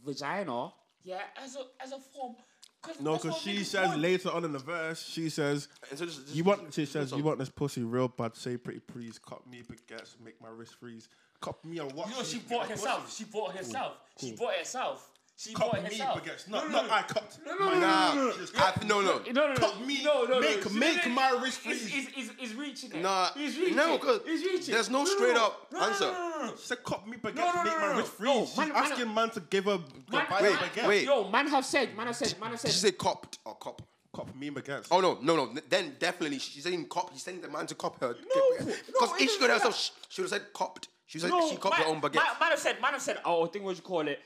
vagina. 0.05 0.69
Yeah, 1.03 1.19
as 1.43 1.55
a 1.55 1.83
as 1.83 1.91
a 1.91 1.99
form. 1.99 2.35
Cause 2.81 2.99
No, 3.01 3.13
that's 3.13 3.23
because 3.23 3.35
what 3.37 3.41
she 3.43 3.57
niggas 3.61 3.65
says 3.65 3.87
want. 3.89 3.99
later 4.01 4.31
on 4.31 4.45
in 4.45 4.51
the 4.51 4.59
verse, 4.59 5.03
she 5.03 5.29
says, 5.29 5.67
And 5.89 5.97
so 5.97 6.05
just- 6.05 6.21
just- 6.25 6.35
"You 6.35 6.43
want?" 6.43 6.71
She 6.73 6.81
just- 6.83 6.93
says, 6.93 7.11
"You 7.11 7.23
want 7.23 7.39
this 7.39 7.49
pussy 7.49 7.81
real 7.81 8.07
bad? 8.07 8.35
Say 8.35 8.57
pretty 8.57 8.79
please, 8.79 9.17
cut 9.19 9.45
me 9.47 9.63
baguettes, 9.63 10.19
make 10.23 10.39
my 10.41 10.49
wrist 10.49 10.75
freeze, 10.75 11.09
cop 11.41 11.63
me 11.65 11.77
a 11.79 11.85
what?" 11.85 12.09
You 12.09 12.15
know, 12.15 12.23
she 12.23 12.39
bought 12.39 12.67
herself. 12.69 13.15
She 13.15 13.23
bought 13.25 13.55
herself. 13.55 13.93
She 14.19 14.31
bought 14.33 14.53
herself. 14.55 15.09
She 15.37 15.53
Cop 15.53 15.69
bought 15.73 15.83
me 15.83 15.89
herself. 15.89 16.23
baguettes, 16.23 16.47
No, 16.47 16.59
not 16.59 16.71
no, 16.71 16.77
not 16.77 16.87
no. 16.87 16.93
I 16.93 17.01
copped. 17.01 17.39
No, 17.45 17.59
my 17.59 17.73
no, 17.73 17.79
Nah, 17.81 18.13
no, 18.15 18.31
I, 18.57 18.73
no, 18.85 19.01
no. 19.01 19.17
No, 19.19 19.31
no, 19.33 19.47
no. 19.49 19.55
Cut 19.55 19.81
me, 19.85 20.01
no, 20.01 20.23
no, 20.23 20.39
make- 20.39 20.63
no. 20.63 20.71
make 20.71 20.95
No, 20.95 21.09
no, 21.09 21.13
my 21.13 21.29
no. 21.31 21.39
wrist 21.41 21.59
He's- 21.59 21.79
freeze. 21.81 21.93
He's, 21.93 22.07
he's, 22.07 22.31
he's 22.37 22.53
reaching 22.55 22.91
it. 22.93 23.01
Nah, 23.01 23.31
he's 23.33 23.57
reaching 23.57 23.75
no, 23.75 23.95
it. 23.95 24.01
'cause 24.01 24.21
He's 24.25 24.45
reaching 24.45 24.73
there's 24.73 24.89
no 24.89 24.99
no, 25.03 25.09
straight 25.13 25.33
no, 25.33 25.45
up 25.47 25.67
no, 25.73 25.79
answer. 25.81 26.05
No, 26.05 26.11
no, 26.13 26.29
no, 26.39 26.45
no. 26.45 26.55
She 26.55 26.65
said, 26.67 26.83
"Cop 26.85 27.05
me 27.05 27.17
baguettes, 27.17 27.35
No, 27.35 27.51
no, 27.51 27.51
no, 27.51 27.63
make 27.65 27.73
my 27.81 27.87
no, 27.91 27.97
wrist 27.97 28.19
no. 28.21 28.25
freeze." 28.25 28.27
No, 28.33 28.45
She's 28.45 28.57
man- 28.57 28.69
man- 28.69 28.91
asking 28.93 29.13
man 29.13 29.29
to 29.31 29.39
give 29.41 29.65
her 29.65 29.77
Man, 30.09 30.25
buy 30.29 30.41
wait, 30.41 30.53
a 30.53 30.57
baguette. 30.57 30.87
wait. 30.87 31.03
Yo, 31.03 31.29
man 31.29 31.47
have 31.47 31.65
said, 31.65 31.97
man 31.97 32.07
have 32.07 32.15
said, 32.15 32.39
man 32.39 32.51
have 32.51 32.61
Did 32.61 32.67
said. 32.69 32.71
she 32.71 32.79
say 32.79 32.91
copped 32.93 33.39
or 33.43 33.55
cop? 33.55 33.81
Cop 34.13 34.33
me 34.33 34.49
baguettes. 34.51 34.87
Oh 34.89 35.01
no, 35.01 35.19
no, 35.21 35.35
no. 35.35 35.53
Then 35.67 35.97
definitely 35.99 36.39
she's 36.39 36.63
saying 36.63 36.87
cop. 36.87 37.11
He's 37.11 37.23
saying 37.23 37.41
the 37.41 37.49
man 37.49 37.67
to 37.67 37.75
cop 37.75 37.99
her. 37.99 38.15
No, 38.33 38.51
Because 38.57 39.09
no, 39.09 39.15
if 39.17 39.29
she 39.29 39.35
I 39.35 39.39
could 39.39 39.49
herself, 39.49 39.91
she 40.07 40.21
would 40.21 40.31
have 40.31 40.41
said 40.41 40.53
copped. 40.53 40.87
She 41.07 41.19
said 41.19 41.29
No, 41.29 41.49
she 41.49 41.55
copped 41.57 41.75
her 41.75 41.83
man- 41.85 41.95
own 41.95 42.01
baguette. 42.01 42.15
Man, 42.15 42.25
man 42.39 42.49
have 42.51 42.59
said, 42.59 42.81
man 42.81 42.93
have 42.93 43.01
said, 43.01 43.19
oh, 43.25 43.45
I 43.45 43.47
think 43.49 43.63
what 43.65 43.75
you 43.75 43.81
call 43.83 44.07
it. 44.07 44.19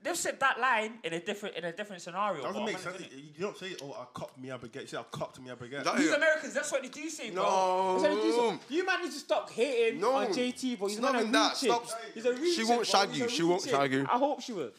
They've 0.00 0.16
said 0.16 0.38
that 0.38 0.60
line 0.60 0.98
in 1.02 1.12
a 1.14 1.20
different 1.20 1.56
in 1.56 1.64
a 1.64 1.72
different 1.72 2.00
scenario. 2.02 2.42
That 2.42 2.48
doesn't 2.52 2.64
make 2.64 2.78
sense. 2.78 3.02
You 3.12 3.40
don't 3.40 3.58
say, 3.58 3.74
"Oh, 3.82 3.96
I 4.00 4.04
copped 4.14 4.38
me 4.38 4.48
a 4.50 4.56
baguette." 4.56 4.82
You 4.82 4.86
say, 4.86 4.96
"I 4.96 5.02
copped 5.10 5.40
me 5.40 5.50
a 5.50 5.56
baguette." 5.56 5.82
That- 5.82 5.96
These 5.96 6.10
Yeah. 6.10 6.14
Americans, 6.16 6.54
that's 6.54 6.70
what 6.70 6.82
they 6.82 6.88
do 6.88 7.10
say, 7.10 7.30
bro. 7.30 7.42
No. 7.42 7.98
That's 8.00 8.14
what 8.14 8.22
they 8.22 8.28
do 8.30 8.32
say. 8.68 8.74
You 8.76 8.86
man 8.86 9.02
need 9.02 9.10
to 9.12 9.18
stop 9.18 9.50
hating 9.50 10.00
No. 10.00 10.12
on 10.14 10.32
JT, 10.32 10.76
bro. 10.76 10.86
He's 10.86 10.98
It's 10.98 11.02
not, 11.02 11.14
not 11.14 11.18
a 11.18 11.20
even 11.22 11.32
that. 11.32 11.56
chick. 11.56 11.70
Stop. 11.72 11.86
He's 12.14 12.24
a 12.26 12.32
real 12.32 12.54
She 12.54 12.62
won't 12.64 12.76
bro. 12.76 12.84
shag 12.84 13.08
He's 13.08 13.18
you. 13.18 13.28
She 13.28 13.42
won't 13.42 13.62
chick. 13.62 13.70
shag 13.72 13.92
you. 13.92 14.06
I 14.08 14.18
hope 14.18 14.40
she 14.40 14.52
will. 14.52 14.70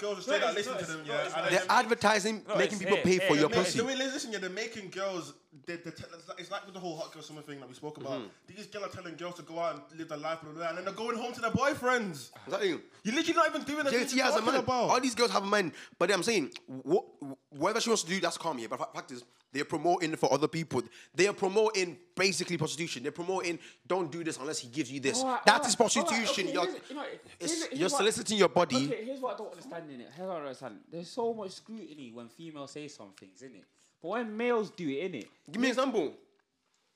girls 0.00 0.16
just 0.16 0.28
No, 0.28 0.34
say 0.34 0.40
that, 0.40 0.54
listen 0.54 0.78
to 0.78 0.84
them, 0.86 1.02
yeah. 1.04 1.20
and 1.26 1.44
then 1.46 1.52
They're 1.52 1.64
advertising, 1.68 2.44
No, 2.48 2.56
making 2.56 2.72
it's 2.80 2.82
people 2.82 2.96
it, 2.98 3.04
pay 3.04 3.18
for 3.18 3.34
it, 3.34 3.40
your 3.40 3.50
it, 3.50 3.54
pussy. 3.54 3.78
The 3.78 3.84
way 3.84 3.96
listen, 3.96 4.32
yeah, 4.32 4.38
they're 4.38 4.48
making 4.50 4.88
girls. 4.90 5.34
They, 5.66 5.76
they 5.76 5.90
tell, 5.90 6.08
it's, 6.14 6.28
like, 6.28 6.40
it's 6.40 6.50
like 6.50 6.64
with 6.64 6.74
the 6.74 6.80
whole 6.80 6.96
hot 6.96 7.12
girl 7.12 7.22
summer 7.22 7.42
thing 7.42 7.58
that 7.58 7.68
we 7.68 7.74
spoke 7.74 7.96
about. 7.96 8.20
Mm-hmm. 8.20 8.54
These 8.56 8.66
girls 8.66 8.84
are 8.86 8.88
telling 8.88 9.16
girls 9.16 9.34
to 9.34 9.42
go 9.42 9.58
out 9.58 9.84
and 9.90 9.98
live 9.98 10.08
their 10.08 10.18
life, 10.18 10.40
blah, 10.42 10.52
blah, 10.52 10.60
blah, 10.60 10.68
and 10.68 10.78
then 10.78 10.84
they're 10.84 10.94
going 10.94 11.16
home 11.18 11.32
to 11.32 11.40
their 11.40 11.50
boyfriends. 11.50 12.30
Exactly. 12.46 12.68
You're 13.02 13.14
literally 13.16 13.34
not 13.34 13.48
even 13.48 13.62
doing 13.62 13.86
anything. 13.86 14.18
JT 14.18 14.22
has 14.22 14.36
a 14.36 14.42
man. 14.42 14.54
about. 14.56 14.90
All 14.90 15.00
these 15.00 15.16
girls 15.16 15.32
have 15.32 15.42
a 15.42 15.46
man. 15.46 15.72
But 15.98 16.12
I'm 16.12 16.22
saying, 16.22 16.50
what, 16.66 17.04
whatever 17.50 17.80
she 17.80 17.90
wants 17.90 18.04
to 18.04 18.08
do, 18.08 18.20
that's 18.20 18.38
calm. 18.38 18.58
here. 18.58 18.68
But 18.68 18.78
fa- 18.78 18.88
fact 18.94 19.10
is, 19.10 19.24
they're 19.52 19.64
promoting 19.64 20.14
for 20.14 20.32
other 20.32 20.46
people. 20.46 20.82
They 21.12 21.26
are 21.26 21.32
promoting 21.32 21.98
basically 22.14 22.56
prostitution. 22.56 23.02
They're 23.02 23.10
promoting, 23.10 23.58
don't 23.88 24.12
do 24.12 24.22
this 24.22 24.36
unless 24.38 24.60
he 24.60 24.68
gives 24.68 24.92
you 24.92 25.00
this. 25.00 25.20
Alright, 25.20 25.44
that 25.46 25.52
alright, 25.54 25.68
is 25.68 25.74
prostitution. 25.74 26.46
alright, 26.46 26.46
okay, 26.46 26.52
you're, 26.52 26.64
here's- 26.64 26.90
you 26.90 26.94
know, 26.94 27.02
it's, 27.40 27.52
here's- 27.52 27.68
here's 27.70 27.80
you're 27.80 27.88
what- 27.88 27.98
soliciting 27.98 28.38
your 28.38 28.48
body. 28.50 28.86
Okay, 28.86 29.04
here's 29.04 29.18
what 29.20 29.34
I 29.34 29.38
don't 29.38 29.50
understand 29.50 29.90
in 29.90 30.00
it. 30.02 30.08
Here's 30.14 30.28
what 30.28 30.34
I 30.34 30.38
don't 30.38 30.46
understand. 30.46 30.76
There's 30.92 31.10
so 31.10 31.34
much 31.34 31.50
scrutiny 31.50 32.12
when 32.14 32.28
females 32.28 32.70
say 32.70 32.86
some 32.86 33.10
things, 33.18 33.42
in 33.42 33.56
it. 33.56 33.64
But 34.02 34.08
when 34.08 34.36
males 34.36 34.70
do 34.70 34.88
it, 34.88 34.98
in 35.06 35.14
it, 35.16 35.28
Give 35.50 35.60
me 35.60 35.68
an 35.68 35.72
example 35.72 36.14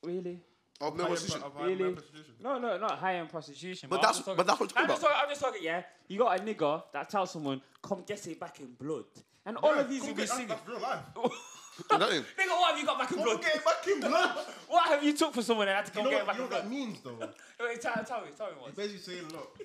really. 0.03 0.41
of 0.81 0.97
male 0.97 1.07
prostitution. 1.07 1.43
Really? 1.59 1.95
No, 2.41 2.59
no, 2.59 2.79
not 2.79 2.99
high 2.99 3.17
end 3.17 3.29
prostitution. 3.29 3.89
But 3.89 3.97
I'm 3.97 4.03
that's- 4.03 4.17
just 4.17 4.25
talking- 4.27 4.37
but 4.39 4.47
that's 4.47 4.61
what 4.61 4.73
I'm 4.77 4.83
I'm 4.85 4.89
just 4.89 5.01
talking 5.03 5.15
talking. 5.15 5.23
I'm 5.25 5.29
just 5.31 5.41
talking. 5.41 5.63
Yeah, 5.63 5.83
you 6.09 6.19
got 6.19 6.41
a 6.41 6.43
nigga 6.43 6.83
that 6.93 7.11
tells 7.11 7.31
someone, 7.31 7.61
"Come 7.83 8.03
get 8.07 8.27
it 8.27 8.39
back 8.41 8.61
in 8.61 8.73
blood," 8.75 9.05
and 9.47 9.57
all 9.59 9.75
of 9.79 9.89
these 9.89 10.03
will 10.03 10.15
be 10.15 10.27
singing. 10.27 10.49
That's 10.49 10.67
real 10.69 10.81
life. 10.81 11.01
Exactly. 11.91 12.19
Nigga, 12.21 12.49
what 12.51 12.71
have 12.71 12.79
you 12.79 12.87
got 12.87 12.99
back 13.01 13.11
in 13.11 13.17
Come 13.17 13.25
blood? 13.27 13.43
get 13.43 13.57
it 13.57 13.65
back 13.65 13.87
in 13.89 13.99
blood. 14.01 14.39
What 14.69 14.89
have 14.91 15.03
you 15.03 15.13
took 15.17 15.35
for 15.35 15.43
someone 15.43 15.67
and 15.67 15.75
had 15.77 15.87
to 15.87 15.91
You 15.91 15.95
come 15.97 16.05
know 16.05 16.11
get 16.11 16.21
it 16.21 16.27
what, 16.27 16.27
back 16.29 16.37
you 16.37 16.41
know 16.43 16.47
in 16.47 16.53
what 16.53 16.63
that 16.63 16.69
blood? 16.71 17.27
means, 17.27 17.37
though? 17.59 17.65
Wait, 17.67 17.81
tell, 17.81 18.05
tell 18.05 18.21
me, 18.21 18.29
tell 18.37 18.47
me 18.47 18.53
what. 18.61 18.69
It's 18.69 18.77
basically 18.77 19.01
saying, 19.03 19.29
look, 19.33 19.59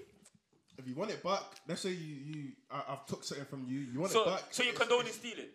if 0.80 0.88
you 0.88 0.96
want 0.96 1.12
it 1.12 1.22
back, 1.24 1.44
let's 1.68 1.82
say 1.82 1.90
you, 1.92 2.16
you 2.16 2.52
I, 2.72 2.82
I've 2.90 3.06
took 3.06 3.24
something 3.24 3.46
from 3.46 3.66
you, 3.68 3.82
you 3.82 4.00
want 4.00 4.12
So, 4.12 4.24
it 4.24 4.26
back. 4.26 4.44
so 4.50 4.64
you 4.64 4.70
it's- 4.70 4.88
condoning 4.88 5.14
stealing? 5.14 5.50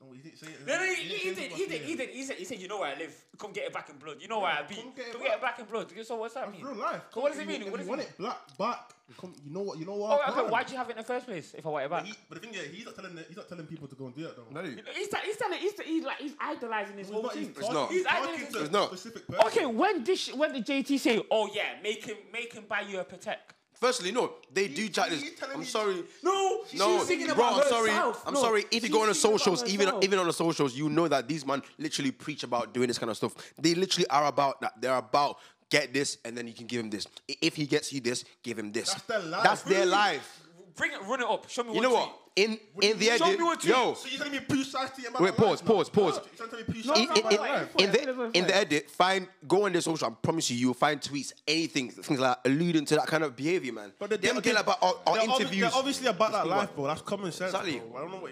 No, 0.00 0.12
he 0.12 0.20
didn't 0.22 0.38
say 0.38 0.46
it. 0.46 0.64
No, 0.66 0.76
no, 0.76 0.84
he, 0.84 0.94
didn't 0.94 1.08
he, 1.08 1.10
say 1.10 1.18
he 1.18 1.34
did, 1.34 1.50
was 1.50 1.60
he 1.60 1.66
did, 1.66 1.82
he 1.82 1.94
did. 1.96 2.10
He 2.10 2.22
said, 2.24 2.36
he 2.36 2.44
said, 2.44 2.58
you 2.60 2.68
know 2.68 2.78
where 2.78 2.94
I 2.94 2.98
live. 2.98 3.12
Come 3.36 3.52
get 3.52 3.64
it 3.66 3.72
back 3.72 3.90
in 3.90 3.96
blood. 3.96 4.16
You 4.20 4.28
know 4.28 4.38
where 4.38 4.52
I 4.52 4.62
be. 4.62 4.76
come 4.76 4.92
get 4.94 5.06
it 5.08 5.12
Come 5.12 5.20
back. 5.22 5.28
get 5.30 5.36
it 5.38 5.42
back 5.42 5.58
in 5.58 5.64
blood. 5.66 5.92
So 6.06 6.16
what's 6.16 6.34
that 6.34 6.46
That's 6.46 6.56
mean? 6.56 6.64
real 6.66 6.76
life. 6.76 7.02
So 7.12 7.20
what 7.20 7.32
does 7.32 7.40
it 7.40 7.48
mean? 7.48 7.62
you- 7.62 7.70
What 7.72 7.78
does 7.78 7.86
you 7.88 7.92
it 7.94 7.96
want 7.96 8.00
mean? 8.02 8.08
it 8.08 8.18
black 8.18 8.58
back, 8.58 8.90
come, 9.20 9.34
you 9.44 9.52
know 9.52 9.60
what? 9.62 9.78
You 9.78 9.86
know 9.86 9.96
what? 9.96 10.20
Oh, 10.24 10.30
okay. 10.42 10.50
Why'd 10.52 10.70
you 10.70 10.76
have 10.76 10.88
it 10.88 10.92
in 10.92 10.98
the 10.98 11.02
first 11.02 11.26
place? 11.26 11.52
If 11.58 11.66
I 11.66 11.68
want 11.68 11.84
it 11.86 11.88
But, 11.90 11.96
back. 11.98 12.06
he, 12.06 12.14
but 12.28 12.40
the 12.40 12.46
thing 12.46 12.54
is, 12.54 12.66
he's 12.74 12.84
not 12.86 12.94
telling 12.94 13.14
the, 13.16 13.22
he's 13.22 13.36
not 13.36 13.48
telling 13.48 13.66
people 13.66 13.88
to 13.88 13.94
go 13.96 14.06
and 14.06 14.14
do 14.16 14.24
it 14.26 14.36
though. 14.36 14.44
No, 14.60 14.60
You 14.68 14.76
He's, 14.94 15.08
ta- 15.08 15.18
he's 15.24 15.36
telling, 15.36 15.58
he's, 15.58 15.80
he's 15.80 16.04
like, 16.04 16.18
he's 16.18 16.34
idolizing 16.40 16.96
his 16.96 17.08
He's 17.08 17.14
whole 17.14 17.22
not, 17.24 17.32
team. 17.32 17.42
he's 17.48 17.56
It's 17.58 17.70
not. 17.70 17.88
He's 17.90 17.98
He's 17.98 18.06
idolizing- 18.06 18.46
It's 18.62 18.70
not. 18.70 18.86
specific 18.88 19.26
person. 19.26 19.46
Okay, 19.46 19.66
when 19.66 20.04
did 20.04 20.18
when 20.36 20.52
did 20.52 20.64
JT 20.64 20.98
say, 21.00 21.20
"Oh 21.30 21.50
yeah, 21.52 21.74
make 21.82 22.04
him 22.04 22.16
make 22.32 22.52
him 22.52 22.64
buy 22.68 22.82
you 22.82 23.00
a 23.00 23.04
Patek"? 23.04 23.36
Firstly, 23.80 24.10
no, 24.10 24.32
they 24.52 24.66
do 24.68 24.88
chat 24.88 25.10
this. 25.10 25.24
I'm 25.54 25.64
sorry. 25.64 26.02
No, 26.22 26.62
No, 26.74 26.98
she's 26.98 27.06
singing 27.06 27.26
bro, 27.26 27.34
about 27.34 27.62
I'm 27.62 27.68
sorry. 27.68 27.90
herself. 27.90 28.22
I'm 28.26 28.34
No, 28.34 28.40
sorry. 28.40 28.64
If 28.72 28.82
you 28.82 28.88
go 28.90 29.02
on 29.02 29.08
the 29.08 29.14
socials, 29.14 29.64
even 29.68 29.92
even 30.02 30.18
on 30.18 30.26
the 30.26 30.32
socials, 30.32 30.74
you 30.76 30.88
know 30.88 31.06
that 31.06 31.28
these 31.28 31.46
man 31.46 31.62
literally 31.78 32.10
preach 32.10 32.42
about 32.42 32.74
doing 32.74 32.88
this 32.88 32.98
kind 32.98 33.10
of 33.10 33.16
stuff. 33.16 33.34
They 33.56 33.74
literally 33.76 34.08
are 34.08 34.26
about 34.26 34.60
that. 34.62 34.80
They're 34.80 34.96
about 34.96 35.36
get 35.70 35.92
this, 35.92 36.18
and 36.24 36.36
then 36.36 36.48
you 36.48 36.54
can 36.54 36.66
give 36.66 36.80
him 36.80 36.90
this. 36.90 37.06
If 37.28 37.54
he 37.54 37.66
gets 37.66 37.92
you 37.92 38.00
this, 38.00 38.24
give 38.42 38.58
him 38.58 38.72
this. 38.72 38.92
That's 38.94 39.04
their 39.04 39.20
life. 39.20 39.42
That's 39.44 39.62
their 39.62 39.86
life. 39.86 40.40
Bring 40.78 40.92
it, 40.92 41.02
run 41.06 41.20
it 41.20 41.26
up. 41.28 41.50
Show 41.50 41.64
me. 41.64 41.70
What 41.70 41.74
you 41.76 41.82
one 41.82 41.90
know 41.90 41.94
what? 41.96 42.14
In 42.36 42.58
in 42.80 42.98
the 42.98 43.04
Show 43.06 43.24
edit, 43.26 43.38
me 43.38 43.44
what 43.44 43.64
yo, 43.64 43.94
So 43.94 44.08
you're 44.08 44.18
telling 44.18 44.32
me 44.32 44.40
precisely 44.40 45.06
about 45.06 45.20
Wait, 45.22 45.36
pause, 45.36 45.60
pause, 45.60 45.88
pause. 45.90 46.20
You're 46.38 46.48
telling 46.48 46.64
me 46.68 46.82
No, 46.86 46.94
in, 46.94 47.06
precisely 47.06 47.06
no, 47.06 47.12
in, 47.12 47.16
in, 47.18 47.24
my 47.40 47.48
life. 47.48 47.74
wait, 47.74 47.84
in 47.84 47.92
wait, 47.92 48.06
the 48.06 48.38
in 48.38 48.46
the 48.46 48.56
edit, 48.56 48.90
find 48.90 49.26
go 49.48 49.66
on 49.66 49.72
the 49.72 49.82
social. 49.82 50.06
I 50.06 50.10
promise 50.10 50.48
you, 50.50 50.56
you'll 50.56 50.74
find 50.74 51.00
tweets, 51.00 51.32
anything, 51.48 51.90
things 51.90 52.20
like 52.20 52.36
alluding 52.44 52.84
to 52.86 52.94
that 52.94 53.06
kind 53.08 53.24
of 53.24 53.34
behavior, 53.34 53.72
man. 53.72 53.92
But 53.98 54.10
the 54.10 54.18
them 54.18 54.36
okay, 54.38 54.52
get 54.52 54.60
about 54.60 54.78
our, 54.80 54.94
our 55.04 55.14
they're 55.16 55.26
obvi- 55.26 55.40
interviews. 55.40 55.60
They're 55.70 55.78
obviously 55.78 56.06
about 56.06 56.30
that 56.32 56.46
life, 56.46 56.62
about- 56.64 56.76
bro. 56.76 56.86
That's 56.86 57.02
common 57.02 57.32
sense. 57.32 57.50
Exactly. 57.52 57.80
Bro. 57.80 57.96
I 57.96 58.00
don't 58.02 58.10
know 58.12 58.18
what. 58.18 58.30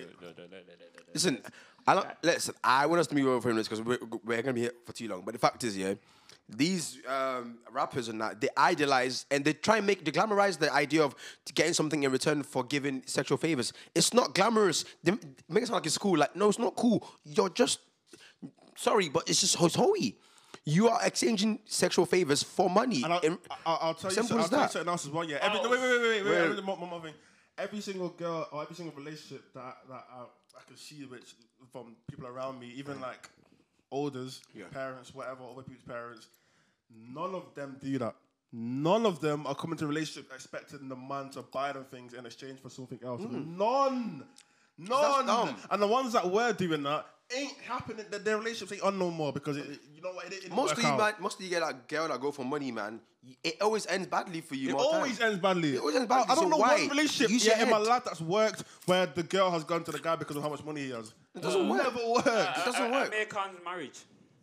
Listen, 1.13 1.43
I 1.87 1.95
don't, 1.95 2.07
listen. 2.23 2.55
I 2.63 2.87
want 2.87 3.01
us 3.01 3.07
to 3.09 3.15
move 3.15 3.27
over 3.27 3.41
from 3.49 3.57
this 3.57 3.67
because 3.69 3.83
we're, 3.83 3.99
we're 4.25 4.43
gonna 4.43 4.53
be 4.55 4.63
here 4.63 4.73
for 4.85 4.93
too 4.93 5.09
long. 5.09 5.23
But 5.25 5.33
the 5.35 5.41
fact 5.41 5.65
is, 5.65 5.77
yeah, 5.77 5.95
these 6.49 6.99
um, 7.09 7.59
rappers 7.73 8.09
and 8.09 8.21
that 8.21 8.41
they 8.41 8.49
idolize 8.57 9.27
and 9.31 9.45
they 9.45 9.53
try 9.53 9.79
and 9.79 9.87
make 9.87 10.05
they 10.05 10.13
glamorize 10.13 10.59
the 10.59 10.73
idea 10.73 11.03
of 11.03 11.15
getting 11.55 11.73
something 11.73 12.03
in 12.05 12.13
return 12.13 12.43
for 12.43 12.63
giving 12.65 13.03
sexual 13.07 13.37
favors. 13.37 13.73
It's 13.95 14.15
not 14.15 14.35
glamorous. 14.35 14.85
They 15.03 15.13
make 15.49 15.63
it 15.65 15.67
sound 15.67 15.71
like 15.75 15.87
it's 15.87 15.99
cool. 15.99 16.19
Like 16.19 16.37
no, 16.37 16.49
it's 16.49 16.59
not 16.59 16.77
cool. 16.77 17.07
You're 17.25 17.49
just 17.49 17.81
sorry, 18.77 19.09
but 19.09 19.29
it's 19.29 19.41
just 19.41 19.57
hoey. 19.57 20.19
You 20.65 20.89
are 20.89 20.99
exchanging 21.05 21.61
sexual 21.65 22.07
favors 22.07 22.43
for 22.43 22.69
money. 22.69 23.03
and 23.05 23.13
I'll, 23.13 23.21
In- 23.21 23.39
I'll, 23.65 23.79
I'll 23.83 23.95
tell 23.95 24.11
you. 24.11 24.15
Simple 24.17 24.39
I'll 24.41 24.49
tell 24.49 24.63
you 24.63 24.69
something 24.69 24.89
else 24.89 25.07
as 25.07 25.13
well. 25.13 25.25
Yeah. 25.25 25.39
Every, 25.41 25.59
Oh. 25.61 25.63
no, 25.63 25.71
wait, 25.71 25.81
wait, 25.81 25.91
wait, 25.91 26.01
wait, 26.01 26.25
wait. 26.25 26.31
Wait. 26.31 26.39
Every, 26.39 26.63
one, 26.65 26.81
one 26.81 26.91
more. 26.91 27.03
Every 27.59 27.81
single 27.81 28.09
girl 28.11 28.49
or 28.53 28.63
every 28.63 28.75
single 28.75 28.95
relationship 28.97 29.53
that 29.55 29.77
that 29.89 30.05
I, 30.13 30.23
I 30.23 30.63
can 30.67 30.77
see 30.77 31.05
which 31.07 31.35
from 31.73 31.97
people 32.11 32.27
around 32.27 32.59
me, 32.61 32.73
even 32.77 33.01
like 33.01 33.31
olders, 33.91 34.43
parents, 34.73 35.15
whatever, 35.15 35.45
other 35.51 35.63
people's 35.63 35.85
parents, 35.87 36.29
none 36.91 37.35
of 37.35 37.55
them 37.55 37.77
do 37.81 37.99
that. 37.99 38.15
None 38.53 39.05
of 39.05 39.21
them 39.21 39.47
are 39.47 39.55
coming 39.55 39.77
to 39.79 39.85
a 39.85 39.89
relationship 39.89 40.31
expecting 40.33 40.89
the 40.89 40.97
man 40.97 41.31
to 41.31 41.43
buy 41.43 41.73
them 41.73 41.85
things 41.85 42.15
in 42.15 42.25
exchange 42.25 42.61
for 42.61 42.71
something 42.71 42.99
else. 43.05 43.21
Mm. 43.21 43.57
None. 43.57 44.25
None. 44.79 45.27
dumb. 45.27 45.57
And 45.71 45.83
the 45.83 45.87
ones 45.87 46.13
that 46.13 46.31
were 46.31 46.53
doing 46.53 46.83
that 46.85 47.07
ain't 47.35 47.53
happening. 47.67 48.05
Their, 48.11 48.21
their 48.21 48.39
relationships 48.39 48.73
ain't 48.73 48.83
on 48.83 48.99
no 48.99 49.11
more 49.11 49.33
because 49.33 49.57
it, 49.57 49.67
it- 49.71 49.81
you 49.95 50.03
know 50.03 50.13
what? 50.13 50.27
It, 50.27 50.43
didn't 50.43 50.55
most 50.55 50.71
work 50.71 50.79
of 50.79 50.85
you, 50.85 50.91
out. 50.91 50.99
man, 50.99 51.13
most 51.21 51.39
of 51.39 51.45
you 51.45 51.51
get 51.51 51.61
that 51.61 51.89
girl 51.89 52.09
that 52.09 52.21
go 52.21 52.31
for 52.31 52.45
money, 52.45 52.71
man. 52.71 53.01
It 53.43 53.57
always 53.61 53.87
ends 53.87 54.07
badly 54.07 54.41
for 54.41 54.55
you. 54.55 54.69
It 54.69 54.73
more 54.73 54.83
always 54.83 55.19
time. 55.19 55.31
ends 55.31 55.41
badly. 55.43 55.75
It 55.75 55.81
always 55.81 55.97
ends 55.97 56.11
I- 56.11 56.21
I, 56.23 56.27
don't 56.27 56.37
so 56.37 56.49
know 56.49 56.57
why? 56.59 56.75
one 56.81 56.89
relationship 56.91 57.31
Use 57.31 57.45
your 57.47 57.55
yet 57.57 57.65
in 57.65 57.71
my 57.71 57.79
head. 57.79 57.87
life 57.87 58.05
that's 58.05 58.21
worked 58.21 58.63
where 58.85 59.07
the 59.07 59.23
girl 59.25 59.51
has 59.51 59.65
gone 59.65 59.83
to 59.85 59.91
the 59.93 59.99
guy 59.99 60.15
because 60.17 60.37
of 60.37 60.43
how 60.43 60.49
much 60.49 60.63
money 60.65 60.83
he 60.85 60.91
has. 60.91 61.13
It 61.35 61.43
doesn't 61.43 61.69
work. 61.69 61.83
Never 61.83 62.07
worked. 62.09 62.27
It 62.29 62.65
doesn't 62.65 62.83
Uh, 62.83 62.91
work. 62.91 63.09
Amir 63.09 63.27
Khan's 63.27 63.59
marriage. 63.65 63.99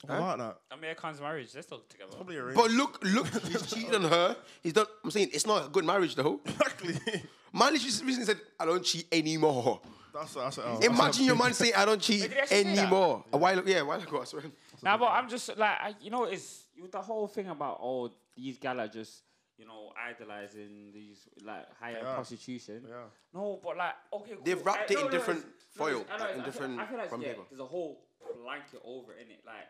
I 0.09 0.17
like 0.19 0.37
that. 0.39 0.57
Amir 0.71 0.95
Khan's 0.95 1.21
marriage. 1.21 1.53
They're 1.53 1.61
still 1.61 1.81
together. 1.87 2.11
Probably 2.13 2.37
a 2.37 2.43
But 2.53 2.71
look, 2.71 2.99
look, 3.03 3.27
he's 3.43 3.65
cheated 3.71 3.95
on 3.95 4.03
her. 4.03 4.35
He's 4.61 4.73
done. 4.73 4.85
I'm 5.01 5.11
saying 5.11 5.29
it's 5.33 5.47
not 5.47 5.67
a 5.67 5.69
good 5.69 5.85
marriage 5.85 6.15
though. 6.15 6.41
Exactly. 6.45 6.95
Man 7.53 7.71
literally 7.71 8.05
recently 8.05 8.25
said, 8.25 8.41
"I 8.59 8.65
don't 8.65 8.83
cheat 8.83 9.05
anymore." 9.13 9.79
That's 10.13 10.33
that's. 10.33 10.57
Oh, 10.59 10.73
that's 10.79 10.85
Imagine 10.85 11.23
a 11.23 11.25
your 11.25 11.35
big- 11.35 11.43
man 11.43 11.53
saying, 11.53 11.73
"I 11.75 11.85
don't 11.85 12.01
cheat 12.01 12.21
Did 12.21 12.31
he 12.33 12.39
actually 12.39 12.57
say 12.57 12.63
that? 12.75 12.77
anymore." 12.79 13.23
A 13.33 13.37
while, 13.37 13.67
yeah, 13.67 13.79
a 13.79 13.85
while 13.85 14.01
ago. 14.01 14.21
I 14.21 14.25
swear. 14.25 14.43
Now, 14.81 14.97
but 14.97 15.07
I'm 15.07 15.29
just 15.29 15.47
like, 15.57 15.77
I, 15.81 15.95
you 16.01 16.09
know, 16.11 16.25
it's 16.25 16.65
with 16.81 16.91
the 16.91 17.01
whole 17.01 17.27
thing 17.27 17.47
about 17.47 17.79
oh, 17.81 18.09
these 18.35 18.57
gal 18.57 18.79
are 18.79 18.87
just, 18.87 19.23
you 19.57 19.65
know, 19.65 19.91
idolizing 19.97 20.91
these 20.93 21.27
like 21.43 21.65
higher 21.79 21.99
Yeah. 22.01 22.13
prostitution. 22.15 22.83
Yeah. 22.87 22.95
No, 23.33 23.59
but 23.63 23.77
like, 23.77 23.93
okay, 24.13 24.33
cool. 24.35 24.43
They've 24.43 24.65
wrapped 24.65 24.91
I- 24.91 24.93
it 24.93 24.97
in 24.97 24.97
no, 24.99 25.03
no, 25.05 25.11
different 25.11 25.39
no, 25.45 25.51
foil, 25.71 26.01
it's- 26.01 26.07
I 26.11 26.17
know, 26.17 26.23
like, 26.23 26.33
in 26.35 26.39
I 26.39 26.43
feel- 26.43 26.51
different 26.51 26.79
I 26.79 26.85
feel 26.85 26.97
like 26.97 27.09
from 27.09 27.21
yeah, 27.21 27.27
paper. 27.29 27.41
there's 27.49 27.61
a 27.61 27.65
whole 27.65 27.99
blanket 28.43 28.81
over 28.85 29.13
in 29.13 29.29
it. 29.31 29.41
Like, 29.45 29.67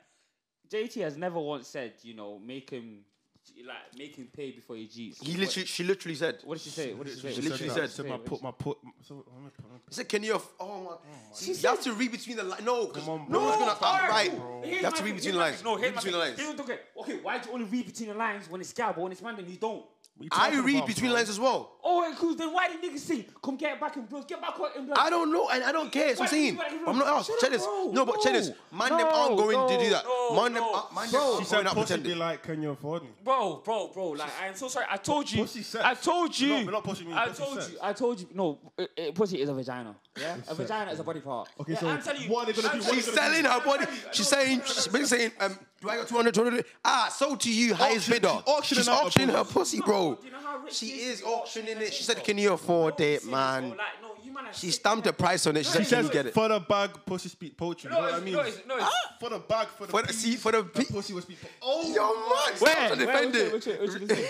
JT 0.70 1.02
has 1.02 1.18
never 1.18 1.40
once 1.40 1.68
said, 1.68 1.94
you 2.02 2.16
know, 2.16 2.40
make 2.40 2.70
him 2.70 3.06
like 3.66 3.98
make 3.98 4.16
him 4.16 4.28
pay 4.36 4.52
before 4.52 4.76
he 4.76 4.88
cheats. 4.88 5.20
He 5.22 5.32
What- 5.32 5.40
literally, 5.42 5.66
she 5.68 5.84
literally 5.84 6.16
said. 6.16 6.40
What 6.44 6.56
did 6.56 6.64
she 6.64 6.70
say? 6.70 6.94
What 6.94 7.08
did 7.08 7.16
she 7.16 7.22
say? 7.22 7.30
She 7.30 7.36
What 7.36 7.44
did 7.44 7.44
literally 7.52 7.70
say? 7.70 7.76
said- 7.76 7.76
What 7.76 7.82
did 7.82 7.90
she 7.90 7.96
Said 7.96 8.04
say? 8.04 8.04
my 8.04 8.10
What 8.12 8.24
did 8.24 8.30
put 8.30 8.40
she- 8.40 8.44
my 8.44 8.52
put. 8.52 8.78
So, 9.08 9.26
He 9.90 9.94
said, 9.96 10.10
"Can 10.10 10.24
you?" 10.24 10.34
Have, 10.34 10.46
oh 10.60 10.82
my. 10.84 11.36
She 11.38 11.54
you 11.54 11.68
have 11.70 11.82
to 11.82 11.94
read 11.94 12.12
between 12.12 12.38
the 12.38 12.44
lines. 12.44 12.64
No, 12.64 12.88
Come 12.88 13.10
on, 13.10 13.20
no 13.22 13.26
bro. 13.40 13.44
one's 13.44 13.56
gonna 13.58 13.66
have 13.72 13.80
to 13.80 13.86
alright, 13.86 14.10
right. 14.10 14.32
cool. 14.32 14.66
You 14.66 14.76
have 14.78 14.94
to 14.96 15.04
read 15.04 15.16
between 15.16 15.34
the 15.34 15.40
lines. 15.40 15.64
No, 15.64 15.76
Read 15.76 15.82
here's 15.82 15.92
my 15.96 16.02
between 16.02 16.14
the 16.14 16.20
lines. 16.20 16.40
Here's. 16.40 16.60
Okay, 16.60 17.18
why 17.22 17.38
do 17.40 17.48
you 17.50 17.54
only 17.56 17.66
read 17.66 17.86
between 17.86 18.10
the 18.10 18.16
lines 18.16 18.50
when 18.50 18.62
it's 18.62 18.74
gal, 18.74 18.94
but 18.94 19.02
when 19.02 19.12
it's 19.12 19.22
random 19.22 19.46
you 19.48 19.58
don't? 19.58 19.86
What 20.16 20.26
you 20.26 20.30
I 20.32 20.64
read 20.64 20.76
about, 20.78 20.88
between 20.88 21.10
bro? 21.10 21.16
lines 21.18 21.30
as 21.30 21.40
well. 21.40 21.72
Oh, 21.84 22.02
wait, 22.08 22.16
cool. 22.18 22.36
Then 22.36 22.54
why 22.54 22.68
did 22.70 22.82
niggas 22.84 23.00
say, 23.00 23.26
come 23.42 23.56
get 23.58 23.80
back 23.82 23.98
in 23.98 24.06
blood, 24.06 24.28
get 24.28 24.40
back 24.40 24.54
in 24.78 24.86
blood? 24.86 24.98
I 25.00 25.10
don't 25.10 25.32
know, 25.32 25.50
and 25.50 25.64
I 25.64 25.72
don't 25.72 25.92
care. 25.92 26.16
So 26.16 26.22
I'm 26.22 26.26
Why 26.26 26.32
saying, 26.32 26.56
do 26.56 26.62
you 26.62 26.70
think 26.70 26.88
I'm 26.88 26.98
not 27.00 27.08
asked. 27.08 27.32
Check 27.42 27.50
this. 27.50 27.66
bro. 27.66 27.90
No, 27.92 28.06
but 28.06 28.22
check 28.22 28.34
this. 28.34 28.50
No. 28.50 28.78
Man, 28.78 28.90
them 28.90 29.08
aren't 29.12 29.32
No, 29.32 29.38
going 29.38 29.68
to 29.70 29.84
do 29.84 29.90
that. 29.90 30.04
no, 30.06 30.36
Man, 30.36 30.54
them, 30.54 30.62
no. 30.64 30.74
are- 30.76 30.90
man, 30.94 31.04
them 31.06 31.10
She 31.12 31.18
aren't 31.18 31.48
said 31.48 31.64
going 31.66 31.76
pussy 31.76 31.98
be 31.98 32.14
like, 32.16 32.44
can 32.44 32.62
you 32.62 32.70
afford 32.70 33.02
me? 33.04 33.10
Bro, 33.24 33.64
bro, 33.66 33.88
bro, 33.88 34.10
like 34.10 34.30
I 34.42 34.48
am 34.48 34.56
so 34.56 34.68
sorry. 34.68 34.86
I 34.90 34.98
told 34.98 35.32
you. 35.32 35.42
Pussy 35.42 35.64
sex. 35.64 35.84
I 35.84 35.96
told 35.96 36.40
you. 36.40 36.50
No, 36.50 36.66
we're 36.66 36.72
not 36.72 36.84
pushing 36.84 37.08
me, 37.08 37.14
I 37.16 37.30
told 37.30 37.58
you. 37.58 37.78
I 37.82 37.94
told 37.94 38.20
you. 38.20 38.28
No, 38.36 38.60
uh, 38.78 38.84
uh, 38.84 39.12
pussy 39.14 39.42
is 39.42 39.50
a 39.50 39.54
vagina. 39.54 39.96
Yeah, 40.20 40.38
a 40.48 40.54
vagina 40.54 40.92
is 40.92 41.00
a 41.00 41.04
body 41.04 41.22
part. 41.22 41.50
Okay, 41.60 41.74
yeah, 41.74 41.80
so 41.80 41.88
I'm 41.90 42.02
telling 42.02 42.22
you. 42.22 42.30
what 42.30 42.48
are 42.48 42.54
they 42.54 42.62
gonna 42.62 42.74
do? 42.76 42.84
What 42.86 42.94
She's 42.94 43.06
gonna 43.08 43.18
selling 43.18 43.46
her 43.46 43.60
body. 43.66 43.86
She's 44.12 44.28
saying, 44.28 44.62
she's 44.66 44.88
been 44.88 45.06
saying, 45.08 45.32
um, 45.40 45.58
do 45.82 45.90
I 45.90 45.98
got 45.98 46.08
200, 46.08 46.34
200? 46.36 46.66
Ah, 46.86 47.10
sold 47.12 47.40
to 47.42 47.52
you, 47.52 47.74
highest 47.74 48.10
bidder. 48.10 48.28
she's 48.30 48.44
auctioning 48.46 48.64
She's 48.84 48.88
her 48.88 48.94
auctioning 48.94 49.30
her 49.30 49.44
pussy. 49.44 49.80
pussy, 49.80 49.82
bro. 49.82 50.16
Do 50.22 50.28
you 50.28 50.32
know 50.34 50.38
how 50.40 50.58
rich 50.60 50.74
She 50.76 50.86
she 50.88 50.94
is 51.02 51.20
is? 51.22 51.26
auctioning 51.26 51.78
it. 51.78 51.94
She 51.94 52.04
said, 52.04 52.24
can 52.24 52.38
you 52.38 52.54
afford 52.54 53.00
No, 53.00 53.06
it, 53.06 53.26
man? 53.26 53.70
Like, 53.70 53.80
no, 54.04 54.08
you 54.10 54.12
man 54.12 54.12
are 54.12 54.13
She 54.54 54.72
stamped 54.72 55.06
man. 55.06 55.14
the 55.14 55.18
price 55.18 55.48
on 55.48 55.58
it. 55.58 55.66
She 55.66 55.70
No, 55.70 55.74
said, 55.74 55.82
it's- 55.82 55.90
can 55.90 55.98
Says 56.04 56.06
you 56.08 56.14
get 56.14 56.26
it? 56.28 56.34
for 56.34 56.48
the 56.48 56.60
bag, 56.60 56.92
pussy 57.06 57.30
speak 57.30 57.58
poetry. 57.58 57.90
No, 57.90 57.96
you 57.98 58.02
know 58.04 58.08
what 58.12 58.22
I 58.22 58.24
mean? 58.24 58.34
no, 58.34 58.40
it's- 58.42 58.60
no, 58.68 58.76
it's- 58.76 58.92
For 59.20 59.30
the 59.30 59.40
bag, 59.40 59.68
for 59.70 59.86
the 59.86 59.92
For 59.92 60.02
the- 60.02 60.08
piece, 60.08 60.18
see, 60.18 60.36
for 60.36 60.52
the 60.52 60.62
the 60.64 60.70
pe- 60.70 60.86
pussy 60.86 61.14
will 61.14 61.22
speak. 61.22 61.42
po- 61.42 61.48
Oh, 61.62 61.94
Yo, 61.94 62.14
man, 62.14 62.24
Where? 62.30 62.56
stop 62.56 62.60
trying 62.60 62.90
to 63.00 63.06
Where? 63.06 63.16
defend 63.16 63.54
Which- 63.54 63.68
it. 63.68 63.82
which- 63.82 63.90
which- 63.94 64.02
which- 64.02 64.10
which- 64.20 64.30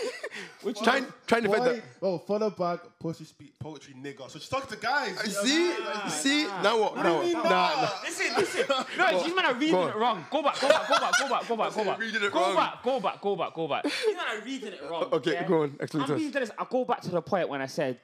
Which 0.64 0.80
Trying, 0.82 1.06
trying 1.28 1.44
to 1.44 1.48
defend 1.50 1.66
that. 1.66 1.84
oh, 2.02 2.18
for 2.20 2.40
the 2.40 2.50
bag, 2.50 2.80
pussy 3.00 3.26
speak 3.26 3.60
poetry, 3.60 3.94
nigga. 4.02 4.30
So 4.32 4.40
she's 4.40 4.48
talking 4.50 4.70
to 4.70 4.78
guys. 4.78 5.18
Uh, 5.18 5.24
you 5.26 5.32
see, 5.48 5.66
you 5.66 5.76
uh, 5.88 6.10
see. 6.10 6.44
Now 6.46 6.80
what? 6.80 6.96
Now 6.96 7.16
what? 7.18 7.34
Nah, 7.34 7.42
nah. 7.44 7.90
Listen, 8.04 8.34
listen. 8.38 8.66
No, 8.98 9.24
these 9.24 9.36
men 9.36 9.46
are 9.46 9.54
reading 9.54 9.76
it 9.76 9.96
wrong. 9.96 10.26
Go 10.32 10.42
back, 10.42 10.60
go 10.62 10.70
back, 10.70 10.88
go 10.88 11.00
back, 11.00 11.20
go 11.20 11.28
back, 11.30 11.48
go 11.48 11.56
back, 11.58 11.74
go 11.76 11.84
back. 11.84 12.00
reading 12.00 12.24
it 12.24 12.32
go 12.32 12.56
back, 12.56 12.82
go 12.84 13.00
back, 13.00 13.22
go 13.22 13.36
back, 13.36 13.54
go 13.54 13.68
back. 13.68 13.84
These 13.84 14.16
men 14.16 14.26
are 14.30 14.40
reading 14.46 14.74
it 14.74 14.82
wrong. 14.90 15.04
Okay, 15.12 15.46
go 15.48 15.64
on, 15.64 15.76
explain 15.80 16.04
I'm 16.04 16.08
to 16.10 16.16
us. 16.28 16.34
this. 16.34 16.52
I'll 16.58 16.66
go 16.66 16.86
back 16.86 17.02
to 17.02 17.10
the 17.10 17.22
point 17.22 17.50
when 17.50 17.62
I 17.62 17.66
said 17.68 18.00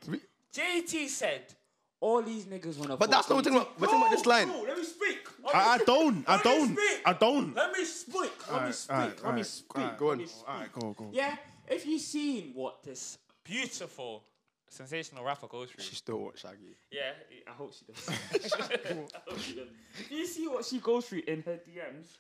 JT 0.54 1.08
said 1.08 1.54
all 2.02 2.22
these 2.22 2.46
niggas 2.46 2.78
want 2.78 2.92
to. 2.92 2.98
But 2.98 3.12
that's 3.12 3.30
not 3.30 3.36
what 3.36 3.46
we're 3.46 3.52
talking 3.52 3.68
about. 3.68 3.80
We're 3.80 3.88
talking 3.88 4.02
about 4.02 4.12
this 4.12 4.26
line. 4.26 4.50
Let 4.50 4.78
me 4.78 4.84
speak. 4.84 5.18
I, 5.54 5.60
I 5.60 5.78
don't. 5.80 6.24
I 6.28 6.42
don't. 6.42 6.78
I 7.06 7.14
don't. 7.14 7.56
Let 7.56 7.72
me 7.72 7.86
speak. 7.86 8.52
Let 8.52 8.66
me 8.66 8.72
speak. 8.72 9.24
Let 9.24 9.36
me 9.36 9.44
speak. 9.44 9.78
alright, 9.78 9.98
go 9.98 10.06
on. 10.10 10.18
Let 10.18 10.18
me 10.20 10.28
speak. 10.28 10.48
Alright, 10.50 10.74
go, 10.74 10.94
go. 10.94 11.10
Yeah, 11.12 11.36
if 11.68 11.86
you 11.86 11.98
seen 12.00 12.52
what 12.54 12.84
this 12.84 13.18
beautiful, 13.44 14.24
sensational 14.70 15.24
rapper 15.24 15.48
goes 15.48 15.70
through, 15.72 15.84
She 15.84 15.96
still 15.96 16.20
watch 16.20 16.42
Shaggy. 16.42 16.76
yeah, 16.92 17.12
I 17.48 17.52
hope 17.52 17.74
she 17.74 17.86
does. 17.86 18.10
I 18.54 19.18
hope 19.28 19.40
she 19.40 19.56
does. 19.56 19.68
Do 20.10 20.16
you 20.16 20.28
see 20.28 20.48
what 20.48 20.66
she 20.66 20.80
goes 20.80 21.06
through 21.08 21.24
in 21.28 21.42
her 21.44 21.56
DMs? 21.68 22.18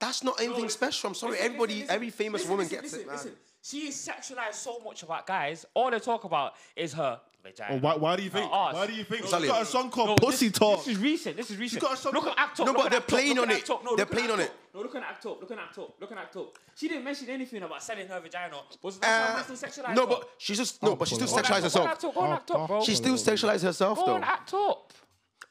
That's 0.00 0.22
not 0.22 0.38
anything 0.40 0.62
listen, 0.62 0.78
special. 0.78 1.08
I'm 1.08 1.14
sorry. 1.14 1.32
Listen, 1.32 1.46
Everybody, 1.46 1.72
listen, 1.74 1.80
listen. 1.86 1.94
every 1.94 2.10
famous 2.10 2.40
Listen, 2.42 2.50
woman 2.50 2.64
listen, 2.66 2.80
gets 2.80 2.92
listen, 2.92 3.00
it, 3.00 3.06
man. 3.06 3.16
Listen. 3.16 3.32
She 3.62 3.88
is 3.88 3.96
sexualized 3.96 4.54
so 4.54 4.78
much 4.84 5.02
about 5.02 5.26
guys. 5.26 5.66
All 5.74 5.90
they 5.90 5.98
talk 5.98 6.22
about 6.24 6.54
is 6.76 6.92
her 6.92 7.20
vagina. 7.42 7.74
Oh, 7.74 7.78
why, 7.78 7.96
why 7.96 8.16
do 8.16 8.22
you 8.22 8.30
think? 8.30 8.46
Her 8.50 8.52
arse. 8.56 8.74
Why 8.74 8.86
do 8.86 8.92
you 8.92 9.04
think? 9.04 9.22
She's 9.22 9.30
Sally. 9.30 9.48
got 9.48 9.62
a 9.62 9.64
song 9.66 9.90
called 9.90 10.08
No, 10.08 10.14
Pussy 10.16 10.48
this, 10.48 10.58
Talk. 10.58 10.78
This 10.84 10.88
is 10.96 10.98
recent. 11.02 11.36
This 11.36 11.50
is 11.50 11.56
recent. 11.56 11.82
got 11.82 11.94
a 11.94 11.96
song 11.96 12.12
look 12.14 12.24
at 12.26 12.36
called- 12.36 12.38
act 12.50 12.60
up. 12.60 12.66
No, 12.66 12.72
look 12.72 12.76
but 12.82 12.86
at 12.86 12.90
they're 12.90 12.98
Act 13.00 13.04
Up, 13.04 13.08
playing 13.08 13.34
look 13.36 13.42
on 13.46 13.50
at 13.50 13.58
it. 13.58 13.70
Up, 13.70 13.84
no, 13.84 13.96
They're 13.96 14.04
look 14.06 14.12
at 14.12 14.12
playing 14.12 14.30
Act 14.30 14.32
on 14.32 14.40
Up. 14.40 14.46
it. 14.46 14.74
No, 14.74 14.80
look 14.82 14.94
at 14.94 15.02
act 15.02 15.26
up. 15.26 15.40
Look 15.40 15.50
at 15.50 15.58
act 15.58 15.78
up. 15.78 15.94
Look 16.00 16.12
at 16.12 16.18
act 16.18 16.36
up. 16.36 16.58
She 16.76 16.88
didn't 16.88 17.04
mention 17.04 17.28
anything 17.30 17.62
about 17.62 17.82
selling 17.82 18.06
her 18.08 18.20
vagina. 18.20 18.56
Was 18.82 18.98
that 19.00 19.30
Uh, 19.38 19.42
still 19.42 19.56
sexualized? 19.56 19.94
no, 19.94 20.06
but 20.06 20.28
she's 20.38 20.56
just 20.56 20.82
no, 20.82 20.94
but 20.96 21.08
she 21.08 21.14
still 21.16 21.26
pull 21.28 21.38
it 21.38 21.44
sexualized 21.44 21.48
Go 21.48 21.54
on, 21.56 21.62
herself. 21.62 21.88
act 21.88 22.04
up, 22.04 22.14
Go 22.14 22.20
on, 22.20 22.32
act 22.32 22.50
up, 22.50 22.66
bro. 22.68 22.84
She 22.84 22.94
still 22.94 23.14
sexualized 23.14 23.62
herself 23.62 23.98
Go 23.98 24.06
though. 24.06 24.14
on, 24.14 24.24
act 24.24 24.54
up. 24.54 24.92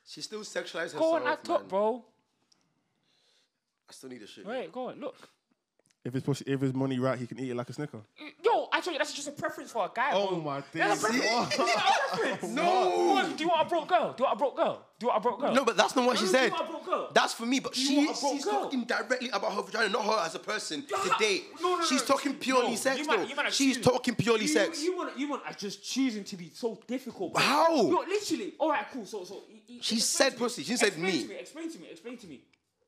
She 0.05 0.21
still 0.21 0.39
sexualized 0.41 0.93
herself. 0.93 0.99
Go 1.01 1.15
on, 1.15 1.27
act 1.27 1.47
man. 1.47 1.57
up, 1.57 1.67
bro. 1.69 2.05
I 3.89 3.93
still 3.93 4.09
need 4.09 4.21
a 4.21 4.27
shit. 4.27 4.45
Wait, 4.45 4.71
go 4.71 4.89
on, 4.89 4.99
look. 4.99 5.15
If 6.07 6.13
his 6.13 6.23
pussy, 6.23 6.45
if 6.47 6.61
his 6.61 6.73
money 6.73 6.99
right, 6.99 7.19
he 7.19 7.27
can 7.27 7.37
eat 7.37 7.49
it 7.51 7.55
like 7.55 7.69
a 7.69 7.73
snicker. 7.73 7.99
Yo, 8.41 8.69
I 8.71 8.79
told 8.79 8.93
you 8.93 8.97
that's 8.97 9.11
just 9.11 9.27
a 9.27 9.31
preference 9.31 9.71
for 9.71 9.83
a 9.85 9.91
guy. 9.93 10.11
Oh 10.13 10.29
bro. 10.29 10.39
my 10.41 10.63
That's 10.73 11.03
a 11.03 11.11
days. 11.11 11.21
preference. 11.21 11.53
Is 11.59 11.59
a 11.59 12.17
preference? 12.17 12.53
No. 12.53 13.07
What? 13.09 13.35
Do 13.37 13.43
you 13.43 13.49
want 13.49 13.67
a 13.67 13.69
broke 13.69 13.87
girl? 13.89 14.13
Do 14.13 14.23
you 14.23 14.25
want 14.25 14.35
a 14.35 14.39
broke 14.39 14.55
girl? 14.55 14.85
Do 14.99 15.05
you 15.05 15.07
want 15.09 15.17
a 15.17 15.21
broke 15.27 15.39
girl? 15.41 15.53
No, 15.53 15.65
but 15.65 15.75
that's 15.75 15.95
not 15.97 16.05
what 16.05 16.13
No, 16.13 16.19
she 16.21 16.25
no, 16.27 16.31
said. 16.31 16.39
Do 16.39 16.45
you 16.45 16.51
want 16.53 16.69
a 16.69 16.71
broke 16.71 16.85
girl? 16.85 17.09
That's 17.13 17.33
for 17.33 17.45
me, 17.45 17.59
but 17.59 17.75
you 17.77 17.85
she, 17.87 17.97
want 17.97 18.17
a 18.17 18.21
broke 18.21 18.33
she's 18.35 18.45
girl? 18.45 18.53
talking 18.63 18.83
directly 18.85 19.29
about 19.31 19.51
her 19.53 19.61
vagina, 19.63 19.89
not 19.89 20.05
her 20.05 20.25
as 20.25 20.35
a 20.35 20.39
person 20.39 20.83
to 20.83 21.11
date. 21.19 21.43
no, 21.61 21.71
no, 21.73 21.77
no, 21.79 21.85
she's 21.85 22.07
no, 22.07 22.15
talking 22.15 22.31
no, 22.31 22.37
purely 22.39 22.71
you 22.71 22.77
sex, 22.77 23.05
might- 23.05 23.27
you 23.27 23.35
might 23.35 23.51
She's 23.53 23.75
choose- 23.75 23.85
talking 23.85 24.15
purely 24.15 24.43
you, 24.43 24.47
sex. 24.47 24.81
You 24.81 24.95
want, 24.95 25.17
you 25.19 25.27
want 25.29 25.43
are 25.45 25.53
just 25.53 25.83
choosing 25.83 26.23
to 26.23 26.37
be 26.37 26.51
so 26.53 26.79
difficult. 26.87 27.33
bro. 27.33 27.41
How? 27.43 27.75
Yo, 27.75 27.97
literally. 28.07 28.53
All 28.59 28.69
right, 28.69 28.85
cool. 28.93 29.05
So, 29.05 29.25
so. 29.25 29.43
y- 29.51 29.59
y- 29.67 29.77
She 29.81 29.99
said 29.99 30.37
pussy. 30.37 30.61
She 30.63 30.69
didn't 30.69 30.79
say 30.79 30.87
Explain. 30.87 31.21
To 31.23 31.27
me. 31.27 31.35
Explain 31.35 31.71
to 31.73 31.79
me. 31.79 31.87
Explain 31.91 32.17
to 32.19 32.27
me. 32.27 32.41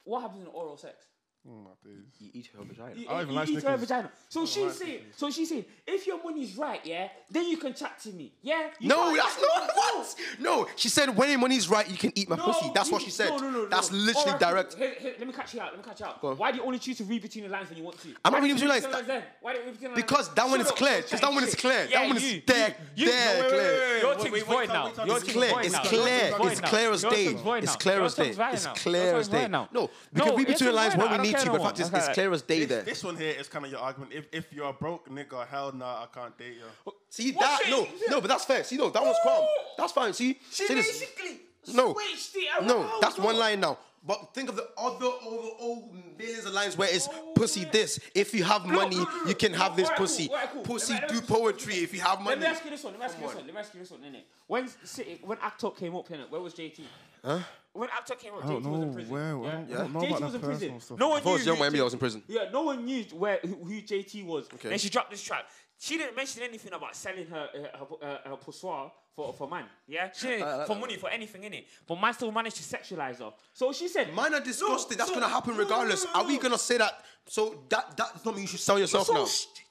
What 0.05 0.21
happens 0.21 0.41
in 0.43 0.47
oral 0.47 0.77
sex? 0.77 1.05
My 1.49 1.71
days. 1.83 1.95
You 2.19 2.29
eat 2.33 2.47
her 2.55 2.63
vagina. 2.63 2.93
You, 2.95 3.07
I 3.09 3.11
don't 3.11 3.21
even 3.21 3.29
you 3.33 3.39
like 3.39 3.49
eat 3.49 3.53
her 3.55 3.59
Snickers. 3.61 3.79
vagina. 3.81 4.11
So 4.29 4.45
she's 4.45 4.63
like 4.65 4.73
saying, 4.73 4.99
so 5.15 5.31
she's 5.31 5.49
saying, 5.49 5.65
if 5.87 6.05
your 6.05 6.23
money's 6.23 6.55
right, 6.55 6.79
yeah, 6.85 7.07
then 7.31 7.47
you 7.47 7.57
can 7.57 7.73
chat 7.73 7.99
to 8.01 8.09
me, 8.11 8.31
yeah. 8.43 8.69
You 8.79 8.87
No, 8.89 9.15
that's 9.15 9.41
not 9.41 9.71
what. 9.75 10.15
No, 10.39 10.67
she 10.75 10.89
said 10.89 11.09
when 11.17 11.27
your 11.31 11.39
money's 11.39 11.67
right, 11.67 11.89
you 11.89 11.97
can 11.97 12.11
eat 12.15 12.29
my 12.29 12.35
No, 12.35 12.43
pussy. 12.43 12.69
That's 12.75 12.91
what 12.91 13.01
she 13.01 13.09
said. 13.09 13.29
No, 13.29 13.37
no, 13.37 13.49
no, 13.49 13.65
That's 13.65 13.91
no. 13.91 13.97
literally 13.97 14.25
Alright, 14.33 14.39
cool. 14.41 14.49
direct. 14.51 14.73
Here, 14.75 14.93
here, 14.99 15.13
let 15.17 15.27
me 15.27 15.33
catch 15.33 15.53
you 15.55 15.61
out. 15.61 15.71
Let 15.71 15.77
me 15.77 15.83
catch 15.83 15.99
you 16.01 16.05
out. 16.05 16.23
on. 16.23 16.37
Why 16.37 16.51
do 16.51 16.57
you 16.59 16.63
only 16.63 16.77
choose 16.77 16.97
to 16.99 17.03
read 17.05 17.23
between 17.23 17.45
the 17.45 17.49
lines 17.49 17.69
when 17.69 17.77
you 17.79 17.83
want 17.83 17.99
to? 18.01 18.09
I'm 18.23 18.31
not 18.31 18.41
reading 18.43 18.55
between 18.57 18.81
the 18.81 18.87
lines. 18.89 19.07
then? 19.07 19.23
Why 19.41 19.53
do 19.53 19.59
you 19.59 19.65
read 19.65 19.71
between 19.73 19.91
the 19.91 19.95
lines? 19.95 20.03
Because 20.05 20.33
that 20.35 20.47
one 20.47 20.61
is 20.61 20.71
clear. 20.71 21.01
Because 21.01 21.21
that 21.21 21.33
one 21.33 21.43
is 21.43 21.55
clear. 21.55 21.87
That 21.87 22.07
one 22.07 22.17
is 22.17 22.41
there, 22.45 22.75
there, 22.95 23.41
wait, 23.41 23.41
wait, 23.41 23.49
clear. 23.49 23.59
wait, 23.59 23.89
wait, 23.89 24.01
Your 24.01 24.09
Wait, 24.09 24.21
thing's 24.21 24.43
void 24.43 24.67
now. 24.69 24.85
wait, 24.85 24.97
wait, 24.97 25.07
Your 25.07 25.17
it's 25.17 25.31
clear. 25.31 25.53
It's 25.61 25.79
clear. 25.79 26.29
Your 26.29 26.31
thing's 26.31 26.37
void 26.37 26.53
It's 26.53 26.61
clear 26.61 26.91
as 26.91 27.03
day. 27.03 27.25
It's 27.63 27.75
clear 27.75 28.03
as 28.03 28.15
day. 28.15 28.29
It's 28.53 28.67
clear 28.67 29.15
as 29.15 29.27
day. 29.27 29.47
No, 29.47 29.89
we 30.13 30.21
can 30.21 30.35
read 30.35 30.47
between 30.47 30.67
the 30.69 30.75
lines 30.75 30.95
when 30.95 31.11
we 31.11 31.17
need 31.17 31.38
care 31.38 31.38
to, 31.39 31.45
no 31.47 31.51
but 31.53 31.61
fact 31.63 31.79
is, 31.79 31.91
it's 31.93 32.07
clear 32.09 32.31
as 32.33 32.41
day 32.41 32.59
This, 32.59 32.67
there. 32.69 32.81
this 32.83 33.03
one 33.03 33.15
here 33.15 33.35
is 33.39 33.47
kind 33.47 33.65
of 33.65 33.71
your 33.71 33.79
argument. 33.81 34.13
If 34.13 34.27
if 34.31 34.51
you're 34.53 34.69
a 34.69 34.73
broke 34.73 35.09
nigga, 35.09 35.47
hell 35.47 35.71
nah, 35.71 36.03
I 36.03 36.07
can't 36.13 36.37
date 36.37 36.55
you. 36.55 36.63
Oh, 36.87 36.93
see 37.09 37.31
What 37.31 37.41
that? 37.63 37.69
No, 37.69 37.87
no, 38.09 38.21
but 38.21 38.27
that's 38.29 38.45
fair. 38.45 38.63
See, 38.63 38.77
no, 38.77 38.89
that 38.89 39.03
one's 39.03 39.17
calm. 39.23 39.45
That's 39.77 39.91
fine. 39.93 40.13
See, 40.13 40.39
She 40.51 40.67
see 40.67 40.73
this. 40.75 40.87
basically 40.99 41.39
No. 41.73 41.93
switched 41.93 42.35
it 42.35 42.47
around. 42.57 42.67
No, 42.67 42.99
that's 43.01 43.17
one 43.17 43.37
line 43.37 43.59
now. 43.59 43.77
But 44.01 44.33
think 44.33 44.47
of 44.47 44.55
the 44.55 44.65
other 44.77 45.05
over 45.07 45.49
old 45.59 45.93
millions 46.17 46.45
of 46.45 46.53
lines 46.53 46.77
where 46.77 46.87
it's 46.89 47.09
Oh, 47.11 47.33
pussy 47.35 47.61
yeah. 47.61 47.69
this. 47.69 47.99
If 48.15 48.33
you 48.33 48.45
have 48.45 48.65
money, 48.65 48.95
no, 48.95 49.03
no, 49.03 49.17
no. 49.23 49.25
you 49.25 49.35
can 49.35 49.53
have 49.53 49.75
this 49.75 49.89
Alright, 49.89 49.97
cool, 49.97 50.05
pussy. 50.07 50.29
cool. 50.53 50.61
Pussy 50.63 50.93
Let 50.93 51.01
me- 51.01 51.07
do 51.09 51.13
let 51.15 51.29
me- 51.29 51.35
poetry 51.35 51.73
if 51.75 51.93
you 51.93 51.99
have 51.99 52.21
money. 52.21 52.29
Let 52.29 52.39
money. 52.39 52.49
me 52.49 52.55
ask 52.55 52.63
you 52.63 52.71
this 52.71 52.83
one. 52.85 52.93
Let 52.93 52.99
me 53.01 53.05
ask 53.05 53.15
you 53.15 53.19
Come 53.19 53.27
this 53.27 53.35
one. 53.35 53.45
Let 53.45 53.53
me 53.53 53.59
ask 53.59 53.73
you 53.73 53.79
this 53.81 53.91
one. 53.91 53.99
Innit? 54.01 54.21
When 54.47 54.69
City, 54.85 55.19
when 55.21 55.37
Act 55.41 55.63
Up 55.65 55.77
came 55.77 55.95
up, 55.97 56.07
innit? 56.07 56.29
Where 56.29 56.39
was 56.39 56.53
JT? 56.53 56.79
Huh? 57.25 57.39
When 57.73 57.87
Act 57.89 58.19
came 58.19 58.33
up, 58.33 58.43
I 58.43 58.47
JT 58.47 58.63
don't 58.63 58.71
was 58.71 58.81
in 58.81 58.93
prison. 58.93 59.11
where. 59.13 59.23
I 59.23 59.27
yeah? 59.29 59.51
don't, 59.51 59.71
I 59.71 59.77
don't 59.77 59.93
know 59.93 59.99
JT 59.99 60.07
about 60.07 60.21
was 60.21 60.31
that 60.31 60.37
in 60.39 60.43
prison. 60.43 60.59
personal 60.59 60.79
stuff. 60.79 60.99
No 60.99 61.09
one 61.09 61.19
If 61.19 61.27
I 61.27 61.31
was 61.31 61.39
knew 61.41 61.45
young 61.45 61.55
who 61.55 61.59
Miami, 61.61 61.75
J- 61.75 61.81
I 61.81 61.83
was 61.83 61.93
in 61.93 61.99
prison. 61.99 62.23
Yeah, 62.27 62.49
no 62.51 62.61
one 62.63 62.85
knew 62.85 63.03
where 63.13 63.39
who, 63.43 63.47
who 63.63 63.71
JT 63.81 64.25
was. 64.25 64.45
Okay. 64.53 64.69
Then 64.69 64.79
she 64.79 64.89
dropped 64.89 65.11
this 65.11 65.21
track. 65.21 65.45
She 65.77 65.97
didn't 65.97 66.15
mention 66.15 66.43
anything 66.43 66.73
about 66.73 66.95
selling 66.95 67.27
her 67.27 67.47
uh, 67.53 67.57
her, 67.57 67.69
her, 67.77 67.85
her, 68.01 68.19
her 68.31 68.35
poussoir 68.37 68.91
for 69.15 69.33
for 69.33 69.47
man. 69.47 69.65
Yeah, 69.87 70.09
she 70.13 70.27
ah, 70.27 70.29
didn't, 70.31 70.43
I 70.47 70.65
for 70.65 70.73
that 70.73 70.79
money 70.81 70.97
for 70.97 71.09
anything 71.09 71.43
in 71.43 71.53
it. 71.53 71.67
But 71.87 72.01
man 72.01 72.13
still 72.13 72.31
managed 72.31 72.57
to 72.57 72.63
sexualize 72.63 73.19
her. 73.19 73.31
So 73.53 73.71
she 73.71 73.87
said, 73.87 74.13
Man 74.15 74.33
are 74.33 74.41
disgusted. 74.41 74.97
That's 74.97 75.09
no, 75.09 75.15
gonna 75.15 75.29
happen 75.29 75.51
no, 75.51 75.57
no, 75.57 75.63
regardless. 75.63 76.05
no, 76.05 76.11
no, 76.13 76.19
Are 76.21 76.27
we 76.27 76.35
no. 76.35 76.41
gonna 76.41 76.57
say 76.57 76.77
that? 76.79 77.03
So 77.27 77.63
that 77.69 77.95
that 77.95 78.13
does 78.13 78.25
not 78.25 78.33
mean 78.33 78.41
you 78.43 78.47
should 78.47 78.59
sell 78.59 78.79
yourself 78.79 79.07
So 79.07 79.13
now. 79.13 79.25
st- 79.25 79.63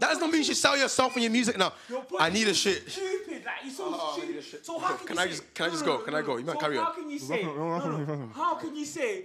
That 0.00 0.10
does 0.10 0.18
not 0.20 0.30
mean 0.30 0.38
you 0.38 0.44
should 0.44 0.56
sell 0.56 0.76
yourself 0.76 1.14
and 1.14 1.22
your 1.22 1.32
music 1.32 1.56
now. 1.58 1.72
Oh, 1.92 2.04
I 2.18 2.30
need 2.30 2.48
a 2.48 2.54
shit. 2.54 2.90
Stupid, 2.90 3.44
like 3.44 3.54
you're 3.64 3.72
so 3.72 3.84
Oh, 3.88 4.16
stupid. 4.18 4.44
shit. 4.44 4.64
So 4.66 4.78
how 4.78 4.94
can, 4.96 5.06
Can 5.06 5.16
you 5.16 5.22
I 5.22 5.24
say, 5.24 5.30
just- 5.30 5.54
can 5.54 5.66
I 5.66 5.68
just 5.70 5.84
no, 5.84 5.92
go? 5.92 5.98
no, 5.98 6.04
Can 6.04 6.12
no, 6.12 6.18
I 6.18 6.20
I 6.20 6.24
go? 6.24 6.36
You 6.36 6.44
might 6.44 6.52
so 6.54 6.58
carry 6.60 6.78
on. 6.78 6.84
How 6.84 6.92
can 6.92 7.10
you 7.10 7.18
say? 7.18 7.44
Rock 7.44 7.84
No, 7.84 7.96
no. 7.98 8.28
How 8.34 8.54
can 8.56 8.76
you 8.76 8.84
say? 8.84 9.24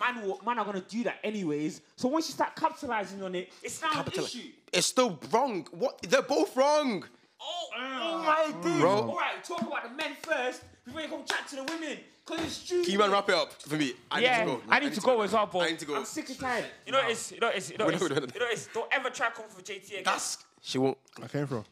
Man, 0.00 0.26
will- 0.26 0.40
man 0.44 0.58
are 0.58 0.64
gonna 0.64 0.80
do 0.80 1.04
that 1.04 1.18
anyways. 1.22 1.80
So 1.96 2.08
once 2.08 2.28
you 2.28 2.34
start 2.34 2.56
capitalizing 2.56 3.22
on 3.22 3.34
it, 3.34 3.52
it's 3.62 3.80
now 3.80 4.00
an 4.02 4.12
issue. 4.12 4.50
It's 4.72 4.86
still 4.88 5.18
wrong. 5.30 5.66
What? 5.70 6.02
They're 6.02 6.22
both 6.22 6.56
wrong. 6.56 7.04
Oh, 7.40 7.68
oh 7.78 8.18
my 8.24 8.60
days. 8.62 8.80
Bro. 8.80 8.90
All 9.10 9.16
right, 9.16 9.42
talk 9.44 9.60
about 9.62 9.84
the 9.84 9.90
men 9.90 10.16
first 10.22 10.62
before 10.84 11.00
you 11.02 11.08
come 11.08 11.24
chat 11.24 11.46
to 11.48 11.56
the 11.56 11.64
women. 11.64 11.98
Cause 12.24 12.40
it's 12.40 12.52
stupid. 12.54 12.84
Can 12.84 12.92
you 12.92 12.98
man 12.98 13.10
wrap 13.10 13.28
it 13.28 13.34
up 13.34 13.52
for 13.52 13.76
me? 13.76 13.92
I 14.10 14.20
yeah, 14.20 14.44
need 14.44 14.50
to 14.50 14.56
go. 14.56 14.62
I 14.70 14.80
need 14.80 14.92
to 14.94 15.00
go 15.00 15.20
as 15.20 15.32
well, 15.32 15.46
bro. 15.46 15.60
I 15.60 15.70
need 15.70 15.78
to 15.80 15.84
go. 15.86 15.96
I'm 15.96 16.04
sick 16.06 16.28
and 16.30 16.38
tired. 16.38 16.64
You 16.86 16.92
know 16.92 17.00
it's, 17.06 17.32
you 17.32 17.40
know 17.40 17.48
it's, 17.48 17.70
you 17.70 17.76
know 17.76 17.88
it's, 17.88 18.00
not- 18.00 18.10
we're 18.10 18.20
not- 18.20 18.34
you 18.34 18.40
know 18.40 18.46
it's, 18.50 18.66
don't 18.68 18.88
ever 18.92 19.10
try 19.10 19.28
to 19.28 19.34
come 19.34 19.44
for 19.48 19.60
JT 19.60 19.86
again. 19.88 20.02
That's 20.04 20.38
she 20.62 20.78
won't. 20.78 20.96
I 21.22 21.28
came 21.28 21.46
from. 21.46 21.64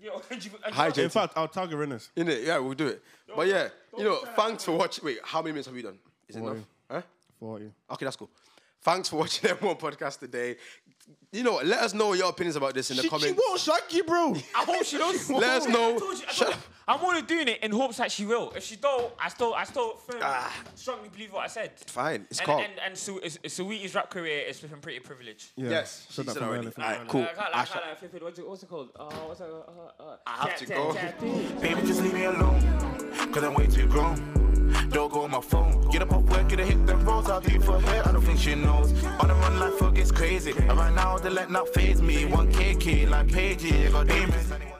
Yo, 0.00 0.20
and 0.30 0.44
you- 0.44 0.50
Hi, 0.64 0.90
JT. 0.90 1.04
In 1.04 1.08
fact, 1.10 1.32
I'll 1.36 1.48
tag 1.48 1.70
her 1.70 1.82
in 1.82 1.90
this. 1.90 2.10
In 2.16 2.28
it, 2.28 2.42
yeah, 2.44 2.58
we'll 2.58 2.74
do 2.74 2.88
it. 2.88 3.02
But 3.34 3.46
yeah, 3.46 3.68
you 3.96 4.04
know, 4.04 4.18
thanks 4.36 4.64
for 4.64 4.72
watching. 4.72 5.04
Wait, 5.04 5.18
how 5.24 5.40
many 5.40 5.52
minutes 5.52 5.66
have 5.66 5.74
we 5.74 5.82
done? 5.82 5.98
Is 6.28 6.36
it 6.36 6.40
enough? 6.40 6.58
Huh? 6.90 7.02
For 7.40 7.58
you. 7.60 7.72
Okay, 7.90 8.04
that's 8.04 8.16
cool. 8.16 8.30
Thanks 8.82 9.08
for 9.08 9.16
watching 9.20 9.48
everyone 9.50 9.76
podcast 9.76 10.18
today. 10.18 10.56
You 11.30 11.42
know, 11.42 11.52
what, 11.52 11.66
let 11.66 11.80
us 11.80 11.92
know 11.92 12.14
your 12.14 12.30
opinions 12.30 12.56
about 12.56 12.72
this 12.72 12.90
in 12.90 12.96
the 12.96 13.02
She, 13.02 13.08
she 13.18 13.32
won't 13.32 13.60
shag 13.60 13.82
you, 13.90 14.02
bro. 14.02 14.34
I 14.56 14.64
hope 14.64 14.82
she 14.82 14.96
does. 14.96 15.28
Let 15.44 15.60
us 15.62 15.68
know. 15.68 15.94
I 15.96 15.98
told 15.98 16.18
you, 16.18 16.24
I 16.26 16.32
Shut 16.32 16.48
told 16.48 16.54
you. 16.54 16.62
I'm 16.88 17.00
only 17.04 17.20
doing 17.20 17.48
it 17.48 17.62
in 17.62 17.70
hopes 17.70 17.98
that 17.98 18.10
she 18.10 18.24
will. 18.24 18.50
If 18.56 18.64
she 18.64 18.76
don't, 18.76 19.12
I 19.22 19.28
still, 19.28 19.52
I 19.52 19.64
still 19.64 19.92
firmly, 19.96 20.22
Ah. 20.24 20.50
strongly 20.74 21.10
believe 21.10 21.30
what 21.34 21.44
I 21.44 21.48
said. 21.48 21.72
Fine, 21.80 22.26
it's 22.30 22.38
and, 22.38 22.46
calm. 22.46 22.62
And 22.62 22.72
and 22.82 22.96
Su- 22.96 23.18
is- 23.18 23.38
is 23.44 23.94
rap 23.94 24.08
career 24.08 24.44
is 24.48 24.58
flipping 24.58 24.80
pretty 24.80 25.00
privileged. 25.00 25.50
Yeah. 25.54 25.68
Yes, 25.68 26.06
said 26.08 26.22
she 26.22 26.26
that 26.28 26.32
said 26.32 26.38
from 26.38 26.48
already. 26.48 26.58
earlier, 26.60 26.70
from 26.70 26.82
Alright, 26.84 26.98
earlier. 27.00 27.10
cool. 27.10 27.22
I 27.22 27.26
can't, 27.26 27.38
I 27.38 27.42
lie, 27.42 27.50
I 27.52 27.64
can't, 27.66 27.84
lie, 27.84 27.94
flipping, 27.94 28.24
what's 28.24 28.38
it, 28.38 28.48
what's 28.48 28.62
it 28.62 28.68
called? 28.70 28.88
Uh, 28.98 29.04
what's 29.26 29.40
it, 29.40 29.46
uh, 29.50 30.02
uh, 30.02 30.16
I 30.26 30.30
have 30.30 30.48
Tat- 30.48 30.56
to 30.60 30.66
tat- 30.66 30.76
go. 30.78 30.92
tat- 30.94 31.60
Baby, 31.60 31.82
just 31.82 32.00
leave 32.00 32.14
me 32.14 32.24
alone, 32.24 32.60
cause 33.32 33.44
I'm 33.44 33.52
way 33.52 33.66
too 33.66 33.86
grown. 33.86 34.47
Don't 34.90 35.12
go 35.12 35.24
on 35.24 35.30
my 35.30 35.40
phone. 35.40 35.88
Get 35.90 36.02
up 36.02 36.12
off 36.12 36.24
work, 36.24 36.48
get 36.48 36.60
a 36.60 36.64
hit 36.64 36.86
them 36.86 37.04
rolls. 37.04 37.28
I'll 37.28 37.40
do 37.40 37.60
for 37.60 37.78
her, 37.78 38.02
I 38.08 38.12
don't 38.12 38.22
think 38.22 38.38
she 38.38 38.54
knows. 38.54 38.92
On 39.20 39.28
the 39.28 39.34
run, 39.34 39.58
life 39.60 39.94
gets 39.94 40.10
crazy. 40.10 40.52
And 40.56 40.76
right 40.78 40.94
now, 40.94 41.18
the 41.18 41.30
let 41.30 41.50
not 41.50 41.68
phase 41.74 42.00
me. 42.00 42.24
1K 42.24 42.80
key, 42.80 43.06
like 43.06 43.28
Paige, 43.28 43.92
got 43.92 44.06
demons. 44.06 44.77